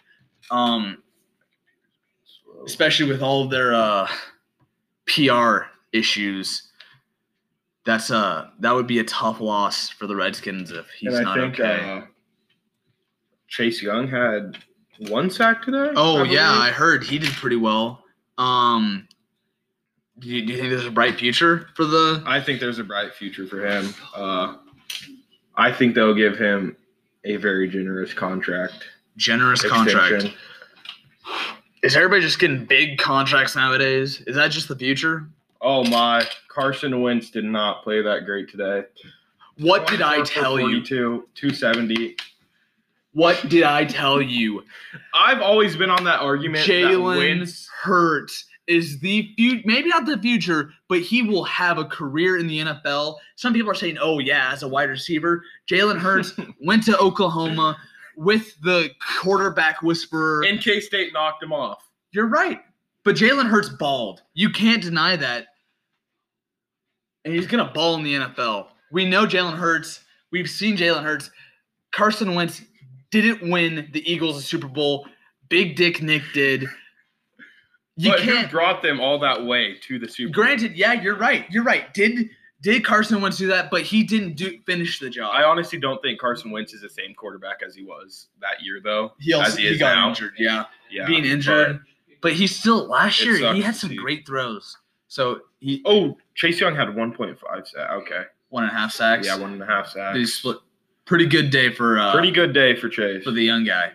Um, 0.50 1.02
especially 2.66 3.08
with 3.08 3.22
all 3.22 3.44
of 3.44 3.50
their 3.50 3.74
uh 3.74 4.08
PR 5.06 5.62
issues. 5.92 6.68
That's 7.84 8.10
uh 8.10 8.48
that 8.60 8.74
would 8.74 8.86
be 8.86 8.98
a 8.98 9.04
tough 9.04 9.40
loss 9.40 9.88
for 9.88 10.06
the 10.06 10.14
Redskins 10.14 10.70
if 10.70 10.88
he's 10.90 11.18
not 11.18 11.36
think 11.36 11.58
okay. 11.58 11.80
uh, 11.84 12.06
Chase 13.50 13.82
Young 13.82 14.08
had 14.08 14.56
one 15.08 15.28
sack 15.28 15.62
today. 15.62 15.92
Oh 15.96 16.24
I 16.24 16.24
yeah, 16.24 16.50
I 16.50 16.70
heard 16.70 17.04
he 17.04 17.18
did 17.18 17.32
pretty 17.32 17.56
well. 17.56 18.04
Um, 18.38 19.06
do 20.20 20.28
you, 20.28 20.46
do 20.46 20.52
you 20.52 20.58
think 20.58 20.70
there's 20.70 20.86
a 20.86 20.90
bright 20.90 21.18
future 21.18 21.68
for 21.74 21.84
the? 21.84 22.22
I 22.26 22.40
think 22.40 22.60
there's 22.60 22.78
a 22.78 22.84
bright 22.84 23.12
future 23.12 23.46
for 23.46 23.66
him. 23.66 23.92
Uh, 24.14 24.56
I 25.56 25.72
think 25.72 25.94
they'll 25.94 26.14
give 26.14 26.38
him 26.38 26.76
a 27.24 27.36
very 27.36 27.68
generous 27.68 28.14
contract. 28.14 28.86
Generous 29.16 29.62
contract. 29.62 30.30
Is 31.82 31.96
everybody 31.96 32.22
just 32.22 32.38
getting 32.38 32.64
big 32.64 32.98
contracts 32.98 33.56
nowadays? 33.56 34.22
Is 34.26 34.36
that 34.36 34.52
just 34.52 34.68
the 34.68 34.76
future? 34.76 35.28
Oh 35.60 35.84
my! 35.84 36.26
Carson 36.48 37.02
Wentz 37.02 37.30
did 37.30 37.44
not 37.44 37.82
play 37.82 38.00
that 38.00 38.26
great 38.26 38.48
today. 38.48 38.84
What 39.58 39.86
did 39.88 40.02
I 40.02 40.16
24 40.16 40.26
for 40.26 40.40
tell 40.40 40.60
you? 40.60 40.66
42, 40.66 41.28
270. 41.34 42.16
What 43.12 43.48
did 43.48 43.64
I 43.64 43.84
tell 43.84 44.22
you? 44.22 44.62
I've 45.14 45.40
always 45.40 45.76
been 45.76 45.90
on 45.90 46.04
that 46.04 46.20
argument. 46.20 46.64
Jalen 46.64 47.66
Hurts 47.82 48.44
is 48.68 49.00
the 49.00 49.32
future, 49.36 49.62
maybe 49.64 49.88
not 49.88 50.06
the 50.06 50.18
future, 50.18 50.70
but 50.88 51.00
he 51.00 51.22
will 51.22 51.42
have 51.44 51.76
a 51.78 51.84
career 51.84 52.38
in 52.38 52.46
the 52.46 52.60
NFL. 52.60 53.16
Some 53.34 53.52
people 53.52 53.70
are 53.70 53.74
saying, 53.74 53.98
oh, 54.00 54.20
yeah, 54.20 54.52
as 54.52 54.62
a 54.62 54.68
wide 54.68 54.88
receiver. 54.88 55.42
Jalen 55.68 55.98
Hurts 55.98 56.34
went 56.60 56.84
to 56.84 56.96
Oklahoma 56.98 57.76
with 58.16 58.54
the 58.62 58.90
quarterback 59.20 59.82
whisperer. 59.82 60.44
in 60.44 60.58
K 60.58 60.78
State 60.80 61.12
knocked 61.12 61.42
him 61.42 61.52
off. 61.52 61.82
You're 62.12 62.28
right. 62.28 62.60
But 63.04 63.16
Jalen 63.16 63.48
Hurts 63.48 63.70
balled. 63.70 64.22
You 64.34 64.50
can't 64.50 64.82
deny 64.82 65.16
that. 65.16 65.46
And 67.24 67.34
he's 67.34 67.46
going 67.46 67.66
to 67.66 67.72
ball 67.72 67.96
in 67.96 68.04
the 68.04 68.14
NFL. 68.14 68.68
We 68.92 69.04
know 69.04 69.26
Jalen 69.26 69.56
Hurts. 69.56 70.00
We've 70.30 70.48
seen 70.48 70.76
Jalen 70.76 71.02
Hurts. 71.02 71.30
Carson 71.92 72.34
Wentz 72.34 72.62
didn't 73.10 73.50
win 73.50 73.88
the 73.92 74.10
Eagles 74.10 74.36
a 74.38 74.42
Super 74.42 74.68
Bowl. 74.68 75.06
Big 75.48 75.76
Dick 75.76 76.02
Nick 76.02 76.22
did. 76.32 76.66
You 77.96 78.12
but 78.12 78.20
can't. 78.20 78.46
who 78.46 78.50
brought 78.50 78.82
them 78.82 79.00
all 79.00 79.18
that 79.18 79.44
way 79.44 79.76
to 79.82 79.98
the 79.98 80.08
Super 80.08 80.32
Bowl? 80.32 80.44
Granted, 80.44 80.76
yeah, 80.76 80.92
you're 80.92 81.16
right. 81.16 81.44
You're 81.50 81.64
right. 81.64 81.92
Did 81.92 82.30
did 82.62 82.84
Carson 82.84 83.20
Wentz 83.20 83.38
do 83.38 83.46
that? 83.48 83.70
But 83.70 83.82
he 83.82 84.02
didn't 84.02 84.36
do 84.36 84.58
finish 84.66 84.98
the 84.98 85.10
job. 85.10 85.30
I 85.34 85.44
honestly 85.44 85.78
don't 85.78 86.00
think 86.02 86.20
Carson 86.20 86.50
Wentz 86.50 86.72
is 86.72 86.82
the 86.82 86.88
same 86.88 87.14
quarterback 87.14 87.60
as 87.66 87.74
he 87.74 87.82
was 87.82 88.28
that 88.40 88.62
year, 88.62 88.80
though. 88.82 89.12
he 89.18 89.32
also 89.32 89.50
as 89.50 89.56
he 89.56 89.64
he 89.64 89.72
is 89.74 89.78
got 89.78 89.94
now. 89.94 90.08
injured. 90.08 90.34
Yeah, 90.38 90.64
Yeah, 90.90 91.06
being 91.06 91.24
injured. 91.24 91.80
But 92.22 92.34
he 92.34 92.46
still 92.46 92.86
last 92.86 93.24
year 93.24 93.54
he 93.54 93.62
had 93.62 93.76
some 93.76 93.94
great 93.96 94.26
throws. 94.26 94.76
So 95.08 95.40
he 95.58 95.82
oh, 95.84 96.16
Chase 96.34 96.60
Young 96.60 96.76
had 96.76 96.88
1.5 96.88 97.66
sack. 97.66 97.90
Okay, 97.90 98.22
one 98.50 98.64
and 98.64 98.72
a 98.72 98.74
half 98.74 98.92
sacks. 98.92 99.26
yeah, 99.26 99.36
one 99.36 99.52
and 99.52 99.62
a 99.62 99.66
half 99.66 99.88
sacks. 99.88 100.16
He 100.16 100.26
split. 100.26 100.58
Pretty 101.10 101.26
good 101.26 101.50
day 101.50 101.72
for 101.72 101.98
uh, 101.98 102.12
Pretty 102.12 102.30
good 102.30 102.52
day 102.54 102.76
for 102.76 102.88
Chase. 102.88 103.24
for 103.24 103.32
the 103.32 103.42
young 103.42 103.64
guy. 103.64 103.90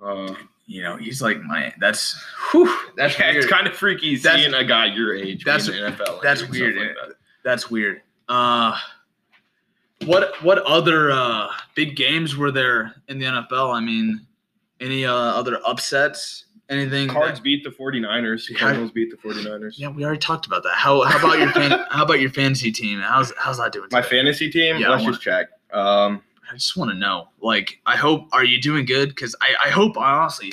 uh, 0.00 0.32
You 0.66 0.80
know, 0.82 0.96
he's 0.96 1.20
like 1.20 1.42
my. 1.42 1.74
That's 1.80 2.14
whew, 2.52 2.72
that's 2.96 3.18
yeah, 3.18 3.32
weird. 3.32 3.36
it's 3.42 3.52
kind 3.52 3.66
of 3.66 3.74
freaky 3.74 4.14
That's- 4.14 4.40
seeing 4.40 4.54
a 4.54 4.62
guy 4.64 4.86
your 4.86 5.16
age. 5.16 5.42
that's- 5.44 5.66
in 5.66 5.74
the 5.82 5.90
NFL. 5.90 6.22
that's 6.22 6.48
weird. 6.48 6.76
like 6.76 6.94
that. 6.94 7.16
That's 7.42 7.68
weird. 7.72 8.02
Uh, 8.28 8.78
what 10.04 10.40
what 10.44 10.58
other 10.58 11.10
uh, 11.10 11.48
big 11.74 11.96
games 11.96 12.36
were 12.36 12.52
there 12.52 12.94
in 13.08 13.18
the 13.18 13.24
NFL? 13.26 13.74
I 13.74 13.80
mean, 13.80 14.24
any 14.80 15.04
uh, 15.04 15.12
other 15.12 15.58
upsets? 15.66 16.44
Anything? 16.68 17.08
that- 17.08 17.14
Cards 17.14 17.40
beat 17.40 17.64
the 17.64 17.70
49ers. 17.70 18.48
Yeah. 18.48 18.58
Cardinals 18.58 18.92
beat 18.92 19.10
the 19.10 19.16
49ers. 19.16 19.74
yeah, 19.76 19.88
we 19.88 20.04
already 20.04 20.20
talked 20.20 20.46
about 20.46 20.62
that. 20.62 20.74
How 20.76 21.02
how 21.02 21.18
about 21.18 21.38
your 21.40 21.50
fan, 21.50 21.70
how 21.90 22.04
about 22.04 22.20
your 22.20 22.30
fantasy 22.30 22.70
team? 22.70 23.00
How's 23.00 23.32
how's 23.36 23.58
that 23.58 23.72
doing? 23.72 23.88
My 23.90 24.02
fantasy 24.02 24.48
team. 24.50 24.76
Yeah, 24.78 24.90
let's 24.90 25.04
just 25.04 25.20
check. 25.20 25.48
Um, 25.72 26.22
I 26.50 26.54
just 26.54 26.76
want 26.76 26.90
to 26.90 26.96
know. 26.96 27.28
Like, 27.40 27.78
I 27.86 27.96
hope 27.96 28.28
are 28.32 28.44
you 28.44 28.60
doing 28.60 28.84
good? 28.84 29.08
Because 29.10 29.34
I, 29.40 29.68
I 29.68 29.70
hope 29.70 29.96
honestly, 29.96 30.52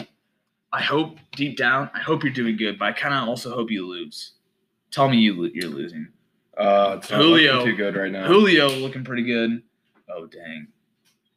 I 0.71 0.81
hope 0.81 1.17
deep 1.35 1.57
down, 1.57 1.89
I 1.93 1.99
hope 1.99 2.23
you're 2.23 2.33
doing 2.33 2.57
good. 2.57 2.79
But 2.79 2.85
I 2.85 2.91
kind 2.93 3.13
of 3.13 3.27
also 3.27 3.53
hope 3.53 3.71
you 3.71 3.85
lose. 3.87 4.33
Tell 4.91 5.09
me 5.09 5.17
you 5.17 5.49
you're 5.53 5.69
losing. 5.69 6.07
Uh, 6.57 6.99
Julio. 7.01 7.63
too 7.65 7.75
good 7.75 7.95
right 7.95 8.11
now. 8.11 8.27
Julio 8.27 8.69
looking 8.69 9.03
pretty 9.03 9.23
good. 9.23 9.61
Oh 10.09 10.25
dang. 10.25 10.67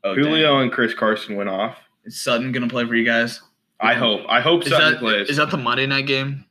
Oh 0.05 0.15
Julio 0.15 0.55
dang. 0.55 0.63
and 0.65 0.73
Chris 0.73 0.95
Carson 0.95 1.37
went 1.37 1.49
off. 1.49 1.77
Is 2.05 2.21
Sutton 2.21 2.51
gonna 2.53 2.69
play 2.69 2.85
for 2.87 2.95
you 2.95 3.05
guys? 3.05 3.41
I 3.79 3.95
hope. 3.95 4.23
I 4.29 4.41
hope 4.41 4.63
Is 4.63 4.71
Sutton 4.71 4.93
that 4.93 4.99
plays. 5.01 5.29
is 5.29 5.37
that 5.37 5.51
the 5.51 5.57
Monday 5.57 5.87
night 5.87 6.07
game? 6.07 6.45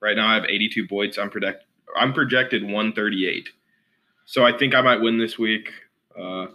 right 0.00 0.16
now, 0.16 0.26
I 0.28 0.34
have 0.34 0.44
82 0.44 0.88
points. 0.88 1.16
I'm 1.18 1.30
project. 1.30 1.64
I'm 1.96 2.12
projected 2.12 2.62
138. 2.64 3.48
So 4.24 4.44
I 4.44 4.56
think 4.56 4.74
I 4.74 4.80
might 4.80 5.00
win 5.00 5.18
this 5.18 5.38
week. 5.38 5.70
Uh, 6.18 6.46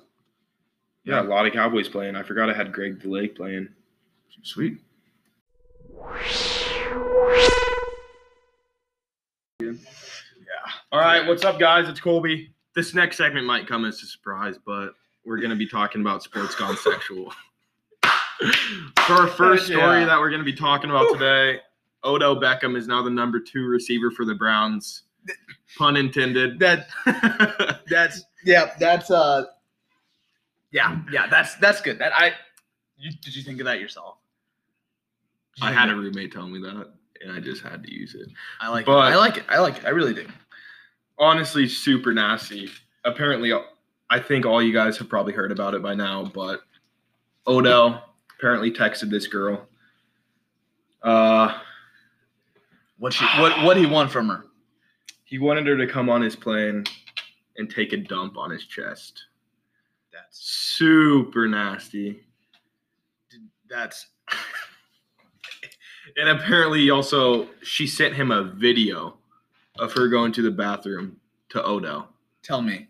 yeah, 1.04 1.22
a 1.22 1.24
lot 1.24 1.46
of 1.46 1.54
Cowboys 1.54 1.88
playing. 1.88 2.16
I 2.16 2.24
forgot 2.24 2.50
I 2.50 2.54
had 2.54 2.72
Greg 2.74 3.00
DeLake 3.02 3.36
playing. 3.36 3.70
Sweet. 4.44 4.78
Yeah. 9.60 9.72
All 10.92 11.00
right, 11.00 11.28
what's 11.28 11.44
up, 11.44 11.60
guys? 11.60 11.90
It's 11.90 12.00
Colby. 12.00 12.54
This 12.76 12.94
next 12.94 13.18
segment 13.18 13.46
might 13.46 13.68
come 13.68 13.86
as 13.86 14.02
a 14.04 14.06
surprise, 14.06 14.56
but 14.64 14.94
we're 15.26 15.38
going 15.38 15.50
to 15.50 15.56
be 15.56 15.68
talking 15.68 16.02
about 16.02 16.24
sports 16.24 16.56
gone 16.60 16.78
sexual. 16.78 17.34
For 19.06 19.14
our 19.14 19.28
first 19.28 19.66
story 19.66 20.00
Yeah. 20.02 20.06
that 20.06 20.20
we're 20.20 20.30
going 20.30 20.42
to 20.42 20.46
be 20.46 20.54
talking 20.54 20.90
about 20.90 21.12
today, 21.14 21.60
Odell 22.04 22.36
Beckham 22.40 22.78
is 22.78 22.88
now 22.88 23.02
the 23.02 23.10
number 23.10 23.40
two 23.40 23.66
receiver 23.66 24.12
for 24.12 24.26
the 24.26 24.36
Browns. 24.36 25.04
Pun 25.78 25.96
intended. 25.98 26.60
That 26.60 26.88
that's 27.90 28.24
yeah. 28.46 28.72
That's 28.80 29.12
uh. 29.12 29.46
Yeah, 30.72 31.00
yeah. 31.12 31.28
That's 31.28 31.56
that's 31.56 31.82
good. 31.82 32.00
That 32.00 32.14
I. 32.14 32.34
You, 32.98 33.12
did 33.22 33.36
you 33.36 33.44
think 33.44 33.60
of 33.60 33.66
that 33.66 33.80
yourself? 33.80 34.18
I 35.62 35.72
had 35.72 35.90
a 35.90 35.96
roommate 35.96 36.32
tell 36.32 36.48
me 36.48 36.60
that, 36.62 36.88
and 37.24 37.32
I 37.32 37.40
just 37.40 37.62
had 37.64 37.84
to 37.84 37.92
use 37.94 38.16
it. 38.16 38.28
I 38.60 38.70
like. 38.70 38.86
but- 38.86 39.12
it. 39.12 39.14
I 39.14 39.16
like 39.16 39.38
it. 39.38 39.44
I 39.50 39.60
like 39.60 39.78
it. 39.78 39.86
I 39.86 39.90
really 39.90 40.14
do. 40.14 40.28
Honestly, 41.20 41.68
super 41.68 42.14
nasty. 42.14 42.70
Apparently, 43.06 43.52
I 44.10 44.20
think 44.20 44.46
all 44.46 44.62
you 44.62 44.74
guys 44.74 44.98
have 44.98 45.10
probably 45.10 45.34
heard 45.34 45.52
about 45.52 45.74
it 45.74 45.82
by 45.82 45.96
now, 45.96 46.26
but 46.26 46.62
Odell 47.48 48.04
apparently 48.38 48.72
texted 48.72 49.10
this 49.10 49.26
girl. 49.28 49.68
Uh, 51.02 51.58
What 53.00 53.14
she 53.14 53.26
what 53.40 53.64
what 53.64 53.78
he 53.78 53.86
want 53.86 54.12
from 54.12 54.28
her? 54.30 54.44
He 55.28 55.38
wanted 55.40 55.68
her 55.68 55.78
to 55.78 55.86
come 55.88 56.10
on 56.10 56.22
his 56.22 56.36
plane 56.36 56.84
and 57.58 57.70
take 57.70 57.92
a 57.94 57.98
dump 57.98 58.38
on 58.38 58.50
his 58.50 58.66
chest. 58.66 59.26
That's 60.14 60.40
Super 60.40 61.48
nasty. 61.48 62.22
that's 63.70 64.08
And 66.18 66.30
apparently, 66.30 66.90
also, 66.90 67.48
she 67.62 67.86
sent 67.86 68.16
him 68.16 68.32
a 68.32 68.42
video 68.44 69.18
of 69.78 69.92
her 69.94 70.08
going 70.08 70.32
to 70.32 70.42
the 70.42 70.50
bathroom 70.50 71.18
to 71.50 71.64
Odell. 71.64 72.10
tell 72.42 72.62
me. 72.62 72.88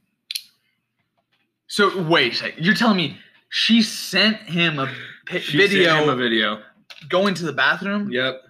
So 1.68 2.04
wait, 2.04 2.34
a 2.34 2.36
sec. 2.36 2.54
you're 2.58 2.74
telling 2.76 2.96
me 2.98 3.18
she 3.50 3.82
sent 3.82 4.38
him 4.44 4.80
a 4.80 4.90
pi- 5.26 5.40
She 5.40 5.58
video 5.58 5.90
sent 5.96 6.04
him 6.04 6.10
a 6.10 6.16
video. 6.16 6.62
going 7.10 7.34
to 7.34 7.44
the 7.46 7.52
bathroom? 7.52 8.10
Yep. 8.12 8.42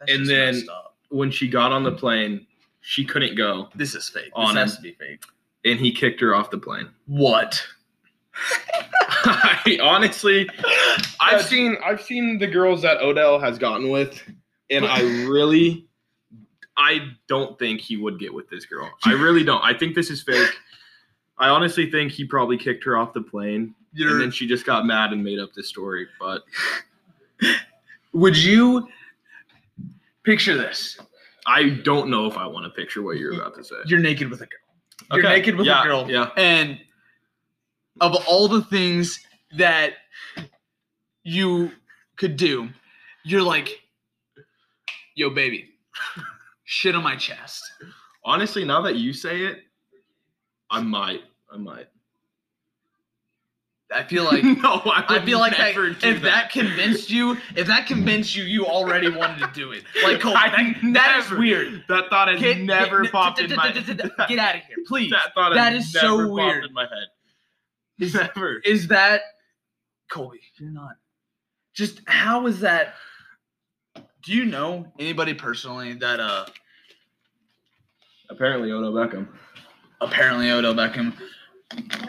That's 0.00 0.10
And 0.10 0.18
just 0.20 0.28
then- 0.30 0.54
messed 0.54 0.68
up. 0.70 0.85
When 1.10 1.30
she 1.30 1.48
got 1.48 1.72
on 1.72 1.82
the 1.82 1.92
plane, 1.92 2.46
she 2.80 3.04
couldn't 3.04 3.36
go, 3.36 3.68
this 3.74 3.94
is 3.94 4.08
fake. 4.08 4.30
on 4.34 4.54
this 4.54 4.62
has 4.62 4.72
him. 4.72 4.76
to 4.76 4.82
be 4.82 4.92
fake. 4.92 5.24
and 5.64 5.78
he 5.80 5.92
kicked 5.92 6.20
her 6.20 6.34
off 6.34 6.50
the 6.50 6.58
plane. 6.58 6.88
What? 7.06 7.62
I 9.24 9.78
honestly, 9.82 10.48
I've 11.20 11.42
seen 11.42 11.76
I've 11.84 12.02
seen 12.02 12.38
the 12.38 12.46
girls 12.46 12.82
that 12.82 12.98
Odell 12.98 13.38
has 13.40 13.58
gotten 13.58 13.90
with, 13.90 14.22
and 14.70 14.84
I 14.84 15.00
really, 15.26 15.88
I 16.76 17.08
don't 17.28 17.58
think 17.58 17.80
he 17.80 17.96
would 17.96 18.18
get 18.18 18.32
with 18.32 18.48
this 18.50 18.66
girl. 18.66 18.90
I 19.04 19.12
really 19.12 19.42
don't. 19.42 19.62
I 19.64 19.74
think 19.76 19.94
this 19.94 20.10
is 20.10 20.22
fake. 20.22 20.50
I 21.38 21.48
honestly 21.48 21.90
think 21.90 22.12
he 22.12 22.24
probably 22.24 22.56
kicked 22.56 22.84
her 22.84 22.96
off 22.96 23.12
the 23.14 23.22
plane, 23.22 23.62
and 23.62 23.74
You're, 23.94 24.18
then 24.18 24.30
she 24.30 24.46
just 24.46 24.64
got 24.64 24.86
mad 24.86 25.12
and 25.12 25.24
made 25.24 25.38
up 25.38 25.52
this 25.54 25.68
story. 25.68 26.06
But 26.20 26.44
would 28.12 28.36
you 28.36 28.86
picture 30.26 30.56
this? 30.56 30.98
I 31.46 31.70
don't 31.84 32.10
know 32.10 32.26
if 32.26 32.36
I 32.36 32.46
want 32.46 32.64
to 32.66 32.70
picture 32.70 33.02
what 33.02 33.16
you're 33.18 33.32
about 33.34 33.54
to 33.54 33.64
say. 33.64 33.76
You're 33.86 34.00
naked 34.00 34.28
with 34.30 34.40
a 34.42 34.46
girl. 34.46 34.58
You're 35.12 35.26
Okay, 35.26 35.36
naked 35.38 35.56
with 35.56 35.66
yeah, 35.66 35.80
a 35.80 35.84
girl. 35.84 36.10
yeah. 36.10 36.30
And 36.36 36.78
of 38.00 38.14
all 38.26 38.48
the 38.48 38.62
things 38.62 39.18
that 39.56 39.92
you 41.22 41.70
could 42.16 42.36
do, 42.36 42.68
you're 43.24 43.42
like, 43.42 43.68
yo, 45.14 45.30
baby, 45.30 45.70
shit 46.64 46.94
on 46.94 47.02
my 47.04 47.16
chest. 47.16 47.62
Honestly, 48.24 48.64
now 48.64 48.80
that 48.82 48.96
you 48.96 49.12
say 49.12 49.42
it, 49.44 49.60
I 50.70 50.80
might. 50.80 51.20
I 51.52 51.56
might. 51.56 51.86
I 53.92 54.02
feel 54.02 54.24
like 54.24 54.42
no, 54.44 54.82
I, 54.84 55.04
I 55.08 55.24
feel 55.24 55.38
like 55.38 55.56
that, 55.56 55.74
never 55.76 55.90
do 55.90 56.08
if 56.08 56.22
that. 56.22 56.50
convinced 56.50 57.08
you, 57.10 57.36
if 57.54 57.68
that 57.68 57.86
convinced 57.86 58.34
you, 58.34 58.42
you 58.44 58.66
already 58.66 59.08
wanted 59.08 59.38
to 59.46 59.50
do 59.54 59.70
it. 59.72 59.84
Like, 60.02 60.20
Cole, 60.20 60.36
I 60.36 60.48
that, 60.50 60.92
that 60.94 61.18
is 61.20 61.24
never- 61.30 61.38
weird. 61.38 61.84
That 61.88 62.10
thought 62.10 62.28
has 62.28 62.40
Get- 62.40 62.58
never 62.62 63.02
get- 63.02 63.12
popped 63.12 63.38
in 63.40 63.54
my 63.54 63.68
head. 63.68 63.86
Get 64.28 64.38
out 64.38 64.56
of 64.56 64.62
here, 64.62 64.76
please. 64.88 65.10
That 65.12 65.32
thought 65.34 65.54
That 65.54 65.72
has 65.72 65.84
is 65.84 65.92
so 65.92 66.16
never 66.16 66.32
weird. 66.32 66.62
Popped 66.62 66.66
in 66.68 66.74
my 66.74 66.82
head. 66.82 67.08
Is- 68.00 68.14
never. 68.14 68.58
Is 68.64 68.88
that 68.88 69.20
Colby? 70.10 70.40
You're 70.58 70.70
not. 70.70 70.96
Just 71.74 72.00
how 72.06 72.46
is 72.48 72.60
that? 72.60 72.94
Do 73.94 74.32
you 74.32 74.44
know 74.46 74.92
anybody 74.98 75.32
personally 75.34 75.94
that 75.94 76.18
uh 76.18 76.46
Apparently, 78.28 78.72
Odell 78.72 78.92
Beckham. 78.92 79.28
apparently 80.00 80.50
Odell 80.50 80.74
Beckham? 80.74 81.14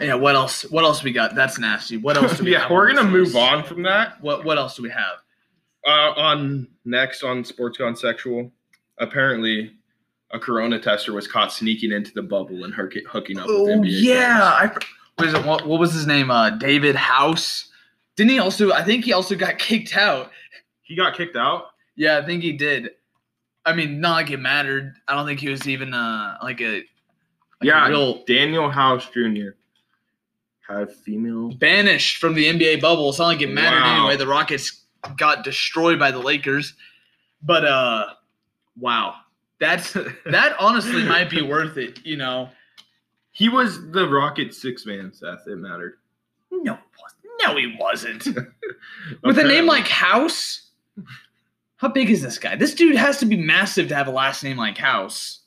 Yeah. 0.00 0.14
What 0.14 0.34
else? 0.36 0.62
What 0.70 0.84
else 0.84 1.02
we 1.02 1.12
got? 1.12 1.34
That's 1.34 1.58
nasty. 1.58 1.96
What 1.96 2.16
else 2.16 2.38
do 2.38 2.44
we? 2.44 2.52
yeah, 2.52 2.60
have 2.62 2.70
we're 2.70 2.92
gonna 2.94 3.08
move 3.08 3.34
on 3.36 3.64
from 3.64 3.82
that. 3.82 4.20
What 4.22 4.44
What 4.44 4.58
else 4.58 4.76
do 4.76 4.82
we 4.82 4.90
have? 4.90 5.18
Uh, 5.86 6.12
on 6.16 6.68
next 6.84 7.22
on 7.22 7.44
Sports 7.44 7.78
Gone 7.78 7.96
Sexual. 7.96 8.50
Apparently, 8.98 9.72
a 10.32 10.38
Corona 10.38 10.78
tester 10.78 11.12
was 11.12 11.26
caught 11.26 11.52
sneaking 11.52 11.92
into 11.92 12.12
the 12.14 12.22
bubble 12.22 12.64
and 12.64 12.74
hook- 12.74 12.94
hooking 13.08 13.38
up 13.38 13.46
with 13.46 13.56
Oh 13.56 13.66
NBA. 13.66 13.86
yeah, 13.86 14.68
players. 14.68 14.74
I. 15.18 15.24
is 15.24 15.34
it? 15.34 15.44
What, 15.46 15.66
what 15.66 15.80
was 15.80 15.92
his 15.92 16.06
name? 16.06 16.30
Uh, 16.30 16.50
David 16.50 16.94
House. 16.96 17.70
Didn't 18.16 18.30
he 18.30 18.38
also? 18.38 18.72
I 18.72 18.82
think 18.84 19.04
he 19.04 19.12
also 19.12 19.34
got 19.36 19.58
kicked 19.58 19.96
out. 19.96 20.30
he 20.82 20.94
got 20.96 21.16
kicked 21.16 21.36
out. 21.36 21.66
Yeah, 21.96 22.18
I 22.18 22.24
think 22.26 22.42
he 22.42 22.52
did. 22.52 22.90
I 23.64 23.74
mean, 23.74 24.00
not 24.00 24.12
like 24.12 24.30
it 24.30 24.38
mattered. 24.38 24.94
I 25.06 25.14
don't 25.14 25.26
think 25.26 25.40
he 25.40 25.48
was 25.48 25.66
even 25.68 25.92
uh 25.94 26.38
like 26.42 26.60
a 26.60 26.82
like 27.60 27.66
yeah, 27.68 27.88
real 27.88 28.24
Danuel 28.24 28.72
House 28.72 29.08
Jr. 29.10 29.50
had 30.68 30.92
female. 30.92 31.50
banished 31.54 32.18
from 32.18 32.34
the 32.34 32.46
NBA 32.46 32.80
bubble. 32.80 33.08
It's 33.10 33.18
not 33.18 33.26
like 33.26 33.40
it 33.40 33.50
mattered 33.52 33.80
Wow. 33.80 33.98
anyway. 34.00 34.16
The 34.16 34.26
Rockets 34.26 34.82
got 35.16 35.44
destroyed 35.44 35.98
by 35.98 36.10
the 36.10 36.18
Lakers. 36.18 36.74
But 37.42 37.64
uh 37.64 38.06
wow. 38.78 39.14
That's 39.60 39.92
that 40.26 40.54
honestly 40.60 41.02
might 41.04 41.30
be 41.30 41.42
worth 41.42 41.76
it, 41.78 42.04
you 42.06 42.16
know. 42.16 42.50
He 43.32 43.48
was 43.48 43.90
the 43.92 44.08
Rockets 44.08 44.60
six 44.60 44.84
man, 44.86 45.12
Seth. 45.12 45.46
It 45.46 45.56
mattered. 45.56 45.98
No. 46.50 46.78
No, 47.46 47.56
he 47.56 47.76
wasn't. 47.78 48.24
With 49.22 49.38
a 49.38 49.44
name 49.44 49.66
like 49.66 49.86
House? 49.86 50.70
How 51.76 51.86
big 51.88 52.10
is 52.10 52.20
this 52.22 52.38
guy? 52.38 52.56
This 52.56 52.74
dude 52.74 52.96
has 52.96 53.18
to 53.18 53.26
be 53.26 53.36
massive 53.36 53.86
to 53.88 53.94
have 53.94 54.08
a 54.08 54.10
last 54.10 54.42
name 54.42 54.56
like 54.56 54.76
House. 54.76 55.37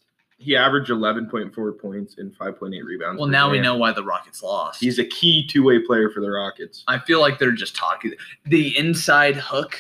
He 0.42 0.56
averaged 0.56 0.90
11.4 0.90 1.80
points 1.80 2.18
and 2.18 2.36
5.8 2.36 2.84
rebounds. 2.84 3.20
Well, 3.20 3.30
now 3.30 3.52
we 3.52 3.60
know 3.60 3.78
why 3.78 3.92
the 3.92 4.04
Rockets 4.04 4.42
lost. 4.42 4.80
He's 4.80 4.98
a 4.98 5.06
key 5.06 5.46
two 5.48 5.64
way 5.64 5.78
player 5.80 6.10
for 6.10 6.20
the 6.20 6.32
Rockets. 6.32 6.84
I 6.88 6.98
feel 6.98 7.22
like 7.22 7.38
they're 7.38 7.52
just 7.52 7.76
talking. 7.76 8.14
The 8.46 8.76
inside 8.78 9.36
hook. 9.36 9.80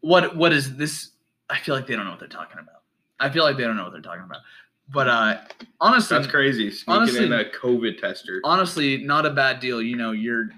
What 0.00 0.34
what 0.34 0.52
is 0.52 0.76
this? 0.76 1.10
I 1.48 1.58
feel 1.60 1.74
like 1.76 1.86
they 1.86 1.94
don't 1.94 2.04
know 2.04 2.10
what 2.10 2.18
they're 2.18 2.28
talking 2.28 2.58
about. 2.58 2.82
I 3.20 3.30
feel 3.30 3.44
like 3.44 3.56
they 3.56 3.62
don't 3.62 3.76
know 3.76 3.84
what 3.84 3.92
they're 3.92 4.00
talking 4.00 4.24
about. 4.24 4.40
But 4.88 5.06
uh 5.06 5.40
honestly, 5.80 6.16
That's 6.18 6.28
crazy. 6.28 6.68
Sneaking 6.70 7.02
honestly- 7.02 7.24
in 7.26 7.32
a 7.32 7.44
COVID 7.44 8.00
tester. 8.00 8.40
honestly, 8.42 8.96
not 9.04 9.24
a 9.24 9.30
bad 9.30 9.60
deal. 9.60 9.80
You 9.80 9.96
know, 9.96 10.10
you're. 10.10 10.48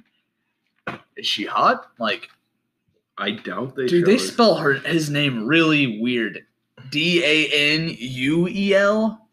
Is 1.17 1.27
she 1.27 1.45
hot? 1.45 1.91
Like, 1.99 2.29
I 3.19 3.33
doubt 3.33 3.77
they. 3.77 3.87
Do. 3.87 3.99
Dude, 3.99 4.07
they 4.07 4.17
spell 4.17 4.55
her 4.57 4.73
his 4.73 5.11
name 5.11 5.47
really 5.47 6.01
weird. 6.01 6.47
D 6.93 7.25
A 7.25 7.49
N 7.75 7.97
U 7.99 8.47
E 8.49 8.75
L. 8.75 9.27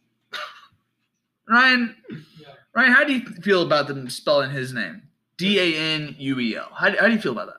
Ryan, 1.47 1.95
Ryan, 2.73 2.91
how 2.91 3.03
do 3.03 3.13
you 3.13 3.25
feel 3.41 3.61
about 3.63 3.87
them 3.87 4.09
spelling 4.09 4.49
his 4.51 4.73
name? 4.73 5.03
D 5.37 5.59
A 5.59 5.77
N 5.77 6.15
U 6.17 6.39
E 6.39 6.55
L. 6.55 6.69
How, 6.73 6.89
how 6.97 7.05
do 7.07 7.13
you 7.13 7.19
feel 7.21 7.33
about 7.33 7.47
that? 7.47 7.55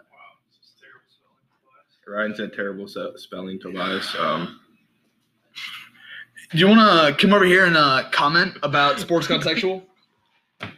Ryan 2.08 2.34
said 2.34 2.52
terrible 2.52 2.88
se- 2.88 3.12
spelling, 3.18 3.60
Tobias. 3.60 4.16
Um, 4.18 4.58
Do 6.50 6.58
you 6.58 6.66
want 6.66 6.80
to 6.80 7.14
come 7.24 7.32
over 7.32 7.44
here 7.44 7.66
and 7.66 7.76
uh, 7.76 8.08
comment 8.10 8.56
about 8.64 8.98
sports 8.98 9.28
gone 9.28 9.42
sexual? 9.42 9.84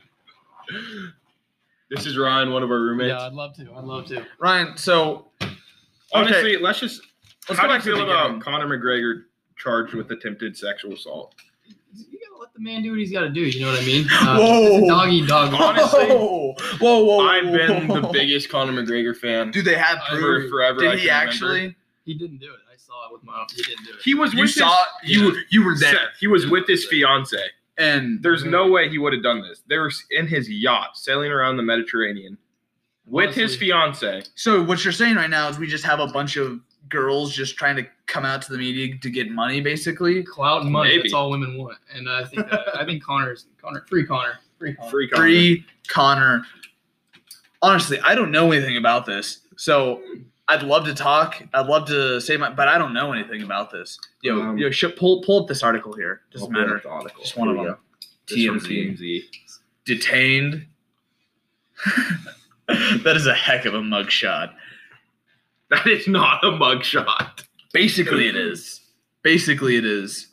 This 1.91 2.07
is 2.07 2.16
Ryan, 2.16 2.53
one 2.55 2.62
of 2.62 2.70
our 2.70 2.81
roommates. 2.81 3.11
Yeah, 3.11 3.27
I'd 3.27 3.35
love 3.35 3.55
to. 3.57 3.70
I'd 3.75 3.85
love 3.85 4.07
to. 4.07 4.25
Ryan, 4.39 4.79
so 4.79 5.27
Honestly, 6.14 6.57
let's 6.57 6.81
just. 6.81 7.03
Let's 7.49 7.61
how 7.61 7.66
go 7.66 7.68
do 7.68 7.74
you 7.74 7.78
back 7.78 7.84
to 7.84 7.90
the 7.90 7.97
feel 7.97 8.05
about. 8.11 8.40
Conor 8.40 8.66
McGregor 8.78 9.24
charged 9.57 9.95
with 9.95 10.11
attempted 10.11 10.57
sexual 10.57 10.95
assault? 10.95 11.34
You 11.95 12.18
gotta 12.28 12.40
let 12.40 12.53
the 12.55 12.61
man 12.61 12.82
do 12.82 12.90
what 12.90 12.99
he's 13.01 13.12
gotta 13.12 13.28
do. 13.30 13.40
You 13.43 13.61
know 13.64 13.72
what 13.72 13.80
I 13.82 13.84
mean? 13.84 14.07
Uh, 14.12 14.38
Whoa. 14.38 14.76
it's 14.76 14.84
a 14.84 14.88
doggy 14.88 15.26
dog. 15.26 15.55
Honestly, 15.55 16.07
whoa, 16.07 16.55
whoa, 16.80 17.05
whoa! 17.05 17.26
I've 17.28 17.53
been 17.53 17.88
the 17.88 18.09
biggest 18.12 18.49
Conor 18.49 18.72
McGregor 18.72 19.16
fan 19.16 19.51
Do 19.51 19.62
they 19.62 19.76
have 19.76 19.99
I 20.07 20.11
for 20.14 20.20
proof. 20.20 20.51
forever. 20.51 20.80
I 20.88 20.90
Did 20.93 21.01
he 21.01 21.07
can 21.07 21.14
remember. 21.14 21.28
actually? 21.28 21.76
He 22.05 22.14
didn't 22.14 22.38
do 22.38 22.47
it. 22.53 22.59
I 22.72 22.76
saw 22.76 23.07
it 23.09 23.12
with 23.12 23.22
my. 23.22 23.45
He 23.55 23.62
didn't 23.62 23.84
do 23.84 23.90
it. 23.93 23.97
He 24.03 24.14
was 24.14 24.32
You 24.34 24.43
with 24.43 24.51
saw 24.51 24.76
you 25.05 25.36
you 25.51 25.64
were 25.64 25.72
his, 25.72 25.80
there, 25.80 25.93
Seth, 25.95 26.01
he 26.18 26.26
was 26.26 26.47
with 26.49 26.66
his 26.66 26.84
fiance. 26.86 27.36
and 27.78 28.22
There's 28.22 28.45
no 28.45 28.68
way 28.68 28.88
he 28.88 28.99
would 28.99 29.12
have 29.12 29.22
done 29.22 29.40
this. 29.43 29.62
They 29.68 29.78
were 29.78 29.93
in 30.11 30.26
his 30.26 30.49
yacht 30.51 30.97
sailing 30.97 31.30
around 31.30 31.59
the 31.59 31.62
Mediterranean 31.62 32.38
with 33.07 33.34
his 33.34 33.53
Honestly. 33.53 33.66
fiance. 33.68 34.22
So 34.34 34.62
what 34.64 34.84
you're 34.84 34.93
saying 34.93 35.14
right 35.16 35.30
now 35.30 35.49
is 35.49 35.59
we 35.59 35.66
just 35.68 35.84
have 35.84 36.01
a 36.01 36.07
bunch 36.09 36.36
of 36.36 36.61
girls 36.93 37.34
just 37.34 37.57
trying 37.57 37.74
to 37.76 37.84
come 38.07 38.24
out 38.24 38.43
to 38.43 38.53
the 38.53 38.59
media 38.59 38.95
to 38.99 39.11
get 39.11 39.30
money, 39.30 39.61
basically. 39.61 40.22
clout 40.22 40.62
and 40.62 40.70
money. 40.70 40.90
Maybe. 40.90 41.03
That's 41.03 41.14
all 41.14 41.30
women 41.30 41.59
want. 41.59 41.78
And 41.93 42.09
I 42.09 42.24
think 42.24 42.49
that, 42.51 42.76
I 42.76 42.84
think 42.84 43.03
Conor's 43.03 43.47
Conor 43.61 43.84
free 43.88 44.07
Conor 44.07 44.38
free 44.59 44.74
Conor. 44.76 44.90
Free 44.90 45.09
Conor. 45.09 45.22
Free 45.24 45.66
Conor. 45.88 46.43
Honestly, 47.62 47.99
I 48.05 48.14
don't 48.14 48.30
know 48.30 48.53
anything 48.53 48.76
about 48.76 49.07
this, 49.07 49.40
so 49.57 50.03
I'd 50.49 50.62
love 50.62 50.84
to 50.86 50.95
talk. 50.95 51.43
I'd 51.55 51.66
love 51.66 51.86
to 51.88 52.20
say 52.20 52.36
my, 52.36 52.51
but 52.51 52.68
I 52.68 52.76
don't 52.78 52.93
know 52.93 53.12
anything 53.12 53.43
about 53.43 53.70
this. 53.70 53.99
Yo, 54.22 54.40
Um, 54.40 54.59
yo, 54.59 54.70
sh- 54.70 54.84
pull 54.97 55.22
pull 55.22 55.43
up 55.43 55.49
this 55.49 55.62
article 55.62 55.93
here. 55.95 56.22
Doesn't 56.32 56.53
pull 56.53 56.61
up 56.61 56.66
matter. 56.68 56.80
the 56.82 56.88
article. 56.90 57.22
Just 57.22 57.36
one 57.36 57.49
of 57.49 57.57
Here 57.57 57.62
we 57.64 57.68
them. 57.70 58.59
go. 58.59 58.59
TMZ. 58.66 58.99
TMZ. 58.99 59.22
Detained. 59.84 60.66
that 62.68 63.16
is 63.16 63.26
a 63.26 63.34
heck 63.34 63.64
of 63.64 63.74
a 63.74 63.80
mugshot. 63.80 64.53
That 65.73 65.87
is 65.87 66.07
not 66.07 66.45
a 66.45 66.49
mugshot. 66.51 67.45
Basically, 67.73 68.29
it 68.29 68.37
is. 68.37 68.81
Basically, 69.23 69.77
it 69.77 69.85
is. 69.87 70.29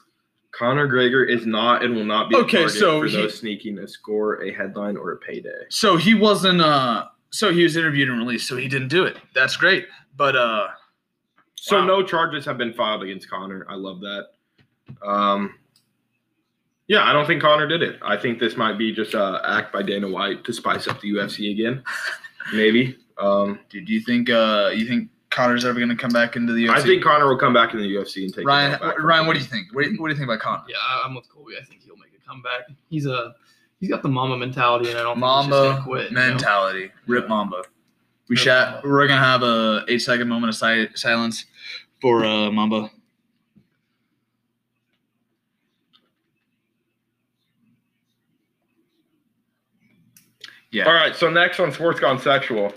Conor 0.51 0.85
Gregor 0.87 1.23
is 1.23 1.45
not 1.45 1.83
and 1.83 1.95
will 1.95 2.03
not 2.03 2.29
be 2.29 2.35
a 2.35 2.39
Okay, 2.39 2.57
target 2.57 2.75
so 2.75 2.99
for 3.01 3.07
he- 3.07 3.15
those 3.15 3.39
sneaking 3.39 3.77
to 3.77 3.87
score 3.87 4.43
a 4.43 4.51
headline 4.51 4.97
or 4.97 5.13
a 5.13 5.17
payday. 5.17 5.63
So 5.69 5.95
he 5.95 6.13
wasn't. 6.13 6.59
uh 6.61 7.05
So 7.29 7.53
he 7.53 7.63
was 7.63 7.77
interviewed 7.77 8.09
and 8.09 8.17
released. 8.19 8.47
So 8.49 8.57
he 8.57 8.67
didn't 8.67 8.89
do 8.89 9.05
it. 9.05 9.15
That's 9.33 9.55
great. 9.55 9.87
But 10.17 10.35
uh 10.35 10.67
So 11.55 11.79
Wow. 11.79 11.85
no 11.85 12.03
charges 12.03 12.43
have 12.45 12.57
been 12.57 12.73
filed 12.73 13.03
against 13.03 13.29
Conor. 13.29 13.65
I 13.69 13.75
love 13.75 14.01
that. 14.01 14.25
Um, 15.05 15.53
yeah, 16.87 17.03
I 17.03 17.13
don't 17.13 17.27
think 17.27 17.41
Conor 17.41 17.67
did 17.67 17.83
it. 17.83 17.99
I 18.01 18.17
think 18.17 18.39
this 18.39 18.57
might 18.57 18.77
be 18.77 18.91
just 18.91 19.13
a 19.13 19.41
act 19.47 19.71
by 19.71 19.83
Dana 19.83 20.09
White 20.09 20.43
to 20.45 20.51
spice 20.51 20.87
up 20.87 20.99
the 20.99 21.11
UFC 21.11 21.51
again. 21.51 21.83
Maybe. 22.53 22.97
Um, 23.19 23.59
dude, 23.69 23.85
do 23.85 23.93
you 23.93 24.01
think 24.01 24.29
uh 24.29 24.71
you 24.73 24.87
think 24.87 25.09
Conor's 25.39 25.63
ever 25.65 25.79
gonna 25.79 25.95
come 25.95 26.11
back 26.11 26.35
into 26.35 26.51
the 26.53 26.65
UFC? 26.67 26.69
I 26.71 26.81
think 26.81 27.03
Conor 27.03 27.27
will 27.27 27.37
come 27.37 27.53
back 27.53 27.73
in 27.73 27.79
the 27.79 27.95
UFC 27.95 28.25
and 28.25 28.33
take 28.33 28.45
Ryan. 28.45 28.77
back 28.79 28.99
Ryan, 28.99 29.25
what 29.25 29.33
do 29.33 29.39
you 29.39 29.45
think? 29.45 29.67
What 29.73 29.85
do 29.85 29.91
you, 29.91 29.97
what 30.01 30.07
do 30.09 30.13
you 30.13 30.17
think 30.17 30.29
about 30.29 30.39
Conor? 30.41 30.63
Yeah, 30.67 30.75
I- 30.81 31.03
I'm 31.05 31.15
with 31.15 31.29
Colby. 31.29 31.53
I 31.59 31.63
think 31.63 31.81
he'll 31.85 31.95
make 31.97 32.11
a 32.13 32.27
comeback. 32.27 32.63
He's 32.89 33.05
a 33.05 33.35
he's 33.79 33.89
got 33.89 34.01
the 34.03 34.09
mama 34.09 34.37
mentality, 34.37 34.89
and 34.89 34.99
I 34.99 35.03
don't 35.03 35.15
think 35.19 35.25
he's 35.25 35.45
just 35.45 35.49
Mamba 35.49 35.69
gonna 35.71 35.83
quit. 35.83 36.09
you 36.11 36.15
know? 36.17 36.27
mentality. 36.27 36.91
Rip 37.07 37.23
Yeah. 37.23 37.29
Mamba. 37.29 37.63
We 38.27 38.35
Rip 38.35 38.39
shot. 38.43 38.71
Mamba. 38.73 38.87
We're 38.89 39.07
gonna 39.07 39.21
have 39.23 39.43
a 39.43 39.85
eight 39.87 39.99
second 39.99 40.27
moment 40.27 40.49
of 40.49 40.55
si- 40.55 40.89
silence 40.95 41.45
for 42.01 42.25
uh 42.25 42.51
Mamba. 42.51 42.91
Yeah. 50.71 50.85
All 50.85 50.93
right, 50.93 51.15
so 51.15 51.29
next 51.29 51.59
on 51.59 51.71
Sports 51.71 51.99
Gone 51.99 52.19
Sexual, 52.19 52.73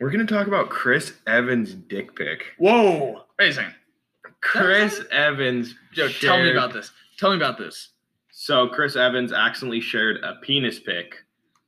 we're 0.00 0.10
going 0.10 0.26
to 0.26 0.32
talk 0.34 0.46
about 0.46 0.70
Chris 0.70 1.14
Evans' 1.26 1.74
dick 1.74 2.14
pic. 2.16 2.44
Whoa. 2.58 3.22
Amazing. 3.38 3.66
Chris 4.40 5.00
Evans. 5.10 5.74
Yo, 5.94 6.08
tell 6.08 6.38
me 6.38 6.44
shared- 6.44 6.56
about 6.56 6.72
this. 6.72 6.90
Tell 7.18 7.30
me 7.30 7.36
about 7.36 7.58
this. 7.58 7.90
So 8.32 8.66
Chris 8.68 8.96
Evans 8.96 9.32
accidentally 9.32 9.80
shared 9.80 10.16
a 10.24 10.34
penis 10.42 10.78
pic 10.80 11.24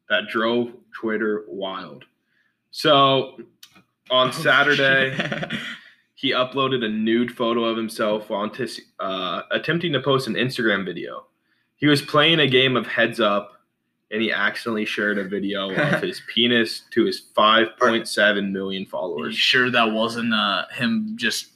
that 0.09 0.29
drove 0.29 0.73
Twitter 0.93 1.45
wild. 1.49 2.05
So 2.71 3.39
on 4.11 4.33
Saturday, 4.33 5.17
he 6.15 6.33
uploaded 6.33 6.85
a 6.85 6.89
nude 6.89 7.31
photo 7.35 7.65
of 7.65 7.77
himself 7.77 8.29
while 8.29 8.43
antis- 8.43 8.81
uh, 9.01 9.43
attempting 9.53 9.93
to 9.93 10.01
post 10.01 10.27
an 10.27 10.35
Instagram 10.35 10.85
video. 10.85 11.27
He 11.77 11.87
was 11.87 12.03
playing 12.03 12.41
a 12.41 12.47
game 12.49 12.77
of 12.77 12.87
Heads 12.87 13.21
Up, 13.21 13.56
and 14.11 14.23
he 14.23 14.31
accidentally 14.33 14.85
shared 14.85 15.19
a 15.19 15.25
video 15.25 15.71
of 15.75 16.03
his 16.03 16.23
penis 16.33 16.83
to 16.93 17.05
his 17.05 17.21
5.7 17.37 18.51
million 18.53 18.83
Are 18.83 18.85
you 18.85 18.87
followers. 18.87 19.37
sure 19.37 19.71
that 19.71 19.93
wasn't 19.93 20.33
uh 20.33 20.65
him 20.73 21.15
just 21.17 21.49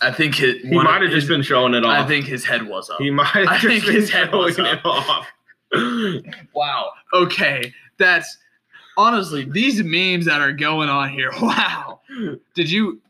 I 0.00 0.10
think 0.10 0.34
his 0.34 0.62
He 0.62 0.70
might 0.70 1.02
have 1.02 1.10
just 1.12 1.28
been 1.28 1.42
showing 1.42 1.74
it 1.74 1.84
off. 1.84 2.04
I 2.04 2.08
think 2.08 2.26
his 2.26 2.44
head 2.44 2.66
was 2.66 2.90
up. 2.90 3.00
he 3.00 3.10
might 3.10 3.26
have 3.26 3.46
I 3.48 3.58
just 3.58 3.66
think 3.66 3.84
been 3.84 3.94
his 3.94 4.10
head 4.10 4.32
was 4.32 4.56
showing 4.56 4.72
it 4.78 4.84
off. 4.84 5.26
wow. 6.54 6.90
Okay. 7.14 7.72
That's 7.98 8.36
honestly 8.96 9.44
these 9.44 9.82
memes 9.84 10.26
that 10.26 10.40
are 10.40 10.52
going 10.52 10.88
on 10.88 11.10
here. 11.10 11.30
Wow. 11.40 12.00
Did 12.54 12.70
you 12.70 13.00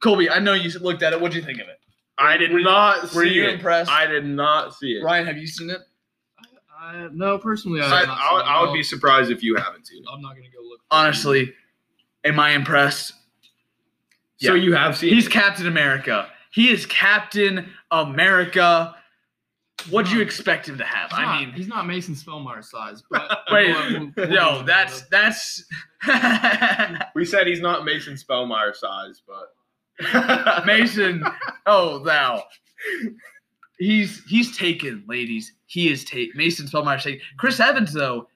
Colby, 0.00 0.30
I 0.30 0.38
know 0.38 0.52
you 0.52 0.70
looked 0.78 1.02
at 1.02 1.12
it. 1.12 1.20
What'd 1.20 1.34
you 1.34 1.42
think 1.42 1.60
of 1.60 1.68
it? 1.68 1.80
I 2.18 2.36
did 2.36 2.52
not 2.52 3.08
see 3.08 3.16
Were 3.16 3.24
you 3.24 3.44
it. 3.44 3.54
impressed? 3.54 3.90
I 3.90 4.06
did 4.06 4.24
not 4.26 4.74
see 4.74 4.92
it. 4.92 5.02
Ryan, 5.04 5.26
have 5.26 5.38
you 5.38 5.46
seen 5.46 5.70
it? 5.70 5.80
I, 6.80 6.86
I, 6.96 7.08
no, 7.12 7.38
personally, 7.38 7.80
I, 7.80 7.86
I, 7.86 7.98
have 8.00 8.08
not 8.08 8.18
I, 8.20 8.32
would- 8.34 8.40
seen. 8.42 8.48
I 8.48 8.60
would 8.62 8.72
be 8.74 8.82
surprised 8.82 9.30
if 9.30 9.42
you 9.42 9.56
haven't 9.56 9.86
seen 9.86 10.02
it. 10.02 10.08
I'm 10.12 10.20
not 10.20 10.34
gonna 10.36 10.48
go 10.54 10.62
look. 10.62 10.78
for 10.80 10.84
it. 10.84 10.98
Honestly, 10.98 11.52
am 12.24 12.38
I 12.38 12.50
impressed? 12.50 13.12
So 14.38 14.54
Yeah. 14.54 14.62
you 14.62 14.74
have 14.74 14.96
seen 14.96 15.12
He's 15.14 15.26
it. 15.26 15.30
Captain 15.32 15.66
America. 15.66 16.28
He 16.52 16.70
is 16.70 16.86
Captain 16.86 17.68
America. 17.90 18.94
What'd 19.90 20.10
you 20.12 20.20
expect 20.20 20.68
him 20.68 20.78
to 20.78 20.84
have? 20.84 21.10
He's 21.10 21.18
I 21.18 21.24
not- 21.24 21.40
mean, 21.40 21.52
he's 21.52 21.68
not 21.68 21.86
Mason 21.86 22.14
Spellmeyer 22.14 22.64
size, 22.64 23.02
but 23.10 23.40
Wait, 23.50 23.68
we'll- 23.68 24.10
we'll- 24.16 24.28
no, 24.28 24.52
we'll- 24.54 24.64
that's 24.64 25.02
that's 25.02 25.64
We 27.14 27.24
said 27.24 27.46
he's 27.46 27.60
not 27.60 27.84
Mason 27.84 28.14
Spellmeyer 28.14 28.74
size, 28.74 29.22
but 29.26 29.54
Mason. 30.66 31.24
Oh, 31.66 31.98
thou. 32.00 32.44
He's 33.78 34.24
he's 34.24 34.56
taken, 34.56 35.04
ladies. 35.06 35.52
He 35.66 35.90
is 35.90 36.04
taken. 36.04 36.36
Mason 36.36 36.66
Spellmeyer's 36.66 37.04
taken. 37.04 37.20
Chris 37.36 37.60
Evans 37.60 37.92
though 37.92 38.28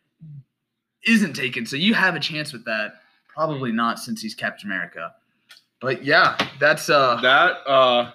isn't 1.07 1.35
taken, 1.35 1.67
so 1.67 1.77
you 1.77 1.95
have 1.95 2.15
a 2.15 2.21
chance 2.21 2.53
with 2.53 2.65
that. 2.65 2.95
Probably 3.29 3.73
not 3.73 3.99
since 3.99 4.23
he's 4.23 4.35
Captain 4.35 4.71
America. 4.71 5.15
But 5.81 6.05
yeah, 6.05 6.37
that's 6.61 6.89
uh. 6.89 7.17
that 7.23 7.67
uh 7.67 8.13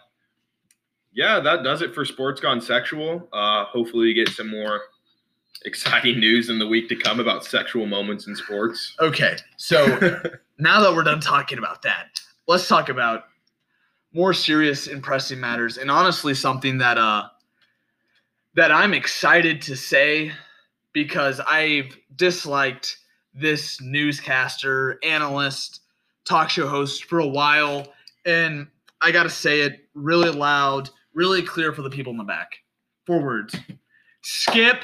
yeah, 1.13 1.39
that 1.39 1.63
does 1.63 1.81
it 1.81 1.93
for 1.93 2.05
Sports 2.05 2.39
Gone 2.39 2.61
Sexual. 2.61 3.27
Uh 3.33 3.65
hopefully 3.65 4.05
we 4.07 4.13
get 4.13 4.29
some 4.29 4.49
more 4.49 4.81
exciting 5.65 6.19
news 6.19 6.49
in 6.49 6.59
the 6.59 6.67
week 6.67 6.87
to 6.87 6.95
come 6.95 7.19
about 7.19 7.43
sexual 7.43 7.85
moments 7.85 8.27
in 8.27 8.35
sports. 8.35 8.95
Okay, 9.01 9.35
so 9.57 9.85
now 10.59 10.79
that 10.79 10.93
we're 10.95 11.03
done 11.03 11.19
talking 11.19 11.57
about 11.57 11.81
that, 11.81 12.21
let's 12.47 12.67
talk 12.67 12.87
about 12.87 13.25
more 14.13 14.33
serious 14.33 14.87
and 14.87 15.03
pressing 15.03 15.39
matters, 15.39 15.77
and 15.77 15.91
honestly, 15.91 16.33
something 16.33 16.77
that 16.79 16.97
uh 16.97 17.27
that 18.55 18.71
I'm 18.71 18.93
excited 18.93 19.61
to 19.63 19.75
say 19.75 20.31
because 20.93 21.39
I've 21.41 21.95
disliked 22.15 22.97
this 23.33 23.79
newscaster, 23.81 24.97
analyst, 25.03 25.81
talk 26.25 26.49
show 26.49 26.67
host 26.67 27.05
for 27.05 27.19
a 27.19 27.27
while, 27.27 27.93
and 28.25 28.67
I 29.01 29.11
gotta 29.11 29.29
say 29.29 29.61
it 29.61 29.87
really 29.93 30.29
loud, 30.31 30.89
really 31.13 31.43
clear 31.43 31.71
for 31.73 31.83
the 31.83 31.89
people 31.89 32.11
in 32.11 32.17
the 32.17 32.23
back. 32.23 32.57
Four 33.05 33.21
words: 33.21 33.55
Skip 34.23 34.81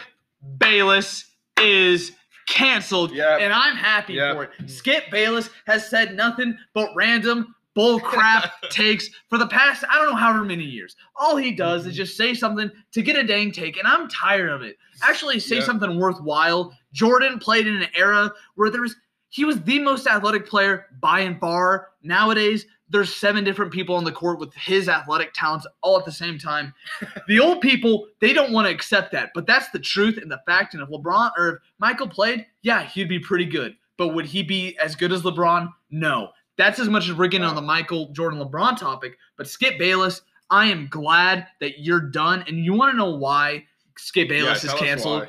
Bayless 0.57 1.25
is 1.59 2.11
canceled, 2.47 3.11
Yep. 3.11 3.39
and 3.41 3.53
I'm 3.53 3.75
happy 3.75 4.13
Yep. 4.13 4.35
for 4.35 4.43
it. 4.43 4.69
Skip 4.69 5.09
Bayless 5.09 5.49
has 5.65 5.89
said 5.89 6.15
nothing 6.15 6.57
but 6.73 6.89
random 6.95 7.55
bull 7.75 7.99
crap 7.99 8.51
takes 8.69 9.09
for 9.29 9.37
the 9.37 9.47
past 9.47 9.83
I 9.89 9.97
don't 9.97 10.11
know 10.11 10.15
however 10.15 10.43
many 10.43 10.63
years. 10.63 10.95
All 11.15 11.35
he 11.35 11.51
does 11.51 11.81
is 11.81 11.89
mm-hmm. 11.89 11.97
just 11.97 12.17
say 12.17 12.33
something 12.33 12.71
to 12.91 13.01
get 13.01 13.15
a 13.15 13.23
dang 13.23 13.51
take, 13.51 13.77
and 13.77 13.87
I'm 13.87 14.07
tired 14.07 14.49
of 14.49 14.61
it. 14.61 14.77
Actually, 15.01 15.39
say 15.39 15.57
Yeah. 15.57 15.63
something 15.63 15.99
worthwhile. 15.99 16.77
Jordan 16.93 17.39
played 17.39 17.67
in 17.67 17.75
an 17.81 17.89
era 17.95 18.31
where 18.55 18.69
there 18.69 18.81
was 18.81 18.95
he 19.29 19.45
was 19.45 19.59
the 19.63 19.79
most 19.79 20.05
athletic 20.05 20.47
player 20.47 20.85
by 21.01 21.21
and 21.21 21.39
far. 21.39 21.89
Nowadays, 22.03 22.67
there's 22.89 23.13
seven 23.13 23.43
different 23.43 23.73
people 23.73 23.95
on 23.95 24.03
the 24.03 24.11
court 24.11 24.39
with 24.39 24.53
his 24.53 24.87
athletic 24.87 25.31
talents 25.33 25.65
all 25.81 25.97
at 25.97 26.05
the 26.05 26.11
same 26.11 26.37
time. 26.37 26.71
the 27.27 27.39
old 27.39 27.59
people, 27.59 28.05
they 28.21 28.31
don't 28.31 28.53
want 28.53 28.67
to 28.67 28.73
accept 28.73 29.11
that, 29.11 29.31
but 29.33 29.47
that's 29.47 29.71
the 29.71 29.79
truth 29.79 30.19
and 30.21 30.29
the 30.29 30.39
fact. 30.45 30.75
And 30.75 30.83
if 30.83 30.89
LeBron 30.89 31.31
or 31.35 31.49
if 31.49 31.55
Michael 31.79 32.07
played, 32.07 32.45
yeah, 32.61 32.83
he'd 32.83 33.09
be 33.09 33.17
pretty 33.17 33.45
good. 33.45 33.75
But 33.97 34.09
would 34.09 34.27
he 34.27 34.43
be 34.43 34.77
as 34.77 34.95
good 34.95 35.11
as 35.11 35.23
LeBron? 35.23 35.67
No. 35.89 36.29
That's 36.57 36.79
as 36.79 36.89
much 36.89 37.09
as 37.09 37.15
we're 37.15 37.27
getting 37.27 37.45
on 37.45 37.55
the 37.55 37.61
Michael 37.61 38.09
Jordan 38.09 38.39
LeBron 38.39 38.77
topic. 38.77 39.17
But 39.37 39.47
Skip 39.47 39.79
Bayless, 39.79 40.21
I 40.49 40.67
am 40.67 40.87
glad 40.89 41.47
that 41.59 41.79
you're 41.79 41.99
done. 41.99 42.43
And 42.47 42.63
you 42.63 42.73
want 42.73 42.91
to 42.91 42.97
know 42.97 43.15
why 43.15 43.65
Skip 43.97 44.29
Bayless 44.29 44.63
Yeah, 44.63 44.69
is 44.69 44.73
us 44.75 44.79
canceled? 44.79 45.27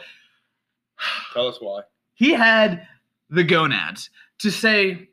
Tell 1.33 1.49
us 1.49 1.59
why. 1.61 1.83
he 2.15 2.33
had 2.33 2.87
the 3.31 3.45
gonads 3.45 4.11
to 4.39 4.51
say 4.51 5.09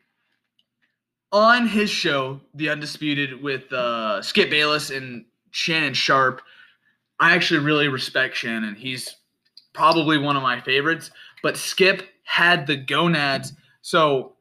on 1.31 1.67
his 1.67 1.89
show, 1.89 2.41
The 2.55 2.69
Undisputed, 2.69 3.41
with 3.41 3.71
uh, 3.71 4.21
Skip 4.21 4.49
Bayless 4.49 4.89
and 4.89 5.25
Shannon 5.51 5.93
Sharpe. 5.93 6.41
I 7.19 7.33
actually 7.33 7.63
really 7.63 7.87
respect 7.87 8.35
Shannon. 8.35 8.75
He's 8.75 9.15
probably 9.73 10.17
one 10.17 10.35
of 10.35 10.43
my 10.43 10.59
favorites, 10.59 11.11
but 11.41 11.55
Skip 11.55 12.03
had 12.23 12.67
the 12.67 12.75
gonads. 12.75 13.53
So 13.81 14.33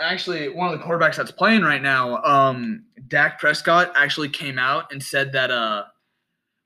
actually 0.00 0.48
one 0.48 0.72
of 0.72 0.78
the 0.78 0.84
quarterbacks 0.84 1.16
that's 1.16 1.30
playing 1.30 1.62
right 1.62 1.82
now, 1.82 2.22
um, 2.22 2.84
Dak 3.08 3.38
Prescott 3.38 3.92
actually 3.94 4.28
came 4.28 4.58
out 4.58 4.92
and 4.92 5.02
said 5.02 5.32
that 5.32 5.50
uh 5.50 5.84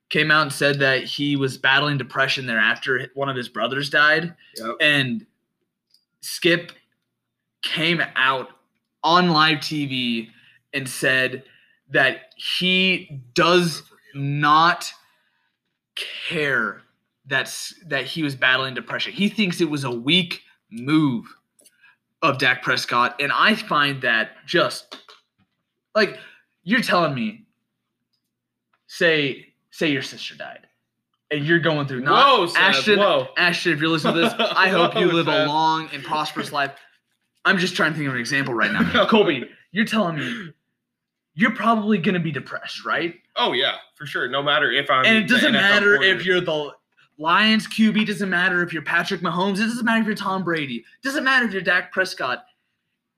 came 0.09 0.29
out 0.29 0.41
and 0.41 0.51
said 0.51 0.79
that 0.79 1.05
he 1.05 1.37
was 1.37 1.57
battling 1.57 1.97
depression 1.97 2.45
there 2.45 2.59
after 2.59 3.07
one 3.13 3.29
of 3.29 3.35
his 3.35 3.47
brothers 3.47 3.89
died. 3.89 4.35
Yep. 4.57 4.75
And 4.81 5.25
Skip 6.19 6.73
came 7.63 8.01
out 8.15 8.49
on 9.03 9.29
live 9.29 9.59
TV 9.59 10.27
and 10.73 10.87
said 10.87 11.43
that 11.89 12.33
he 12.35 13.21
does 13.33 13.83
not 14.13 14.91
care 16.27 16.81
that's 17.27 17.73
that 17.85 18.05
he 18.05 18.23
was 18.23 18.35
battling 18.35 18.73
depression. 18.73 19.13
He 19.13 19.29
thinks 19.29 19.61
it 19.61 19.69
was 19.69 19.83
a 19.83 19.91
weak 19.91 20.41
move 20.71 21.25
of 22.21 22.37
Dak 22.37 22.61
Prescott, 22.63 23.15
and 23.19 23.31
I 23.31 23.55
find 23.55 24.01
that 24.03 24.31
just 24.45 24.97
like 25.95 26.17
you're 26.63 26.81
telling 26.81 27.13
me, 27.13 27.45
say 28.87 29.47
say 29.71 29.91
your 29.91 30.01
sister 30.01 30.35
died, 30.35 30.67
and 31.31 31.45
you're 31.45 31.59
going 31.59 31.87
through 31.87 32.01
not 32.01 32.39
Whoa, 32.39 32.45
Seth, 32.47 32.61
Ashton. 32.61 32.99
whoa. 32.99 33.27
Ashton, 33.37 33.73
if 33.73 33.79
you're 33.79 33.89
listening 33.89 34.15
to 34.15 34.21
this, 34.21 34.33
I 34.37 34.69
hope 34.69 34.95
you 34.95 35.11
live 35.11 35.27
a 35.27 35.45
long 35.45 35.89
and 35.93 36.03
prosperous 36.03 36.51
life. 36.51 36.71
I'm 37.43 37.57
just 37.57 37.75
trying 37.75 37.93
to 37.93 37.97
think 37.97 38.07
of 38.07 38.13
an 38.13 38.19
example 38.19 38.53
right 38.53 38.71
now. 38.71 39.05
Colby, 39.09 39.49
you're 39.71 39.85
telling 39.85 40.17
me 40.17 40.51
you're 41.33 41.55
probably 41.55 41.97
gonna 41.97 42.19
be 42.19 42.31
depressed, 42.31 42.85
right? 42.85 43.15
Oh 43.35 43.53
yeah, 43.53 43.75
for 43.97 44.05
sure. 44.05 44.27
No 44.27 44.43
matter 44.43 44.71
if 44.71 44.89
I'm 44.89 45.05
and 45.05 45.17
it 45.17 45.27
doesn't 45.27 45.53
matter 45.53 46.01
if 46.01 46.25
you're 46.25 46.41
the 46.41 46.71
Lions 47.21 47.67
QB, 47.67 48.07
doesn't 48.07 48.29
matter 48.29 48.63
if 48.63 48.73
you're 48.73 48.81
Patrick 48.81 49.21
Mahomes, 49.21 49.59
it 49.59 49.67
doesn't 49.67 49.85
matter 49.85 50.01
if 50.01 50.07
you're 50.07 50.15
Tom 50.15 50.43
Brady, 50.43 50.77
It 50.77 51.03
doesn't 51.03 51.23
matter 51.23 51.45
if 51.45 51.53
you're 51.53 51.61
Dak 51.61 51.91
Prescott. 51.91 52.45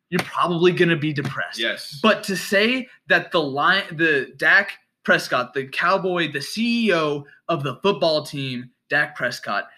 You're 0.09 0.21
probably 0.23 0.73
gonna 0.73 0.97
be 0.97 1.13
depressed. 1.13 1.57
Yes. 1.57 1.99
But 2.03 2.21
to 2.25 2.35
say 2.35 2.89
that 3.07 3.31
the 3.31 3.41
line, 3.41 3.83
the 3.93 4.33
Dak 4.35 4.73
Prescott, 5.03 5.53
the 5.53 5.67
Cowboy, 5.67 6.31
the 6.31 6.39
CEO 6.39 7.23
of 7.47 7.63
the 7.63 7.77
football 7.77 8.23
team, 8.23 8.69
Dak 8.89 9.15
Prescott, 9.15 9.69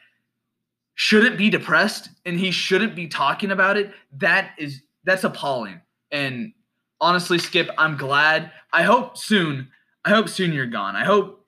shouldn't 0.96 1.38
be 1.38 1.52
depressed 1.52 2.10
and 2.26 2.40
he 2.40 2.50
shouldn't 2.50 2.96
be 2.96 3.08
talking 3.08 3.52
about 3.52 3.78
it. 3.78 3.94
That 4.14 4.56
is 4.58 4.82
that's 5.04 5.24
appalling. 5.24 5.80
And 6.12 6.52
honestly, 7.00 7.38
Skip, 7.38 7.70
I'm 7.78 7.96
glad. 7.96 8.52
I 8.74 8.82
hope 8.82 9.18
soon. 9.18 9.70
I 10.04 10.10
hope 10.10 10.30
soon 10.30 10.52
you're 10.52 10.66
gone. 10.66 10.96
I 10.96 11.06
hope 11.06 11.45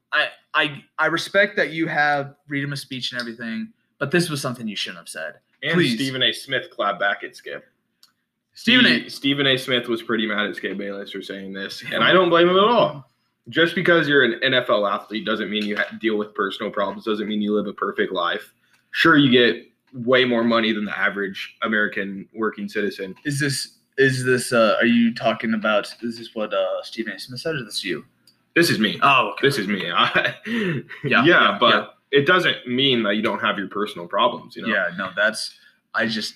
I 0.57 0.83
I 0.97 1.05
respect 1.07 1.55
that 1.57 1.69
you 1.71 1.87
have 1.87 2.35
freedom 2.47 2.73
of 2.73 2.79
speech 2.79 3.11
and 3.11 3.21
everything, 3.21 3.71
but 3.99 4.11
this 4.11 4.29
was 4.29 4.41
something 4.41 4.67
you 4.67 4.75
shouldn't 4.75 4.99
have 4.99 5.09
said. 5.09 5.35
and 5.63 5.73
please. 5.73 5.95
Stephen 5.95 6.21
A. 6.23 6.31
Smith 6.33 6.69
clapped 6.71 6.99
back 6.99 7.23
at 7.23 7.35
Skip. 7.35 7.65
Stephen 8.53 8.85
He- 8.85 9.05
A. 9.05 9.09
Stephen 9.09 9.45
A. 9.47 9.57
Smith 9.57 9.87
was 9.87 10.01
pretty 10.01 10.25
mad 10.25 10.47
at 10.47 10.55
Skip 10.55 10.77
Bayless 10.77 11.11
for 11.11 11.21
saying 11.21 11.53
this, 11.53 11.83
and 11.91 12.03
I 12.03 12.11
don't 12.11 12.29
blame 12.29 12.49
him 12.49 12.57
at 12.57 12.63
all. 12.63 13.09
Just 13.49 13.75
because 13.75 14.07
you're 14.09 14.23
an 14.25 14.39
NFL 14.43 14.91
athlete 14.91 15.25
doesn't 15.25 15.49
mean 15.49 15.63
you 15.63 15.77
deal 16.01 16.17
with 16.17 16.33
personal 16.33 16.71
problems. 16.71 17.05
Doesn't 17.05 17.27
mean 17.29 17.41
you 17.41 17.55
live 17.55 17.67
a 17.67 17.73
perfect 17.73 18.11
life. 18.11 18.53
Sure, 18.91 19.15
you 19.15 19.31
get 19.31 19.71
way 19.93 20.25
more 20.25 20.43
money 20.43 20.73
than 20.73 20.83
the 20.85 20.97
average 20.97 21.55
American 21.61 22.27
working 22.33 22.67
citizen. 22.67 23.15
Is 23.25 23.39
this 23.39 23.77
is 23.97 24.23
this 24.25 24.51
uh 24.51 24.75
are 24.79 24.85
you 24.85 25.13
talking 25.15 25.53
about 25.53 25.83
this 26.01 26.11
is 26.13 26.17
this 26.17 26.35
what 26.35 26.53
uh 26.53 26.83
Stephen 26.83 27.13
A. 27.13 27.19
Smith 27.19 27.39
said 27.39 27.55
or 27.55 27.63
this 27.63 27.83
you? 27.85 28.05
This 28.57 28.69
is 28.71 28.79
me. 28.79 28.97
Oh 29.03 29.29
okay. 29.33 29.47
This 29.47 29.57
is 29.59 29.67
me. 29.67 29.91
I- 29.95 30.33
Yeah, 30.47 30.73
yeah, 31.03 31.23
yeah, 31.25 31.57
but 31.59 31.93
it 32.11 32.25
doesn't 32.25 32.67
mean 32.67 33.03
that 33.03 33.15
you 33.15 33.21
don't 33.21 33.39
have 33.39 33.57
your 33.59 33.67
personal 33.67 34.07
problems. 34.07 34.55
You 34.55 34.63
know. 34.63 34.69
Yeah, 34.73 34.89
no, 34.97 35.11
that's 35.15 35.55
I 35.93 36.07
just 36.07 36.33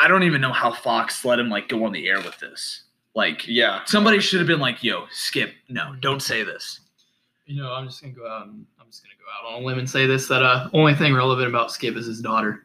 I 0.00 0.08
don't 0.08 0.22
even 0.22 0.40
know 0.40 0.52
how 0.52 0.72
Fox 0.72 1.24
let 1.24 1.38
him 1.38 1.48
like 1.48 1.68
go 1.68 1.84
on 1.84 1.92
the 1.92 2.08
air 2.08 2.18
with 2.18 2.38
this. 2.38 2.84
Like 3.14 3.46
Yeah. 3.48 3.80
somebody 3.86 4.20
should 4.20 4.38
have 4.38 4.46
been 4.46 4.60
like, 4.60 4.84
yo, 4.84 5.06
skip, 5.10 5.52
no, 5.68 5.94
don't 6.00 6.20
say 6.22 6.44
this. 6.44 6.80
You 7.46 7.60
know, 7.60 7.72
I'm 7.72 7.86
just 7.88 8.00
gonna 8.00 8.14
go 8.14 8.26
out 8.28 8.46
and 8.46 8.64
I'm 8.80 8.86
just 8.86 9.02
gonna 9.02 9.14
go 9.18 9.24
out 9.48 9.56
on 9.56 9.62
a 9.62 9.66
limb 9.66 9.78
and 9.80 9.90
say 9.90 10.06
this 10.06 10.28
that 10.28 10.42
uh 10.42 10.68
only 10.72 10.94
thing 10.94 11.12
relevant 11.14 11.48
about 11.48 11.72
Skip 11.72 11.96
is 11.96 12.06
his 12.06 12.20
daughter. 12.20 12.62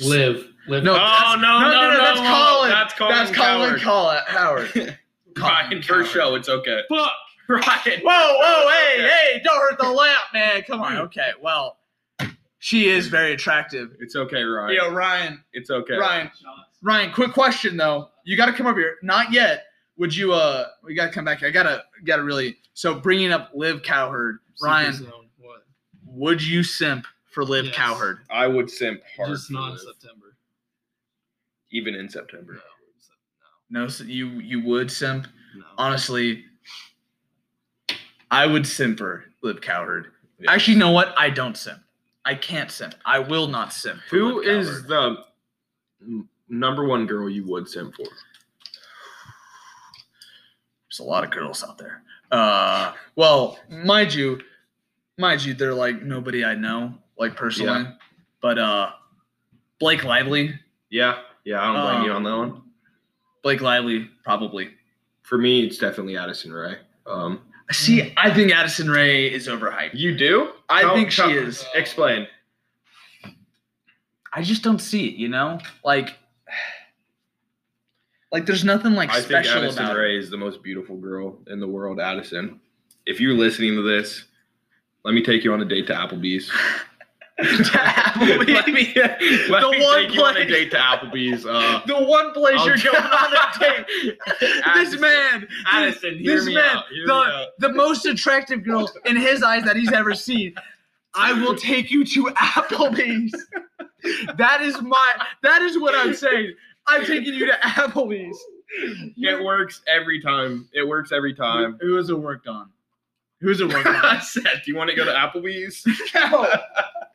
Live. 0.00 0.48
Live. 0.66 0.82
No, 0.84 0.92
Oh, 0.92 0.96
that's- 0.96 1.36
no, 1.40 1.60
no, 1.60 1.70
no, 1.70 1.96
that's 1.96 2.20
no, 2.20 2.26
Colin. 2.26 2.70
that's 2.70 2.94
Colin 2.94 3.14
That's 3.14 3.30
Colin 3.30 3.78
Cowherd. 3.78 3.80
Colin 3.82 4.18
Howard. 4.26 4.98
Ryan, 5.38 5.82
first 5.82 6.12
show, 6.12 6.34
it's 6.34 6.48
okay. 6.48 6.80
Fuck. 6.88 7.12
Ryan. 7.48 8.00
Whoa, 8.02 8.38
whoa, 8.38 8.70
hey, 8.70 8.94
Okay. 9.04 9.08
hey, 9.08 9.40
don't 9.44 9.58
hurt 9.60 9.78
the 9.78 9.90
lamp, 9.90 10.20
man. 10.32 10.62
Come 10.62 10.80
on. 10.82 10.96
Okay, 10.98 11.32
well, 11.42 11.78
she 12.58 12.88
is 12.88 13.08
very 13.08 13.32
attractive. 13.32 13.96
It's 14.00 14.14
okay, 14.16 14.42
Ryan. 14.42 14.76
Yo, 14.76 14.92
Ryan, 14.92 15.44
It's 15.52 15.70
okay. 15.70 15.94
Ryan, 15.94 16.30
Ryan, 16.82 17.12
quick 17.12 17.32
question 17.32 17.76
though. 17.76 18.10
You 18.24 18.36
got 18.36 18.46
to 18.46 18.52
come 18.52 18.66
up 18.66 18.76
here. 18.76 18.96
Not 19.02 19.32
yet. 19.32 19.64
Would 19.96 20.14
you? 20.16 20.32
Uh, 20.32 20.66
we 20.84 20.94
got 20.94 21.06
to 21.06 21.12
come 21.12 21.24
back. 21.24 21.40
here. 21.40 21.48
I 21.48 21.50
gotta, 21.50 21.84
gotta 22.06 22.22
really. 22.22 22.56
So 22.74 22.94
bringing 22.94 23.32
up 23.32 23.50
Liv 23.54 23.82
Cowherd, 23.82 24.38
Ryan, 24.62 24.94
What? 25.38 25.62
would 26.06 26.42
you 26.42 26.62
simp 26.62 27.04
for 27.32 27.44
Liv 27.44 27.66
Yes. 27.66 27.74
Cowherd? 27.74 28.20
I 28.30 28.46
would 28.46 28.70
simp 28.70 29.02
hard. 29.16 29.30
Just 29.30 29.50
not 29.50 29.72
in 29.72 29.78
September. 29.78 30.36
even 31.72 31.94
in 31.94 32.08
September. 32.08 32.54
No. 32.54 32.60
No, 33.70 33.86
you 34.04 34.26
you 34.40 34.60
would 34.64 34.90
simp. 34.90 35.26
No. 35.56 35.64
Honestly, 35.78 36.44
I 38.30 38.46
would 38.46 38.66
simp 38.66 38.98
for 38.98 39.24
Liv 39.42 39.60
Cowherd. 39.60 40.08
Yeah. 40.38 40.52
Actually, 40.52 40.74
you 40.74 40.80
know 40.80 40.90
what? 40.90 41.14
I 41.16 41.30
don't 41.30 41.56
simp. 41.56 41.80
I 42.24 42.34
can't 42.34 42.70
simp. 42.70 42.94
I 43.06 43.18
will 43.20 43.46
not 43.48 43.72
simp. 43.72 44.00
For 44.08 44.16
Who 44.16 44.40
Liv 44.40 44.48
is 44.48 44.68
Cowherd. 44.82 45.16
the 46.00 46.24
number 46.48 46.84
one 46.84 47.06
girl 47.06 47.28
you 47.30 47.44
would 47.46 47.68
simp 47.68 47.94
for? 47.94 48.04
There's 50.88 50.98
a 51.00 51.04
lot 51.04 51.24
of 51.24 51.30
girls 51.30 51.62
out 51.62 51.78
there. 51.78 52.02
Uh, 52.30 52.92
well, 53.16 53.58
mind 53.68 54.12
you, 54.14 54.40
mind 55.18 55.44
you, 55.44 55.54
they're 55.54 55.74
like 55.74 56.02
nobody 56.02 56.44
I 56.44 56.54
know, 56.54 56.94
like 57.18 57.36
personally. 57.36 57.82
Yeah. 57.82 57.92
But 58.42 58.58
uh, 58.58 58.90
Blake 59.78 60.04
Lively, 60.04 60.58
Yeah, 60.90 61.18
yeah, 61.44 61.60
I 61.62 61.72
don't 61.72 61.82
blame 61.82 62.04
you 62.04 62.10
Um, 62.12 62.16
on 62.16 62.22
that 62.24 62.36
one. 62.54 62.62
Blake 63.42 63.60
Lively, 63.60 64.08
probably. 64.24 64.70
For 65.22 65.38
me, 65.38 65.64
it's 65.64 65.78
definitely 65.78 66.16
Addison 66.16 66.52
Rae. 66.52 66.76
Um, 67.06 67.40
See, 67.72 68.12
I 68.16 68.34
think 68.34 68.52
Addison 68.52 68.90
Rae 68.90 69.32
is 69.32 69.46
overhyped. 69.46 69.94
you 69.94 70.16
do? 70.16 70.52
I 70.68 70.92
think 70.94 71.10
she 71.10 71.22
is. 71.22 71.64
Explain. 71.74 72.26
I 74.32 74.42
just 74.42 74.62
don't 74.62 74.80
see 74.80 75.08
it. 75.08 75.14
You 75.14 75.28
know, 75.28 75.58
like, 75.84 76.16
like 78.32 78.46
there's 78.46 78.64
nothing 78.64 78.92
like 78.94 79.10
I 79.10 79.20
think 79.20 79.44
special 79.44 79.58
Addison 79.62 79.84
about 79.84 79.96
Rae 79.96 80.16
is 80.16 80.30
the 80.30 80.36
most 80.36 80.62
beautiful 80.62 80.96
girl 80.96 81.38
in 81.46 81.60
the 81.60 81.68
world. 81.68 82.00
Addison, 82.00 82.60
if 83.06 83.20
you're 83.20 83.34
listening 83.34 83.76
to 83.76 83.82
this, 83.82 84.24
let 85.04 85.14
me 85.14 85.22
take 85.22 85.44
you 85.44 85.52
on 85.52 85.62
a 85.62 85.64
date 85.64 85.86
to 85.88 85.94
Applebee's. 85.94 86.50
Applebee's. 87.44 88.48
let 88.48 88.68
me, 88.68 88.92
let 88.96 89.18
The 89.62 89.70
me 89.70 89.82
one 89.82 90.02
take 90.06 90.14
you 90.14 90.22
on 90.22 90.30
a 90.32 90.34
place- 90.34 90.48
date 90.50 90.70
to 90.72 90.76
Applebee's. 90.76 91.46
Uh, 91.46 91.80
The 91.86 91.98
one 92.04 92.32
place 92.32 92.56
I'll 92.58 92.66
you're 92.68 92.76
going 92.92 92.96
on 92.96 93.32
a 93.34 93.58
date. 93.58 94.18
this 94.74 94.98
man, 95.00 95.46
Addison, 95.66 96.18
hear 96.18 96.36
this 96.36 96.46
me 96.46 96.54
man, 96.54 96.76
out. 96.76 96.84
Hear 96.88 97.06
the, 97.06 97.14
me 97.14 97.20
out. 97.20 97.46
the 97.58 97.68
most 97.72 98.06
attractive 98.06 98.64
girl 98.64 98.90
in 99.04 99.16
his 99.16 99.42
eyes 99.42 99.64
that 99.64 99.76
he's 99.76 99.92
ever 99.92 100.14
seen. 100.14 100.54
I 101.14 101.32
will 101.32 101.56
take 101.56 101.90
you 101.90 102.04
to 102.04 102.24
Applebee's. 102.36 103.34
That 104.36 104.62
is 104.62 104.80
my. 104.80 105.14
That 105.42 105.62
is 105.62 105.78
what 105.78 105.94
I'm 105.94 106.14
saying. 106.14 106.54
I'm 106.86 107.04
taking 107.04 107.34
you 107.34 107.46
to 107.46 107.52
Applebee's. 107.62 108.38
It 109.16 109.44
works 109.44 109.82
every 109.88 110.20
time. 110.22 110.68
It 110.72 110.86
works 110.86 111.10
every 111.12 111.34
time. 111.34 111.78
Who 111.80 111.96
has 111.96 112.08
it 112.10 112.18
worked 112.18 112.46
on? 112.46 112.70
Who's 113.40 113.60
it 113.60 113.68
worked 113.68 113.86
I 113.86 114.16
on? 114.16 114.22
said, 114.22 114.44
do 114.64 114.70
you 114.70 114.76
want 114.76 114.90
to 114.90 114.96
go 114.96 115.04
to 115.04 115.10
Applebee's? 115.12 115.84
no, 116.14 116.46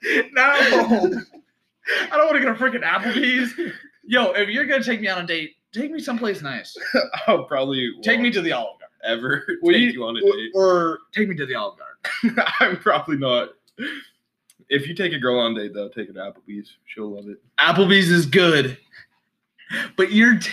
no. 0.33 0.43
I 0.43 2.09
don't 2.17 2.25
want 2.25 2.37
to 2.37 2.41
go 2.41 2.53
to 2.53 2.55
freaking 2.55 2.83
Applebee's. 2.83 3.53
Yo, 4.05 4.31
if 4.31 4.49
you're 4.49 4.65
gonna 4.65 4.83
take 4.83 5.01
me 5.01 5.07
on 5.07 5.23
a 5.23 5.27
date, 5.27 5.51
take 5.73 5.91
me 5.91 5.99
someplace 5.99 6.41
nice. 6.41 6.75
I'll 7.27 7.43
probably 7.45 7.91
Take 8.03 8.19
me 8.21 8.31
to 8.31 8.41
the 8.41 8.51
Olive 8.51 8.79
Garden. 8.79 8.97
ever 9.03 9.45
Will 9.61 9.73
take 9.73 9.81
you- 9.81 9.89
you 9.91 10.03
on 10.05 10.17
a 10.17 10.19
Or, 10.21 10.31
date. 10.35 10.51
or 10.55 10.99
take 11.13 11.27
me 11.29 11.35
to 11.35 11.45
the 11.45 11.55
Olive 11.55 11.77
Garden. 11.77 12.43
I'm 12.59 12.77
probably 12.77 13.17
not. 13.17 13.49
If 14.69 14.87
you 14.87 14.95
take 14.95 15.13
a 15.13 15.19
girl 15.19 15.39
on 15.39 15.51
a 15.55 15.59
date, 15.59 15.73
though, 15.73 15.89
take 15.89 16.07
her 16.07 16.13
to 16.13 16.19
Applebee's. 16.19 16.77
She'll 16.85 17.09
love 17.15 17.27
it. 17.27 17.37
Applebee's 17.59 18.09
is 18.09 18.25
good, 18.25 18.77
but 19.95 20.11
you're 20.11 20.37
t- 20.39 20.51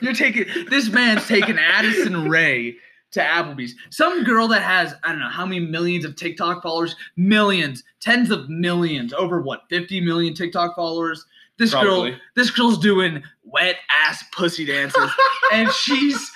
you're 0.00 0.12
taking 0.12 0.46
this 0.68 0.88
man's 0.90 1.26
taking 1.26 1.58
Addison 1.58 2.28
Rae 2.28 2.76
to 3.16 3.22
Applebee's. 3.22 3.74
Some 3.90 4.24
girl 4.24 4.46
that 4.48 4.62
has 4.62 4.94
I 5.02 5.10
don't 5.10 5.18
know 5.20 5.28
how 5.28 5.44
many 5.44 5.60
millions 5.60 6.04
of 6.04 6.16
TikTok 6.16 6.62
followers, 6.62 6.94
millions, 7.16 7.82
tens 8.00 8.30
of 8.30 8.48
millions, 8.48 9.12
over 9.12 9.40
what 9.42 9.62
fifty 9.68 10.00
million 10.00 10.34
TikTok 10.34 10.76
followers, 10.76 11.24
This 11.58 11.72
girl, 11.74 12.10
this 12.34 12.50
girl's 12.50 12.78
doing 12.78 13.22
wet 13.44 13.76
ass 13.90 14.22
pussy 14.32 14.64
dances, 14.66 15.10
and 15.52 15.70
she's 15.72 16.30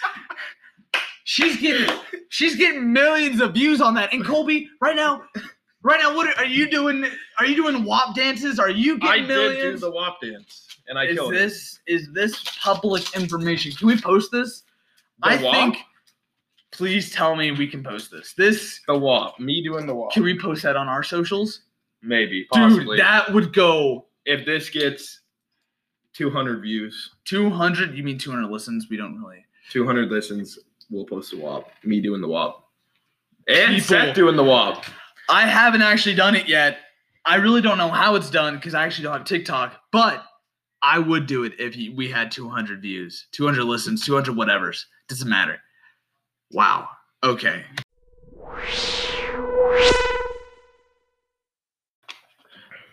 she's 1.25 1.57
getting 1.61 1.95
she's 2.31 2.57
getting 2.57 2.93
millions 2.93 3.41
of 3.41 3.53
views 3.53 3.81
on 3.81 3.95
that. 3.95 4.13
And 4.13 4.25
Colby, 4.25 4.71
right 4.81 4.97
now, 4.97 5.23
right 5.83 6.01
now, 6.01 6.17
what 6.17 6.27
are, 6.29 6.43
are 6.43 6.47
you 6.47 6.71
doing? 6.71 7.05
Are 7.39 7.47
you 7.47 7.57
doing 7.57 7.85
WAP 7.85 8.15
dances? 8.15 8.59
Are 8.59 8.71
you 8.71 8.99
getting 8.99 9.25
I 9.25 9.29
getting 9.29 9.53
did 9.57 9.73
do 9.73 9.79
the 9.79 9.91
WAP 9.91 10.21
dance, 10.23 10.79
and 10.89 10.99
I 10.99 11.05
is 11.05 11.17
killed 11.17 11.35
it. 11.35 11.39
this 11.39 11.81
is 11.87 12.11
this 12.15 12.43
public 12.59 13.15
information? 13.15 13.73
Can 13.73 13.87
we 13.87 14.01
post 14.01 14.33
this? 14.33 14.63
The 15.23 15.29
I 15.29 15.43
WAP? 15.43 15.55
think. 15.55 15.85
Please 16.81 17.11
tell 17.11 17.37
me 17.37 17.51
we 17.51 17.67
can 17.67 17.85
post 17.85 18.11
this. 18.11 18.33
This 18.33 18.81
The 18.87 18.97
WAP. 18.97 19.39
Me 19.39 19.63
doing 19.63 19.87
the 19.87 19.95
WAP. 19.95 20.13
can 20.13 20.23
we 20.23 20.39
post 20.39 20.63
that 20.63 20.77
on 20.77 20.89
our 20.89 21.03
socials? 21.03 21.61
Maybe. 22.01 22.47
Possibly. 22.51 22.97
Dude, 22.97 23.05
that 23.05 23.31
would 23.35 23.53
go 23.53 24.07
if 24.25 24.47
this 24.47 24.71
gets 24.71 25.21
200 26.15 26.63
views, 26.63 27.17
200. 27.27 27.95
You 27.95 28.03
mean 28.03 28.17
200 28.17 28.49
listens? 28.51 28.87
We 28.89 28.97
don't 28.97 29.23
really. 29.23 29.45
200 29.69 30.11
listens, 30.11 30.59
we'll 30.89 31.05
post 31.05 31.33
the 31.33 31.37
WAP. 31.37 31.71
Me 31.85 32.01
doing 32.01 32.23
the 32.23 32.29
WAP. 32.29 32.65
And 33.47 33.75
People- 33.75 33.81
Seth 33.87 34.15
doing 34.17 34.37
the 34.37 34.43
WAP. 34.45 34.83
I 35.29 35.43
haven't 35.43 35.83
actually 35.83 36.15
done 36.15 36.35
it 36.35 36.49
yet. 36.49 36.79
I 37.27 37.35
really 37.35 37.61
don't 37.61 37.77
know 37.77 37.91
how 37.91 38.15
it's 38.15 38.31
done 38.31 38.55
because 38.55 38.73
I 38.73 38.87
actually 38.87 39.05
don't 39.05 39.19
have 39.19 39.27
TikTok, 39.27 39.79
but 39.93 40.25
I 40.81 40.99
would 40.99 41.27
do 41.27 41.45
it 41.45 41.53
if 41.59 41.77
we 41.95 42.11
had 42.11 42.31
200 42.31 42.81
views, 42.81 43.27
200 43.33 43.65
listens, 43.65 44.03
200 44.07 44.35
whatevers. 44.35 44.87
Doesn't 45.09 45.29
matter. 45.29 45.61
Wow. 46.53 46.89
Okay. 47.23 47.65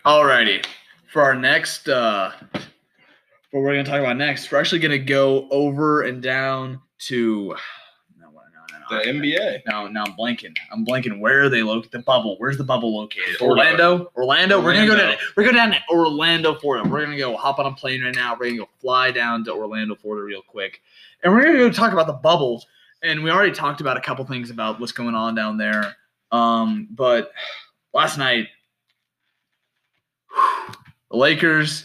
Alrighty. 0.06 0.64
For 1.12 1.22
our 1.22 1.34
next, 1.34 1.88
uh, 1.88 2.32
what 2.52 3.62
we're 3.62 3.72
gonna 3.72 3.84
talk 3.84 4.00
about 4.00 4.16
next, 4.16 4.50
we're 4.52 4.58
actually 4.58 4.78
gonna 4.78 4.98
go 4.98 5.48
over 5.50 6.02
and 6.02 6.22
down 6.22 6.80
to. 7.06 7.56
No, 8.16 8.30
no, 8.30 8.96
no. 8.96 9.02
The 9.02 9.10
NBA. 9.10 9.62
No, 9.66 9.88
no, 9.88 10.02
I'm 10.02 10.12
blanking. 10.12 10.54
I'm 10.72 10.86
blanking. 10.86 11.18
Where 11.18 11.44
are 11.44 11.48
they 11.48 11.62
located? 11.62 11.92
The 11.92 11.98
bubble. 12.00 12.36
Where's 12.38 12.58
the 12.58 12.64
bubble 12.64 12.96
located? 12.96 13.36
Florida. 13.38 13.62
Orlando. 13.62 14.12
Orlando. 14.16 14.62
We're 14.62 14.74
gonna 14.74 14.86
go 14.86 14.96
down. 14.96 15.16
We're 15.36 15.42
going 15.44 15.56
down 15.56 15.70
to 15.72 15.80
Orlando, 15.90 16.54
Florida. 16.54 16.88
We're 16.88 17.04
gonna 17.04 17.18
go 17.18 17.36
hop 17.36 17.58
on 17.58 17.66
a 17.66 17.72
plane 17.74 18.02
right 18.04 18.14
now. 18.14 18.36
We're 18.38 18.46
gonna 18.46 18.58
go 18.58 18.68
fly 18.80 19.10
down 19.10 19.44
to 19.46 19.52
Orlando, 19.52 19.96
Florida, 19.96 20.24
real 20.24 20.42
quick, 20.42 20.80
and 21.24 21.32
we're 21.32 21.42
gonna 21.42 21.58
go 21.58 21.70
talk 21.70 21.92
about 21.92 22.06
the 22.06 22.12
bubble. 22.12 22.62
And 23.02 23.22
we 23.22 23.30
already 23.30 23.52
talked 23.52 23.80
about 23.80 23.96
a 23.96 24.00
couple 24.00 24.24
things 24.24 24.50
about 24.50 24.80
what's 24.80 24.92
going 24.92 25.14
on 25.14 25.34
down 25.34 25.56
there. 25.56 25.94
Um, 26.32 26.88
but 26.90 27.30
last 27.94 28.18
night, 28.18 28.48
the 31.10 31.16
Lakers 31.16 31.84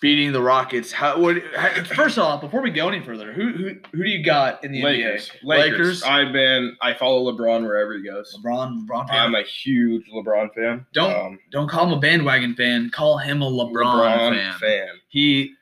beating 0.00 0.32
the 0.32 0.42
Rockets. 0.42 0.92
How? 0.92 1.18
What? 1.18 1.36
How, 1.56 1.82
first 1.84 2.18
off, 2.18 2.42
before 2.42 2.60
we 2.60 2.70
go 2.70 2.88
any 2.88 3.00
further, 3.00 3.32
who 3.32 3.52
who 3.52 3.74
who 3.92 4.04
do 4.04 4.10
you 4.10 4.22
got 4.22 4.62
in 4.62 4.72
the 4.72 4.82
Lakers. 4.82 5.30
NBA? 5.30 5.48
Lakers. 5.48 5.72
Lakers. 5.72 6.02
I've 6.02 6.32
been. 6.32 6.76
I 6.82 6.92
follow 6.92 7.32
LeBron 7.32 7.62
wherever 7.62 7.96
he 7.96 8.04
goes. 8.04 8.36
LeBron. 8.38 8.86
LeBron. 8.86 9.08
fan? 9.08 9.18
I'm 9.18 9.34
a 9.34 9.42
huge 9.42 10.04
LeBron 10.14 10.52
fan. 10.54 10.84
Don't 10.92 11.12
Um, 11.26 11.38
don't 11.52 11.68
call 11.68 11.86
him 11.86 11.92
a 11.96 12.00
bandwagon 12.00 12.54
fan. 12.54 12.90
Call 12.90 13.16
him 13.16 13.40
a 13.40 13.50
LeBron, 13.50 14.34
fan. 14.34 14.58
fan. 14.58 14.88
He 15.08 15.54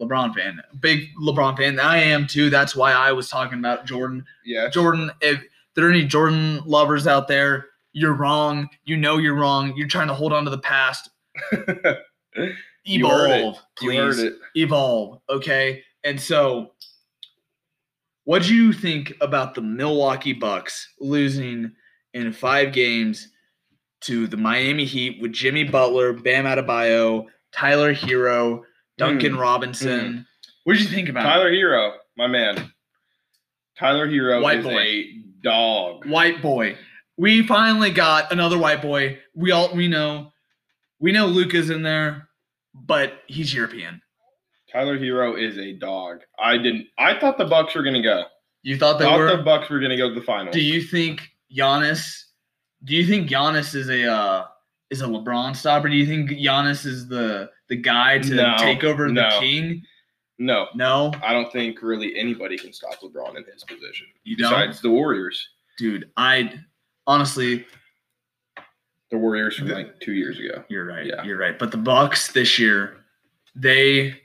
LeBron 0.00 0.34
fan. 0.34 0.60
Big 0.80 1.08
LeBron 1.20 1.56
fan. 1.56 1.78
I 1.78 1.98
am 1.98 2.26
too. 2.26 2.50
That's 2.50 2.74
why 2.74 2.92
I 2.92 3.12
was 3.12 3.28
talking 3.28 3.58
about 3.58 3.86
Jordan. 3.86 4.24
Yeah. 4.44 4.68
Jordan, 4.68 5.10
if 5.20 5.40
there 5.74 5.86
are 5.86 5.90
any 5.90 6.04
Jordan 6.04 6.60
lovers 6.64 7.06
out 7.06 7.28
there, 7.28 7.66
you're 7.92 8.14
wrong. 8.14 8.68
You 8.84 8.96
know 8.96 9.18
you're 9.18 9.36
wrong. 9.36 9.72
You're 9.76 9.88
trying 9.88 10.08
to 10.08 10.14
hold 10.14 10.32
on 10.32 10.44
to 10.44 10.50
the 10.50 10.58
past. 10.58 11.10
You 12.86 13.08
heard 13.08 13.30
it. 13.30 13.38
Evolve, 13.38 13.56
You 13.80 13.88
please. 13.90 13.96
heard 13.98 14.18
it. 14.26 14.34
Evolve. 14.56 15.20
Okay. 15.30 15.82
And 16.04 16.20
so 16.20 16.72
what 18.24 18.42
do 18.42 18.54
you 18.54 18.72
think 18.74 19.14
about 19.22 19.54
the 19.54 19.62
Milwaukee 19.62 20.32
Bucks 20.34 20.92
losing 21.00 21.72
in 22.12 22.32
five 22.32 22.72
games 22.74 23.28
to 24.02 24.26
the 24.26 24.36
Miami 24.36 24.84
Heat 24.84 25.18
with 25.22 25.32
Jimmy 25.32 25.64
Butler, 25.64 26.12
Bam 26.12 26.44
Adebayo, 26.44 27.24
Tyler 27.52 27.94
Herro, 27.94 28.62
Duncan 28.98 29.36
Robinson? 29.36 30.26
What 30.64 30.74
did 30.74 30.82
you 30.82 30.88
think 30.88 31.08
about 31.08 31.26
it? 31.26 31.28
Tyler 31.28 31.50
Herro, 31.52 31.92
my 32.16 32.26
man. 32.26 32.72
Tyler 33.78 34.08
Herro 34.08 34.42
White 34.42 34.60
is 34.60 34.64
boy. 34.64 34.80
a 34.80 35.22
dog. 35.42 36.06
white 36.06 36.40
boy. 36.40 36.76
We 37.16 37.46
finally 37.46 37.90
got 37.90 38.32
another 38.32 38.58
white 38.58 38.82
boy. 38.82 39.18
We 39.34 39.50
all 39.50 39.74
we 39.74 39.88
know 39.88 40.32
we 41.00 41.12
know 41.12 41.26
Luka's 41.26 41.70
in 41.70 41.82
there, 41.82 42.28
but 42.74 43.22
he's 43.26 43.52
European. 43.52 44.00
Tyler 44.72 44.98
Herro 44.98 45.40
is 45.40 45.58
a 45.58 45.72
dog. 45.72 46.20
I 46.38 46.56
didn't. 46.56 46.86
I 46.98 47.18
thought 47.18 47.38
the 47.38 47.44
Bucks 47.44 47.74
were 47.74 47.82
gonna 47.82 48.02
go. 48.02 48.24
You 48.62 48.78
thought 48.78 48.98
they 48.98 49.04
thought 49.04 49.18
were 49.18 49.36
the 49.36 49.42
Bucks 49.42 49.68
were 49.70 49.80
gonna 49.80 49.96
go 49.96 50.08
to 50.08 50.14
the 50.14 50.24
finals. 50.24 50.54
Do 50.54 50.60
you 50.60 50.82
think 50.82 51.28
Giannis? 51.54 52.24
Do 52.82 52.94
you 52.94 53.06
think 53.06 53.28
Giannis 53.30 53.74
is 53.74 53.88
a 53.88 54.10
uh, 54.10 54.46
is 54.90 55.00
a 55.02 55.06
LeBron 55.06 55.56
stopper? 55.56 55.88
Do 55.88 55.96
you 55.96 56.06
think 56.06 56.30
Giannis 56.30 56.84
is 56.86 57.08
the 57.08 57.50
the 57.68 57.76
guy 57.76 58.18
to 58.18 58.34
No, 58.34 58.54
take 58.58 58.84
over 58.84 59.10
the 59.10 59.36
king? 59.40 59.82
no, 60.38 60.66
No, 60.74 61.12
I 61.22 61.32
don't 61.32 61.50
think 61.52 61.80
really 61.82 62.16
anybody 62.18 62.58
can 62.58 62.72
stop 62.72 63.00
LeBron 63.00 63.36
in 63.36 63.44
his 63.44 63.64
position 63.64 64.06
you 64.24 64.36
don't, 64.36 64.50
besides 64.50 64.80
the 64.82 64.90
Warriors. 64.90 65.48
dude. 65.78 66.10
I 66.16 66.52
honestly, 67.06 67.64
The 69.10 69.18
Warriors 69.18 69.56
from 69.56 69.68
The- 69.68 69.74
like 69.74 70.00
two 70.00 70.12
years 70.12 70.38
ago. 70.38 70.64
you're 70.68 70.84
right. 70.86 71.06
Yeah. 71.06 71.22
You're 71.22 71.38
right. 71.38 71.58
But 71.58 71.70
the 71.70 71.76
Bucks 71.78 72.32
this 72.32 72.58
year, 72.58 73.04
they 73.54 74.20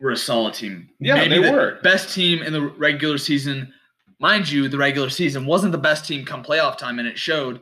were 0.00 0.12
a 0.12 0.16
solid 0.16 0.54
team. 0.54 0.88
Yeah, 1.00 1.16
Maybe 1.16 1.36
they 1.40 1.42
the 1.46 1.52
were. 1.52 1.78
best 1.82 2.14
team 2.14 2.42
in 2.42 2.52
the 2.52 2.62
regular 2.62 3.18
season. 3.18 3.72
Mind 4.20 4.48
you, 4.50 4.68
the 4.68 4.78
regular 4.78 5.10
season 5.10 5.46
wasn't 5.46 5.72
the 5.72 5.78
best 5.78 6.06
team 6.06 6.24
come 6.24 6.42
playoff 6.44 6.78
time, 6.78 6.98
and 6.98 7.08
it 7.08 7.18
showed. 7.18 7.60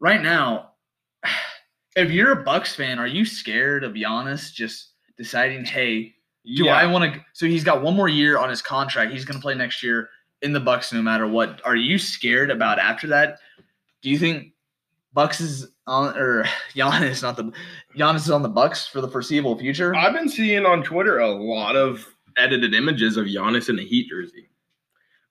Right 0.00 0.20
now, 0.22 0.72
if 1.96 2.10
you're 2.10 2.32
a 2.32 2.42
Bucks 2.42 2.74
fan, 2.74 2.98
are 2.98 3.06
you 3.06 3.24
scared 3.24 3.84
of 3.84 3.92
Giannis 3.92 4.52
just 4.52 4.90
deciding, 5.16 5.64
hey, 5.64 6.14
do 6.44 6.64
yeah. 6.64 6.76
I 6.76 6.86
want 6.86 7.14
to? 7.14 7.20
So 7.32 7.46
he's 7.46 7.64
got 7.64 7.82
one 7.82 7.94
more 7.94 8.08
year 8.08 8.38
on 8.38 8.50
his 8.50 8.60
contract. 8.60 9.12
He's 9.12 9.24
going 9.24 9.38
to 9.38 9.42
play 9.42 9.54
next 9.54 9.82
year 9.82 10.10
in 10.42 10.52
the 10.52 10.60
Bucks, 10.60 10.92
no 10.92 11.00
matter 11.00 11.26
what. 11.26 11.60
Are 11.64 11.76
you 11.76 11.98
scared 11.98 12.50
about 12.50 12.78
after 12.78 13.06
that? 13.08 13.38
Do 14.02 14.10
you 14.10 14.18
think 14.18 14.52
Bucks 15.12 15.40
is 15.40 15.68
on 15.86 16.16
or 16.16 16.44
Giannis 16.74 17.22
not 17.22 17.36
the 17.36 17.52
Giannis 17.96 18.16
is 18.16 18.30
on 18.30 18.42
the 18.42 18.48
Bucks 18.48 18.86
for 18.86 19.00
the 19.00 19.08
foreseeable 19.08 19.58
future? 19.58 19.94
I've 19.94 20.12
been 20.12 20.28
seeing 20.28 20.66
on 20.66 20.82
Twitter 20.82 21.20
a 21.20 21.30
lot 21.30 21.76
of 21.76 22.06
edited 22.36 22.74
images 22.74 23.16
of 23.16 23.26
Giannis 23.26 23.70
in 23.70 23.78
a 23.78 23.82
Heat 23.82 24.08
jersey. 24.08 24.48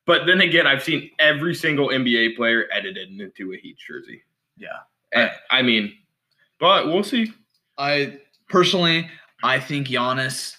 But 0.06 0.26
then 0.26 0.42
again, 0.42 0.68
I've 0.68 0.84
seen 0.84 1.12
every 1.20 1.54
single 1.54 1.90
NBA 1.90 2.36
player 2.36 2.68
edited 2.72 3.10
into 3.10 3.54
a 3.54 3.58
Heat 3.58 3.78
jersey. 3.78 4.24
Yeah. 4.58 4.80
Eh, 5.14 5.30
I 5.50 5.62
mean, 5.62 5.94
but 6.64 6.88
we'll 6.88 7.04
see. 7.04 7.30
I 7.78 8.20
personally, 8.48 9.10
I 9.44 9.60
think 9.60 9.88
Giannis. 9.90 10.56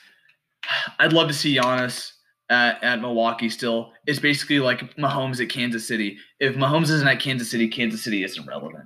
I'd 0.98 1.14
love 1.14 1.28
to 1.28 1.34
see 1.34 1.56
Giannis 1.56 2.12
at, 2.50 2.82
at 2.84 3.00
Milwaukee. 3.00 3.48
Still, 3.48 3.92
it's 4.06 4.18
basically 4.18 4.60
like 4.60 4.94
Mahomes 4.96 5.40
at 5.42 5.48
Kansas 5.48 5.88
City. 5.88 6.18
If 6.40 6.56
Mahomes 6.56 6.90
isn't 6.90 7.08
at 7.08 7.20
Kansas 7.20 7.50
City, 7.50 7.68
Kansas 7.68 8.04
City 8.04 8.22
isn't 8.22 8.46
relevant. 8.46 8.84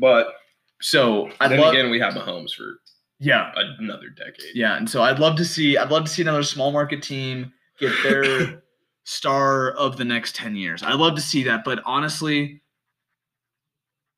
But 0.00 0.28
So 0.80 1.28
I'd 1.40 1.50
then 1.50 1.60
love, 1.60 1.74
again, 1.74 1.90
we 1.90 1.98
have 1.98 2.14
Mahomes 2.14 2.52
for 2.52 2.78
yeah, 3.18 3.50
another 3.80 4.08
decade. 4.10 4.54
yeah, 4.54 4.76
and 4.76 4.88
so 4.88 5.02
I'd 5.02 5.18
love 5.18 5.36
to 5.38 5.44
see. 5.44 5.76
I'd 5.76 5.90
love 5.90 6.04
to 6.04 6.10
see 6.10 6.22
another 6.22 6.42
small 6.44 6.70
market 6.70 7.02
team 7.02 7.52
get 7.80 7.92
their 8.04 8.62
star 9.04 9.70
of 9.72 9.96
the 9.96 10.04
next 10.04 10.36
ten 10.36 10.54
years. 10.54 10.84
I'd 10.84 10.94
love 11.00 11.16
to 11.16 11.20
see 11.20 11.42
that, 11.44 11.64
but 11.64 11.80
honestly, 11.84 12.60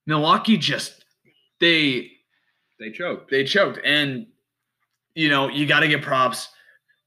Milwaukee 0.07 0.57
just 0.59 1.05
they 1.61 2.11
They 2.79 2.91
choked. 2.91 3.31
they 3.31 3.45
choked. 3.45 3.79
And 3.85 4.27
you 5.15 5.29
know, 5.29 5.49
you 5.49 5.67
got 5.67 5.81
to 5.81 5.89
give 5.89 6.03
props 6.03 6.49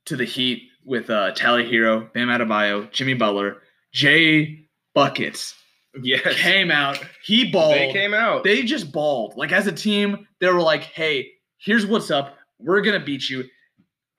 to 0.05 0.15
the 0.15 0.25
Heat 0.25 0.63
with 0.85 1.09
uh, 1.09 1.31
Tyler 1.33 1.63
Herro, 1.63 2.11
Bam 2.13 2.27
Adebayo, 2.29 2.91
Jimmy 2.91 3.13
Butler, 3.13 3.57
Jay 3.93 4.65
Buckets 4.95 5.53
Yes. 6.01 6.35
came 6.35 6.71
out. 6.71 6.97
He 7.23 7.51
balled. 7.51 7.75
They 7.75 7.91
came 7.91 8.13
out. 8.13 8.43
They 8.43 8.63
just 8.63 8.91
balled. 8.91 9.35
Like 9.37 9.51
as 9.51 9.67
a 9.67 9.71
team, 9.71 10.27
they 10.39 10.47
were 10.47 10.61
like, 10.61 10.83
"Hey, 10.83 11.31
here's 11.57 11.85
what's 11.85 12.09
up. 12.11 12.37
We're 12.59 12.81
gonna 12.81 12.99
beat 13.03 13.27
you," 13.29 13.43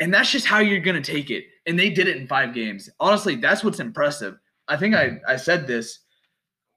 and 0.01 0.12
that's 0.12 0.30
just 0.30 0.46
how 0.46 0.59
you're 0.59 0.80
gonna 0.80 1.01
take 1.01 1.30
it. 1.30 1.44
And 1.66 1.78
they 1.78 1.88
did 1.90 2.09
it 2.09 2.16
in 2.16 2.26
five 2.26 2.55
games. 2.55 2.90
Honestly, 2.98 3.36
that's 3.36 3.62
what's 3.64 3.78
impressive. 3.80 4.36
I 4.68 4.76
think 4.76 4.94
I 4.94 5.20
I 5.26 5.36
said 5.36 5.66
this. 5.66 6.01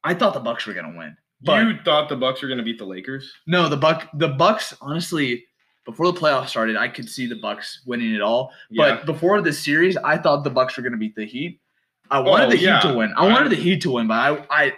I 0.03 0.13
thought 0.13 0.33
the 0.33 0.39
Bucks 0.39 0.65
were 0.67 0.73
gonna 0.73 0.97
win, 0.97 1.15
but 1.43 1.65
you 1.65 1.77
thought 1.83 2.09
the 2.09 2.15
Bucks 2.15 2.41
were 2.41 2.47
going 2.47 2.57
to 2.57 2.63
beat 2.63 2.77
the 2.77 2.85
Lakers? 2.85 3.31
no, 3.47 3.67
the 3.69 3.77
Buck 3.77 4.09
the 4.15 4.29
Bucks 4.29 4.73
honestly 4.81 5.45
before 5.85 6.09
the 6.11 6.17
playoffs 6.19 6.47
started, 6.49 6.77
I 6.77 6.87
could 6.87 7.09
see 7.09 7.25
the 7.27 7.35
Bucks 7.35 7.81
winning 7.85 8.13
it 8.15 8.21
all. 8.21 8.51
Yeah. 8.69 8.95
But 8.95 9.05
before 9.05 9.41
this 9.41 9.59
series, 9.63 9.97
I 9.97 10.17
thought 10.17 10.45
the 10.45 10.49
Bucks 10.49 10.77
were 10.77 10.83
going 10.83 10.93
to 10.93 10.97
beat 10.97 11.13
the 11.15 11.25
Heat. 11.25 11.59
I 12.09 12.19
wanted 12.19 12.45
Oh, 12.45 12.49
the 12.51 12.57
yeah. 12.57 12.79
Heat 12.81 12.87
to 12.89 12.97
win. 12.97 13.13
I 13.17 13.25
I- 13.25 13.33
wanted 13.33 13.49
the 13.51 13.57
Heat 13.57 13.81
to 13.81 13.91
win, 13.91 14.07
but 14.07 14.13
I 14.13 14.45
I 14.49 14.73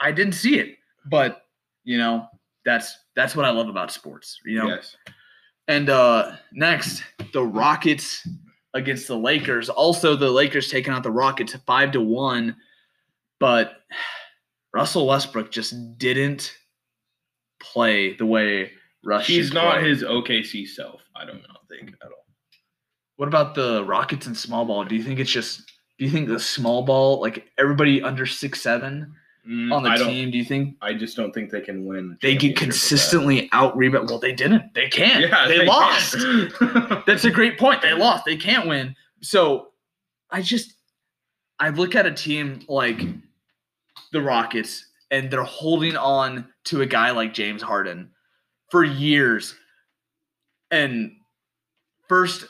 I 0.00 0.12
didn't 0.12 0.32
see 0.34 0.58
it. 0.58 0.76
But 1.06 1.42
you 1.84 1.98
know, 1.98 2.26
that's 2.64 2.96
that's 3.14 3.36
what 3.36 3.44
I 3.44 3.50
love 3.50 3.68
about 3.68 3.90
sports. 3.92 4.40
You 4.46 4.58
know. 4.58 4.68
Yes. 4.68 4.96
And 5.68 5.90
uh 5.90 6.36
next, 6.52 7.02
the 7.34 7.44
Rockets 7.44 8.26
against 8.74 9.06
the 9.08 9.16
Lakers. 9.16 9.68
Also, 9.68 10.16
the 10.16 10.30
Lakers 10.30 10.70
taking 10.70 10.92
out 10.94 11.02
the 11.02 11.10
Rockets 11.10 11.54
five 11.66 11.92
to 11.92 12.00
one, 12.00 12.56
but 13.38 13.72
Russell 14.74 15.06
Westbrook 15.06 15.50
just 15.50 15.98
didn't 15.98 16.56
play 17.60 18.14
the 18.14 18.26
way 18.26 18.70
Russ. 19.04 19.26
He's 19.26 19.52
not 19.52 19.78
play. 19.78 19.88
his 19.88 20.02
OKC 20.02 20.66
self. 20.66 21.00
I 21.16 21.24
don't 21.24 21.42
know, 21.42 21.56
think 21.68 21.94
at 22.02 22.08
all. 22.08 22.26
What 23.16 23.28
about 23.28 23.54
the 23.54 23.84
Rockets 23.84 24.26
and 24.26 24.36
small 24.36 24.64
ball? 24.64 24.84
Do 24.84 24.94
you 24.94 25.02
think 25.02 25.18
it's 25.18 25.30
just? 25.30 25.62
Do 25.98 26.04
you 26.04 26.10
think 26.10 26.28
the 26.28 26.38
small 26.38 26.82
ball, 26.84 27.20
like 27.20 27.48
everybody 27.58 28.02
under 28.02 28.26
six 28.26 28.60
seven 28.60 29.14
Mm, 29.48 29.72
on 29.72 29.82
the 29.82 29.88
I 29.88 29.96
team, 29.96 30.30
do 30.30 30.36
you 30.36 30.44
think 30.44 30.76
I 30.82 30.92
just 30.92 31.16
don't 31.16 31.32
think 31.32 31.50
they 31.50 31.62
can 31.62 31.86
win. 31.86 32.18
they 32.20 32.32
get 32.34 32.40
championship 32.40 32.50
with 32.50 32.58
that. 32.58 32.64
consistently 32.64 33.48
out 33.52 33.76
rebound? 33.76 34.10
Well, 34.10 34.18
they 34.18 34.32
didn't. 34.32 34.74
They 34.74 34.88
can't. 34.88 35.22
Yeah, 35.22 35.48
they, 35.48 35.64
lost. 35.64 36.18
can. 36.18 37.02
That's 37.06 37.24
a 37.24 37.30
great 37.30 37.58
point. 37.58 37.80
They 37.80 37.94
lost. 37.94 38.26
They 38.26 38.36
can't 38.36 38.68
win. 38.68 38.94
So 39.22 39.68
I 40.30 40.42
just 40.42 40.74
I 41.58 41.70
look 41.70 41.94
at 41.94 42.04
a 42.04 42.12
team 42.12 42.60
like 42.68 43.00
the 44.12 44.22
Rockets 44.22 44.86
and 45.10 45.30
they're 45.30 45.42
holding 45.42 45.96
on 45.96 46.46
to 46.64 46.82
a 46.82 46.86
guy 46.86 47.10
like 47.10 47.34
James 47.34 47.62
Harden 47.62 48.10
for 48.70 48.84
years. 48.84 49.54
And 50.70 51.12
first 52.08 52.46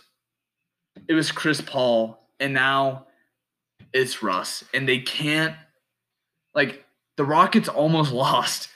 it 1.09 1.15
was 1.15 1.31
Chris 1.31 1.61
Paul 1.61 2.29
and 2.41 2.53
now 2.53 3.07
it's 3.93 4.23
Russ 4.23 4.65
and 4.75 4.89
they 4.89 4.99
can't 4.99 5.55
like 6.55 6.85
the 7.17 7.25
Rockets 7.25 7.69
almost 7.69 8.13
lost 8.25 8.69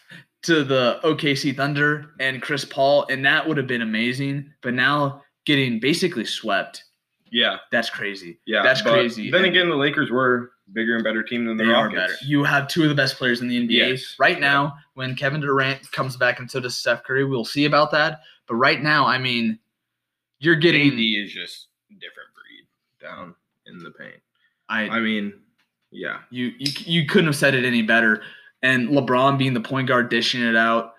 to 0.43 0.65
the 0.65 1.01
OKC 1.05 1.57
Thunder 1.57 2.11
and 2.21 2.43
Chris 2.43 2.65
Paul, 2.65 3.07
and 3.09 3.25
that 3.25 3.47
would 3.47 3.57
have 3.57 3.67
been 3.67 3.83
amazing. 3.83 4.53
But 4.61 4.75
now 4.75 5.23
getting 5.47 5.81
basically 5.81 6.25
swept, 6.25 6.85
yeah, 7.31 7.59
that's 7.71 7.91
crazy. 7.91 8.39
yeah. 8.47 8.63
That's 8.63 8.83
crazy. 8.83 9.31
Then 9.31 9.45
And 9.45 9.51
again, 9.51 9.69
the 9.69 9.77
Lakers 9.77 10.11
were 10.11 10.52
bigger 10.73 10.95
and 10.95 11.05
better 11.05 11.23
team 11.23 11.45
than 11.45 11.57
the 11.57 11.65
they 11.65 11.73
are 11.73 11.91
better. 11.91 12.15
You 12.25 12.45
have 12.45 12.69
two 12.69 12.83
of 12.83 12.89
the 12.89 12.95
best 12.95 13.17
players 13.17 13.41
in 13.41 13.49
the 13.49 13.57
NBA 13.67 13.91
Yes. 13.91 14.17
right 14.19 14.41
now. 14.41 14.75
When 14.95 15.15
Kevin 15.15 15.41
Durant 15.41 15.91
comes 15.93 16.17
back 16.17 16.39
and 16.39 16.51
so 16.51 16.61
does 16.61 16.77
Steph 16.79 17.03
Curry, 17.05 17.25
we'll 17.25 17.45
see 17.45 17.65
about 17.65 17.91
that. 17.93 18.21
But 18.47 18.55
right 18.57 18.83
now, 18.83 19.07
I 19.07 19.19
mean, 19.19 19.59
you're 20.39 20.57
getting. 20.57 20.93
AD 20.93 20.99
is 20.99 21.33
just 21.33 21.69
different 22.01 22.29
breed 22.35 22.67
down 23.07 23.35
in 23.67 23.79
the 23.79 23.91
paint. 23.91 24.21
I 24.69 24.89
I 24.89 25.01
mean, 25.01 25.33
yeah, 25.91 26.19
You, 26.31 26.53
you 26.59 26.73
you 26.87 27.07
couldn't 27.07 27.27
have 27.27 27.37
said 27.37 27.55
it 27.55 27.65
any 27.65 27.83
better. 27.83 28.23
And 28.63 28.89
LeBron 28.91 29.39
being 29.39 29.55
the 29.55 29.61
point 29.61 29.89
guard 29.89 30.09
dishing 30.09 30.43
it 30.43 30.57
out. 30.57 30.95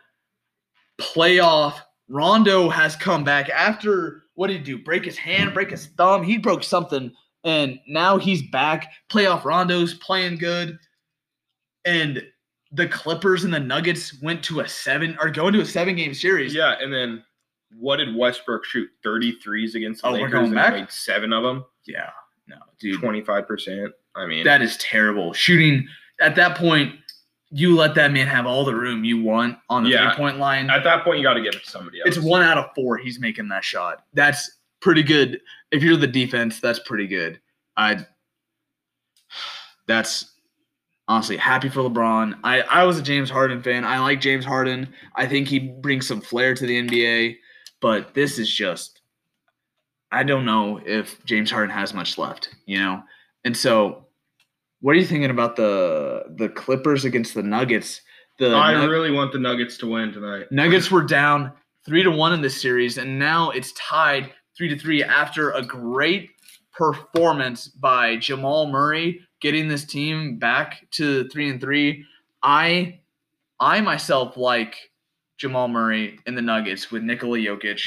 Playoff. 1.00 1.76
Rondo 2.10 2.70
has 2.70 2.96
come 2.96 3.24
back 3.24 3.50
after 3.50 4.24
what 4.36 4.48
did 4.48 4.58
he 4.58 4.64
do? 4.64 4.78
Break 4.78 5.06
his 5.06 5.18
hand, 5.18 5.54
break 5.54 5.72
his 5.72 5.88
thumb. 5.98 6.24
He 6.24 6.38
broke 6.38 6.64
something, 6.64 7.12
and 7.44 7.80
now 7.88 8.18
he's 8.18 8.42
back. 8.50 8.92
Playoff 9.10 9.44
Rondo's 9.44 9.94
playing 9.96 10.38
good. 10.38 10.78
And 11.86 12.24
the 12.72 12.88
Clippers 12.88 13.44
and 13.44 13.54
the 13.54 13.60
Nuggets 13.60 14.20
went 14.22 14.44
to 14.46 14.62
a 14.62 14.68
seven 14.68 15.18
are 15.20 15.30
going 15.30 15.54
to 15.54 15.62
a 15.62 15.66
seven 15.66 15.96
game 15.96 16.14
series. 16.14 16.54
yeah. 16.56 16.76
And 16.80 16.92
then 16.94 17.24
what 17.78 17.98
did 17.98 18.16
Westbrook 18.16 18.66
shoot? 18.66 18.90
Thirty 19.04 19.34
threes 19.44 19.76
against 19.76 20.02
the 20.02 20.08
Oh, 20.10 20.12
we're 20.14 20.30
going 20.30 20.54
back? 20.54 20.74
made 20.74 20.90
seven 20.92 21.34
of 21.34 21.44
them. 21.44 21.66
Yeah. 21.86 22.10
No, 22.48 22.58
dude. 22.80 23.00
Twenty 23.00 23.22
five 23.22 23.48
percent. 23.48 23.92
I 24.16 24.26
mean, 24.28 24.44
That 24.44 24.62
is 24.62 24.78
terrible. 24.78 25.34
Shooting 25.34 25.88
at 26.22 26.36
that 26.36 26.56
point, 26.58 26.96
you 27.50 27.76
let 27.76 27.96
that 27.96 28.12
man 28.12 28.28
have 28.28 28.46
all 28.46 28.64
the 28.66 28.76
room 28.76 29.04
you 29.04 29.22
want 29.22 29.58
on 29.70 29.84
the 29.84 29.90
Yeah. 29.90 30.10
three 30.10 30.18
point 30.24 30.38
line. 30.40 30.70
at 30.70 30.84
that 30.84 31.04
point 31.04 31.18
you 31.18 31.24
got 31.24 31.34
to 31.34 31.42
give 31.42 31.54
it 31.56 31.64
to 31.64 31.70
somebody 31.70 32.00
else. 32.00 32.08
It's 32.16 32.26
one 32.26 32.42
out 32.44 32.58
of 32.58 32.70
four. 32.76 32.98
He's 32.98 33.20
making 33.20 33.48
that 33.50 33.64
shot. 33.64 34.04
That's 34.14 34.60
pretty 34.82 35.04
good. 35.04 35.40
If 35.74 35.82
you're 35.82 35.98
the 35.98 36.08
defense, 36.08 36.60
that's 36.62 36.80
pretty 36.80 37.08
good. 37.08 37.42
I. 37.76 38.06
That's 39.88 40.32
honestly 41.08 41.36
happy 41.36 41.68
for 41.68 41.82
LeBron. 41.82 42.40
I 42.44 42.62
I 42.62 42.84
was 42.84 43.00
a 43.00 43.02
James 43.02 43.30
Harden 43.30 43.62
fan. 43.62 43.84
I 43.84 44.00
like 44.00 44.22
James 44.22 44.46
Harden. 44.46 44.94
I 45.16 45.26
think 45.26 45.48
he 45.48 45.60
brings 45.60 46.08
some 46.08 46.22
flair 46.22 46.54
to 46.56 46.66
the 46.66 46.88
NBA. 46.88 47.38
But 47.82 48.14
this 48.14 48.38
is 48.40 48.54
just. 48.54 49.02
I 50.12 50.22
don't 50.22 50.46
know 50.46 50.80
if 50.86 51.26
James 51.26 51.50
Harden 51.50 51.72
has 51.72 51.94
much 51.94 52.18
left. 52.18 52.50
You 52.66 52.80
know, 52.80 53.04
and 53.44 53.58
so. 53.58 54.00
What 54.82 54.98
are 54.98 55.00
you 55.00 55.06
thinking 55.06 55.32
about 55.32 55.56
the 55.56 56.26
the 56.38 56.50
Clippers 56.50 57.06
against 57.06 57.34
the 57.34 57.42
Nuggets? 57.42 58.02
The 58.38 58.54
I 58.54 58.74
Nug- 58.74 58.90
really 58.90 59.12
want 59.12 59.32
the 59.32 59.40
Nuggets 59.40 59.78
to 59.78 59.90
win 59.90 60.12
tonight. 60.12 60.52
Nuggets 60.52 60.92
were 60.92 61.04
down 61.04 61.54
three 61.86 62.04
to 62.04 62.12
one 62.12 62.34
in 62.34 62.42
this 62.42 62.62
series, 62.62 62.98
and 62.98 63.18
now 63.18 63.50
it's 63.52 63.72
tied 63.74 64.32
three 64.58 64.70
to 64.70 64.78
three 64.78 65.04
after 65.04 65.52
a 65.52 65.64
great 65.64 66.30
performance 66.72 67.68
by 67.68 68.18
Jamal 68.18 68.68
Murray 68.68 69.22
getting 69.42 69.68
this 69.68 69.86
team 69.86 70.38
back 70.38 70.88
to 70.92 71.28
three 71.30 71.50
and 71.50 71.62
three. 71.62 72.06
I 72.42 73.00
I 73.60 73.82
myself 73.82 74.38
like 74.38 74.76
Jamal 75.38 75.68
Murray 75.68 76.20
in 76.26 76.36
the 76.36 76.42
Nuggets 76.42 76.92
with 76.92 77.04
Nikola 77.04 77.38
Jokic. 77.38 77.82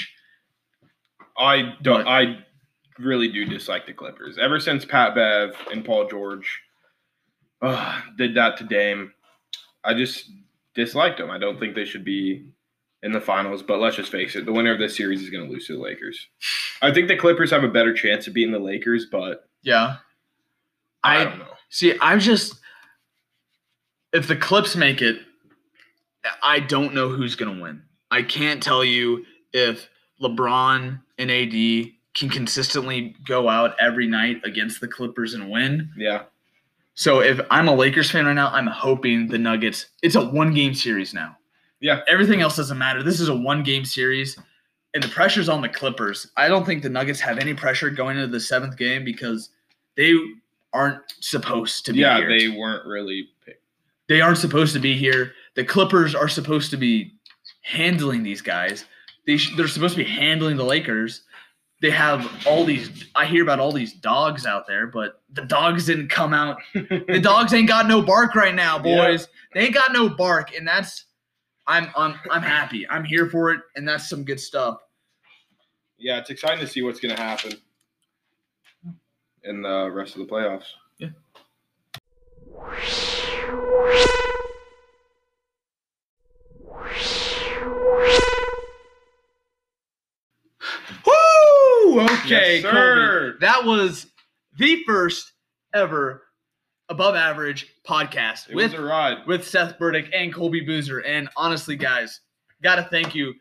I 1.38 1.74
don't. 1.82 2.04
But- 2.04 2.08
I 2.08 2.38
really 2.98 3.28
do 3.28 3.44
dislike 3.44 3.86
the 3.86 3.92
Clippers. 3.92 4.38
Ever 4.38 4.58
since 4.58 4.84
Pat 4.84 5.14
Bev 5.14 5.50
and 5.70 5.84
Paul 5.84 6.08
George 6.08 6.60
uh, 7.62 8.00
did 8.16 8.34
that 8.36 8.56
to 8.58 8.64
Dame, 8.64 9.12
I 9.84 9.94
just 9.94 10.30
disliked 10.74 11.18
them. 11.18 11.30
I 11.30 11.38
don't 11.38 11.58
think 11.60 11.74
they 11.74 11.84
should 11.84 12.04
be 12.04 12.46
in 13.06 13.12
the 13.12 13.20
finals. 13.20 13.62
But 13.62 13.78
let's 13.80 13.96
just 13.96 14.12
face 14.12 14.36
it: 14.36 14.44
the 14.44 14.52
winner 14.52 14.72
of 14.74 14.78
this 14.78 14.94
series 14.96 15.22
is 15.22 15.30
going 15.30 15.46
to 15.46 15.50
lose 15.50 15.66
to 15.68 15.72
the 15.76 15.82
Lakers. 15.82 16.28
I 16.82 16.92
think 16.92 17.08
the 17.08 17.16
Clippers 17.16 17.50
have 17.52 17.64
a 17.64 17.68
better 17.68 17.94
chance 17.94 18.26
of 18.26 18.34
beating 18.34 18.52
the 18.52 18.58
Lakers, 18.58 19.06
but 19.10 19.48
Yeah. 19.62 19.96
I, 21.02 21.20
I- 21.20 21.24
don't 21.24 21.38
know. 21.38 21.46
See, 21.70 21.94
I'm 22.00 22.20
just 22.20 22.54
if 24.12 24.28
the 24.28 24.36
Clips 24.36 24.76
make 24.76 25.02
it, 25.02 25.18
I 26.42 26.60
don't 26.60 26.94
know 26.94 27.08
who's 27.08 27.34
gonna 27.36 27.60
win. 27.60 27.82
I 28.10 28.22
can't 28.22 28.62
tell 28.62 28.84
you 28.84 29.24
if 29.52 29.88
LeBron 30.22 31.00
and 31.18 31.30
AD 31.30 31.52
can 32.14 32.28
consistently 32.30 33.14
go 33.26 33.48
out 33.48 33.74
every 33.80 34.06
night 34.06 34.40
against 34.44 34.80
the 34.80 34.88
Clippers 34.88 35.34
and 35.34 35.50
win. 35.50 35.90
Yeah, 35.98 36.22
So 36.94 37.20
if 37.20 37.40
I'm 37.50 37.68
a 37.68 37.74
Lakers 37.74 38.10
fan 38.10 38.24
right 38.26 38.32
now, 38.32 38.48
I'm 38.48 38.66
hoping 38.68 39.28
the 39.28 39.36
Nuggets. 39.38 39.86
It's 40.02 40.14
a 40.14 40.24
one 40.24 40.54
game 40.54 40.72
series 40.72 41.12
now. 41.12 41.36
Yeah. 41.80 42.00
Everything 42.08 42.40
else 42.40 42.56
doesn't 42.56 42.78
matter. 42.78 43.02
This 43.02 43.20
is 43.20 43.28
a 43.28 43.34
one 43.36 43.62
game 43.62 43.84
series, 43.84 44.38
and 44.94 45.02
the 45.02 45.08
pressure's 45.08 45.48
on 45.48 45.60
the 45.60 45.68
Clippers. 45.68 46.30
I 46.36 46.48
don't 46.48 46.64
think 46.64 46.82
the 46.82 46.88
Nuggets 46.88 47.20
have 47.20 47.38
any 47.38 47.54
pressure 47.54 47.90
going 47.90 48.16
into 48.16 48.28
the 48.28 48.40
seventh 48.40 48.76
game 48.76 49.04
because 49.04 49.50
they 49.96 50.14
aren't 50.72 51.00
supposed 51.20 51.86
to 51.86 51.92
be 51.92 51.98
here. 51.98 52.06
yeah, 52.08 52.18
here. 52.18 52.38
they 52.38 52.48
weren't 52.48 52.86
really 52.86 53.28
picked. 53.44 53.62
they 54.08 54.20
aren't 54.20 54.38
supposed 54.38 54.72
to 54.74 54.80
be 54.80 54.96
here. 54.96 55.32
The 55.54 55.64
Clippers 55.64 56.14
are 56.14 56.28
supposed 56.28 56.70
to 56.70 56.76
be 56.76 57.12
handling 57.62 58.22
these 58.22 58.42
guys. 58.42 58.84
They 59.26 59.36
sh- 59.36 59.54
they're 59.56 59.68
supposed 59.68 59.96
to 59.96 60.04
be 60.04 60.10
handling 60.10 60.56
the 60.56 60.64
Lakers. 60.64 61.22
They 61.82 61.90
have 61.90 62.30
all 62.46 62.64
these. 62.64 63.06
I 63.14 63.26
hear 63.26 63.42
about 63.42 63.60
all 63.60 63.72
these 63.72 63.92
dogs 63.92 64.46
out 64.46 64.66
there, 64.66 64.86
but 64.86 65.20
the 65.32 65.42
dogs 65.42 65.86
didn't 65.86 66.08
come 66.08 66.32
out. 66.32 66.58
The 66.74 67.20
dogs 67.22 67.52
ain't 67.52 67.68
got 67.68 67.86
no 67.86 68.00
bark 68.02 68.34
right 68.34 68.54
now, 68.54 68.76
Yeah. 68.82 69.08
boys. 69.08 69.28
They 69.52 69.60
ain't 69.66 69.74
got 69.74 69.92
no 69.92 70.08
bark, 70.08 70.54
and 70.56 70.66
that's. 70.66 71.04
I'm 71.66 71.88
I'm 71.96 72.14
I'm 72.30 72.42
happy. 72.42 72.88
I'm 72.88 73.04
here 73.04 73.28
for 73.28 73.50
it, 73.52 73.60
and 73.74 73.86
that's 73.88 74.08
some 74.08 74.24
good 74.24 74.40
stuff. 74.40 74.78
yeah, 75.98 76.18
it's 76.18 76.30
exciting 76.30 76.60
to 76.60 76.66
see 76.66 76.82
what's 76.82 77.00
going 77.00 77.14
to 77.14 77.20
happen 77.20 77.52
in 79.44 79.62
the 79.62 79.90
rest 79.90 80.16
of 80.16 80.26
the 80.26 80.32
playoffs. 80.32 80.66
Yeah. 80.98 81.08
Woo! 91.06 92.00
Okay, 92.00 92.60
Yes, 92.60 92.62
Colby. 92.62 93.38
That 93.40 93.64
was 93.64 94.06
the 94.58 94.82
first 94.84 95.32
ever 95.74 96.22
above 96.88 97.14
average 97.14 97.66
podcast 97.86 98.48
It 98.48 98.54
with 98.54 98.72
was 98.72 98.80
a 98.80 98.84
ride. 98.84 99.26
with 99.26 99.46
Seth 99.46 99.78
Burdick 99.78 100.08
and 100.12 100.32
Colby 100.32 100.64
Buser. 100.64 101.02
And 101.06 101.28
honestly, 101.36 101.76
guys, 101.76 102.20
gotta 102.62 102.84
thank 102.90 103.14
you. 103.14 103.34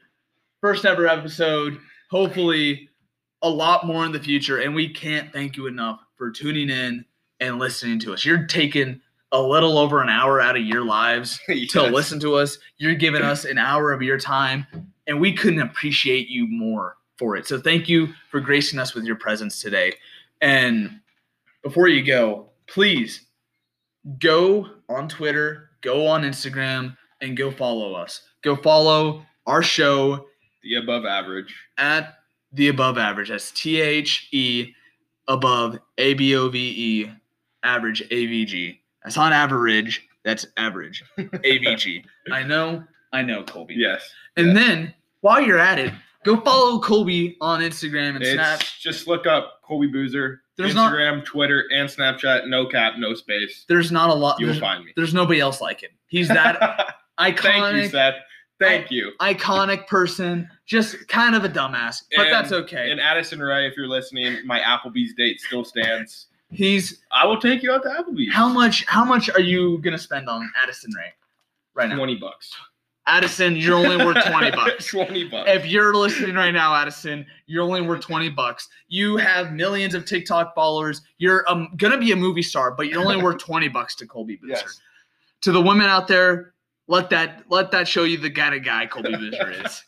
First 0.61 0.85
ever 0.85 1.07
episode. 1.07 1.77
Hopefully, 2.09 2.89
a 3.41 3.49
lot 3.49 3.85
more 3.85 4.05
in 4.05 4.11
the 4.11 4.19
future. 4.19 4.59
And 4.59 4.73
we 4.73 4.89
can't 4.91 5.31
thank 5.31 5.57
you 5.57 5.67
enough 5.67 5.99
for 6.15 6.31
tuning 6.31 6.69
in 6.69 7.05
and 7.39 7.59
listening 7.59 7.99
to 7.99 8.13
us. 8.13 8.25
You're 8.25 8.45
taking 8.47 8.99
a 9.31 9.41
little 9.41 9.77
over 9.77 10.01
an 10.01 10.09
hour 10.09 10.39
out 10.39 10.55
of 10.55 10.63
your 10.63 10.83
lives 10.85 11.39
to 11.69 11.83
listen 11.83 12.19
to 12.21 12.35
us. 12.35 12.57
You're 12.77 12.95
giving 12.95 13.21
us 13.21 13.45
an 13.45 13.57
hour 13.57 13.91
of 13.91 14.01
your 14.01 14.17
time, 14.17 14.65
and 15.07 15.19
we 15.19 15.33
couldn't 15.33 15.59
appreciate 15.61 16.29
you 16.29 16.47
more 16.47 16.97
for 17.17 17.35
it. 17.35 17.45
So 17.45 17.59
thank 17.59 17.87
you 17.89 18.07
for 18.31 18.39
gracing 18.39 18.79
us 18.79 18.93
with 18.95 19.03
your 19.03 19.17
presence 19.17 19.61
today. 19.61 19.93
And 20.41 20.99
before 21.63 21.87
you 21.87 22.03
go, 22.03 22.49
please 22.67 23.24
go 24.19 24.67
on 24.89 25.07
Twitter, 25.09 25.69
go 25.81 26.05
on 26.07 26.23
Instagram, 26.23 26.95
and 27.21 27.35
go 27.37 27.51
follow 27.51 27.93
us. 27.93 28.21
Go 28.43 28.55
follow 28.55 29.25
our 29.47 29.63
show, 29.63 30.25
The 30.63 30.75
above 30.75 31.05
average. 31.05 31.55
at 31.77 32.15
the 32.51 32.67
above 32.69 32.97
average. 32.97 33.29
That's 33.29 33.51
T 33.51 33.81
H 33.81 34.27
E 34.31 34.73
above 35.27 35.79
A 35.97 36.13
B 36.13 36.35
O 36.35 36.49
V 36.49 36.57
E 36.59 37.11
average 37.63 38.01
A 38.11 38.25
V 38.27 38.45
G. 38.45 38.81
That's 39.03 39.15
not 39.15 39.33
average. 39.33 40.07
That's 40.23 40.45
average 40.57 41.03
A 41.17 41.57
V 41.59 41.75
G. 41.75 42.03
I 42.31 42.43
know. 42.43 42.83
I 43.13 43.21
know, 43.21 43.43
Colby. 43.43 43.75
Yes. 43.77 44.07
And 44.37 44.47
yeah. 44.47 44.53
then 44.53 44.93
while 45.21 45.41
you're 45.41 45.59
at 45.59 45.79
it, 45.79 45.93
go 46.23 46.39
follow 46.41 46.79
Colby 46.79 47.37
on 47.41 47.61
Instagram 47.61 48.15
and 48.15 48.23
It's 48.23 48.33
Snap. 48.33 48.59
just 48.79 49.07
look 49.07 49.25
up 49.25 49.61
Colby 49.63 49.87
Buser. 49.91 50.37
There's 50.57 50.73
not- 50.75 50.93
Instagram, 50.93 51.25
Twitter, 51.25 51.65
and 51.73 51.89
Snapchat. 51.89 52.47
No 52.47 52.65
cap, 52.65 52.93
no 52.97 53.13
space. 53.13 53.65
There's 53.67 53.91
not 53.91 54.09
a 54.09 54.13
lot. 54.13 54.39
You 54.39 54.47
will 54.47 54.59
find 54.59 54.85
me. 54.85 54.93
there's 54.95 55.13
nobody 55.13 55.39
else 55.39 55.59
like 55.61 55.81
him. 55.81 55.91
He's 56.07 56.27
that 56.29 56.95
iconic, 57.19 57.39
Thank 57.41 57.75
you, 57.75 57.89
Seth. 57.89 58.15
Thank 58.57 58.89
you. 58.89 59.11
iconic 59.19 59.85
person. 59.87 60.49
Just 60.65 61.07
kind 61.09 61.35
of 61.35 61.43
a 61.43 61.49
dumbass, 61.49 62.03
but 62.15 62.29
that's 62.29 62.53
okay. 62.53 62.89
And 62.89 63.01
Addison 63.01 63.39
Rae, 63.41 63.67
if 63.67 63.75
you're 63.75 63.87
listening, 63.89 64.37
my 64.45 64.59
Applebee's 64.61 65.13
date 65.13 65.41
still 65.41 65.65
stands. 65.65 66.27
He's 66.51 67.03
I 67.11 67.25
will 67.25 67.39
take 67.39 67.61
you 67.63 67.73
out 67.73 67.83
to 67.83 67.89
Applebee's. 67.89 68.33
how 68.33 68.47
much? 68.47 68.85
How 68.85 69.03
much 69.03 69.29
are 69.29 69.41
you 69.41 69.79
gonna 69.79 69.97
spend 69.97 70.29
on 70.29 70.49
Addison 70.63 70.91
Rae 70.95 71.11
right 71.73 71.89
now? 71.89 71.97
Twenty 71.97 72.15
bucks. 72.15 72.49
Addison, 73.07 73.55
you're 73.55 73.75
only 73.75 73.97
worth 74.03 74.23
20 74.25 74.51
bucks. 74.55 74.87
Twenty 74.87 75.25
bucks. 75.25 75.49
If 75.49 75.65
you're 75.67 75.93
listening 75.93 76.35
right 76.35 76.51
now, 76.51 76.73
Addison, 76.73 77.25
you're 77.45 77.63
only 77.63 77.81
worth 77.81 78.01
20 78.01 78.29
bucks. 78.29 78.67
You 78.87 79.17
have 79.17 79.51
millions 79.53 79.93
of 79.93 80.05
TikTok 80.05 80.55
followers. 80.55 81.01
You're 81.19 81.47
um, 81.49 81.69
gonna 81.77 81.99
be 81.99 82.11
a 82.11 82.15
movie 82.15 82.41
star, 82.41 82.71
but 82.71 82.87
you're 82.87 83.01
only 83.01 83.21
worth 83.21 83.37
20 83.45 83.67
bucks 83.69 83.95
to 83.97 84.07
Colby 84.07 84.37
Buser. 84.37 84.49
yes. 84.49 84.79
To 85.41 85.51
the 85.51 85.61
women 85.61 85.85
out 85.85 86.07
there, 86.07 86.53
let 86.87 87.09
that 87.11 87.43
let 87.49 87.69
that 87.71 87.87
show 87.87 88.03
you 88.03 88.17
the 88.17 88.31
kind 88.31 88.55
of 88.55 88.63
guy 88.63 88.87
Colby 88.87 89.09
Buser 89.13 89.65
is. 89.65 89.83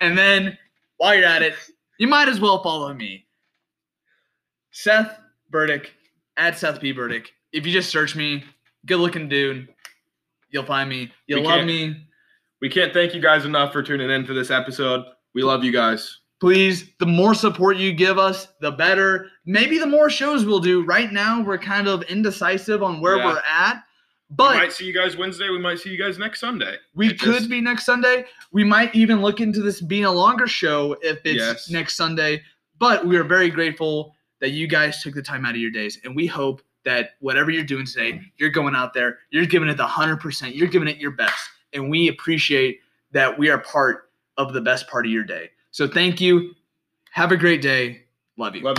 And 0.00 0.18
then 0.18 0.58
while 0.96 1.14
you're 1.14 1.26
at 1.26 1.42
it, 1.42 1.54
you 1.98 2.08
might 2.08 2.28
as 2.28 2.40
well 2.40 2.62
follow 2.62 2.92
me. 2.92 3.26
Seth 4.72 5.18
Burdick, 5.50 5.92
at 6.36 6.58
Seth 6.58 6.80
P. 6.80 6.92
Burdick. 6.92 7.30
If 7.52 7.66
you 7.66 7.72
just 7.72 7.90
search 7.90 8.16
me, 8.16 8.42
good 8.86 8.96
looking 8.98 9.28
dude, 9.28 9.68
you'll 10.50 10.64
find 10.64 10.88
me. 10.88 11.12
You'll 11.26 11.42
We 11.42 11.46
love 11.46 11.66
me. 11.66 12.06
We 12.62 12.70
can't 12.70 12.94
thank 12.94 13.12
you 13.14 13.20
guys 13.20 13.44
enough 13.44 13.72
for 13.72 13.82
tuning 13.82 14.08
in 14.08 14.24
for 14.24 14.32
this 14.34 14.50
episode. 14.50 15.04
We 15.34 15.42
love 15.42 15.64
you 15.64 15.72
guys. 15.72 16.18
please 16.40 16.90
the 16.98 17.06
more 17.06 17.34
support 17.34 17.76
you 17.76 17.92
give 17.92 18.18
us 18.18 18.48
the 18.60 18.70
better 18.72 19.28
maybe 19.46 19.78
the 19.78 19.86
more 19.86 20.10
shows 20.10 20.44
we'll 20.44 20.58
do 20.58 20.82
right 20.84 21.12
now 21.12 21.40
we're 21.40 21.56
kind 21.56 21.86
of 21.86 22.02
indecisive 22.04 22.82
on 22.82 23.00
where 23.00 23.16
Yeah. 23.18 23.26
we're 23.26 23.42
at 23.48 23.82
But 24.28 24.50
we 24.54 24.58
might 24.58 24.72
see 24.72 24.84
you 24.86 24.92
guys 24.92 25.16
Wednesday. 25.16 25.48
We 25.50 25.60
might 25.60 25.78
see 25.78 25.90
you 25.90 25.98
guys 25.98 26.18
next 26.18 26.40
Sunday. 26.40 26.78
we 26.94 27.10
It 27.10 27.20
could 27.20 27.34
just- 27.34 27.48
be 27.50 27.60
next 27.60 27.84
sunday 27.86 28.24
we 28.50 28.64
might 28.64 28.92
even 28.92 29.22
look 29.22 29.40
into 29.40 29.60
this 29.62 29.80
being 29.80 30.04
a 30.04 30.10
longer 30.10 30.48
show 30.48 30.96
if 31.00 31.18
it's 31.24 31.36
Yes. 31.38 31.70
next 31.70 31.94
sunday 31.96 32.42
but 32.80 33.06
we 33.06 33.16
are 33.16 33.24
very 33.24 33.48
grateful 33.48 34.16
that 34.40 34.50
you 34.50 34.66
guys 34.66 35.00
took 35.00 35.14
the 35.14 35.22
time 35.22 35.44
out 35.46 35.54
of 35.54 35.60
your 35.60 35.70
days 35.70 36.00
and 36.04 36.16
we 36.16 36.26
hope 36.26 36.60
that 36.84 37.10
whatever 37.20 37.52
you're 37.52 37.62
doing 37.62 37.86
today 37.86 38.20
you're 38.38 38.50
going 38.50 38.74
out 38.74 38.92
there 38.94 39.20
you're 39.30 39.46
giving 39.46 39.68
it 39.68 39.76
the 39.76 39.86
100% 39.86 40.56
you're 40.56 40.66
giving 40.66 40.88
it 40.88 40.96
your 40.98 41.12
best 41.12 41.50
and 41.72 41.90
we 41.90 42.08
appreciate 42.08 42.80
that 43.12 43.38
we 43.38 43.50
are 43.50 43.58
part 43.58 44.10
of 44.36 44.52
the 44.52 44.60
best 44.60 44.88
part 44.88 45.06
of 45.06 45.12
your 45.12 45.24
day. 45.24 45.50
So 45.70 45.86
thank 45.86 46.20
you. 46.20 46.54
Have 47.10 47.32
a 47.32 47.36
great 47.36 47.62
day. 47.62 48.04
Love 48.36 48.54
you. 48.54 48.62
Love 48.62 48.70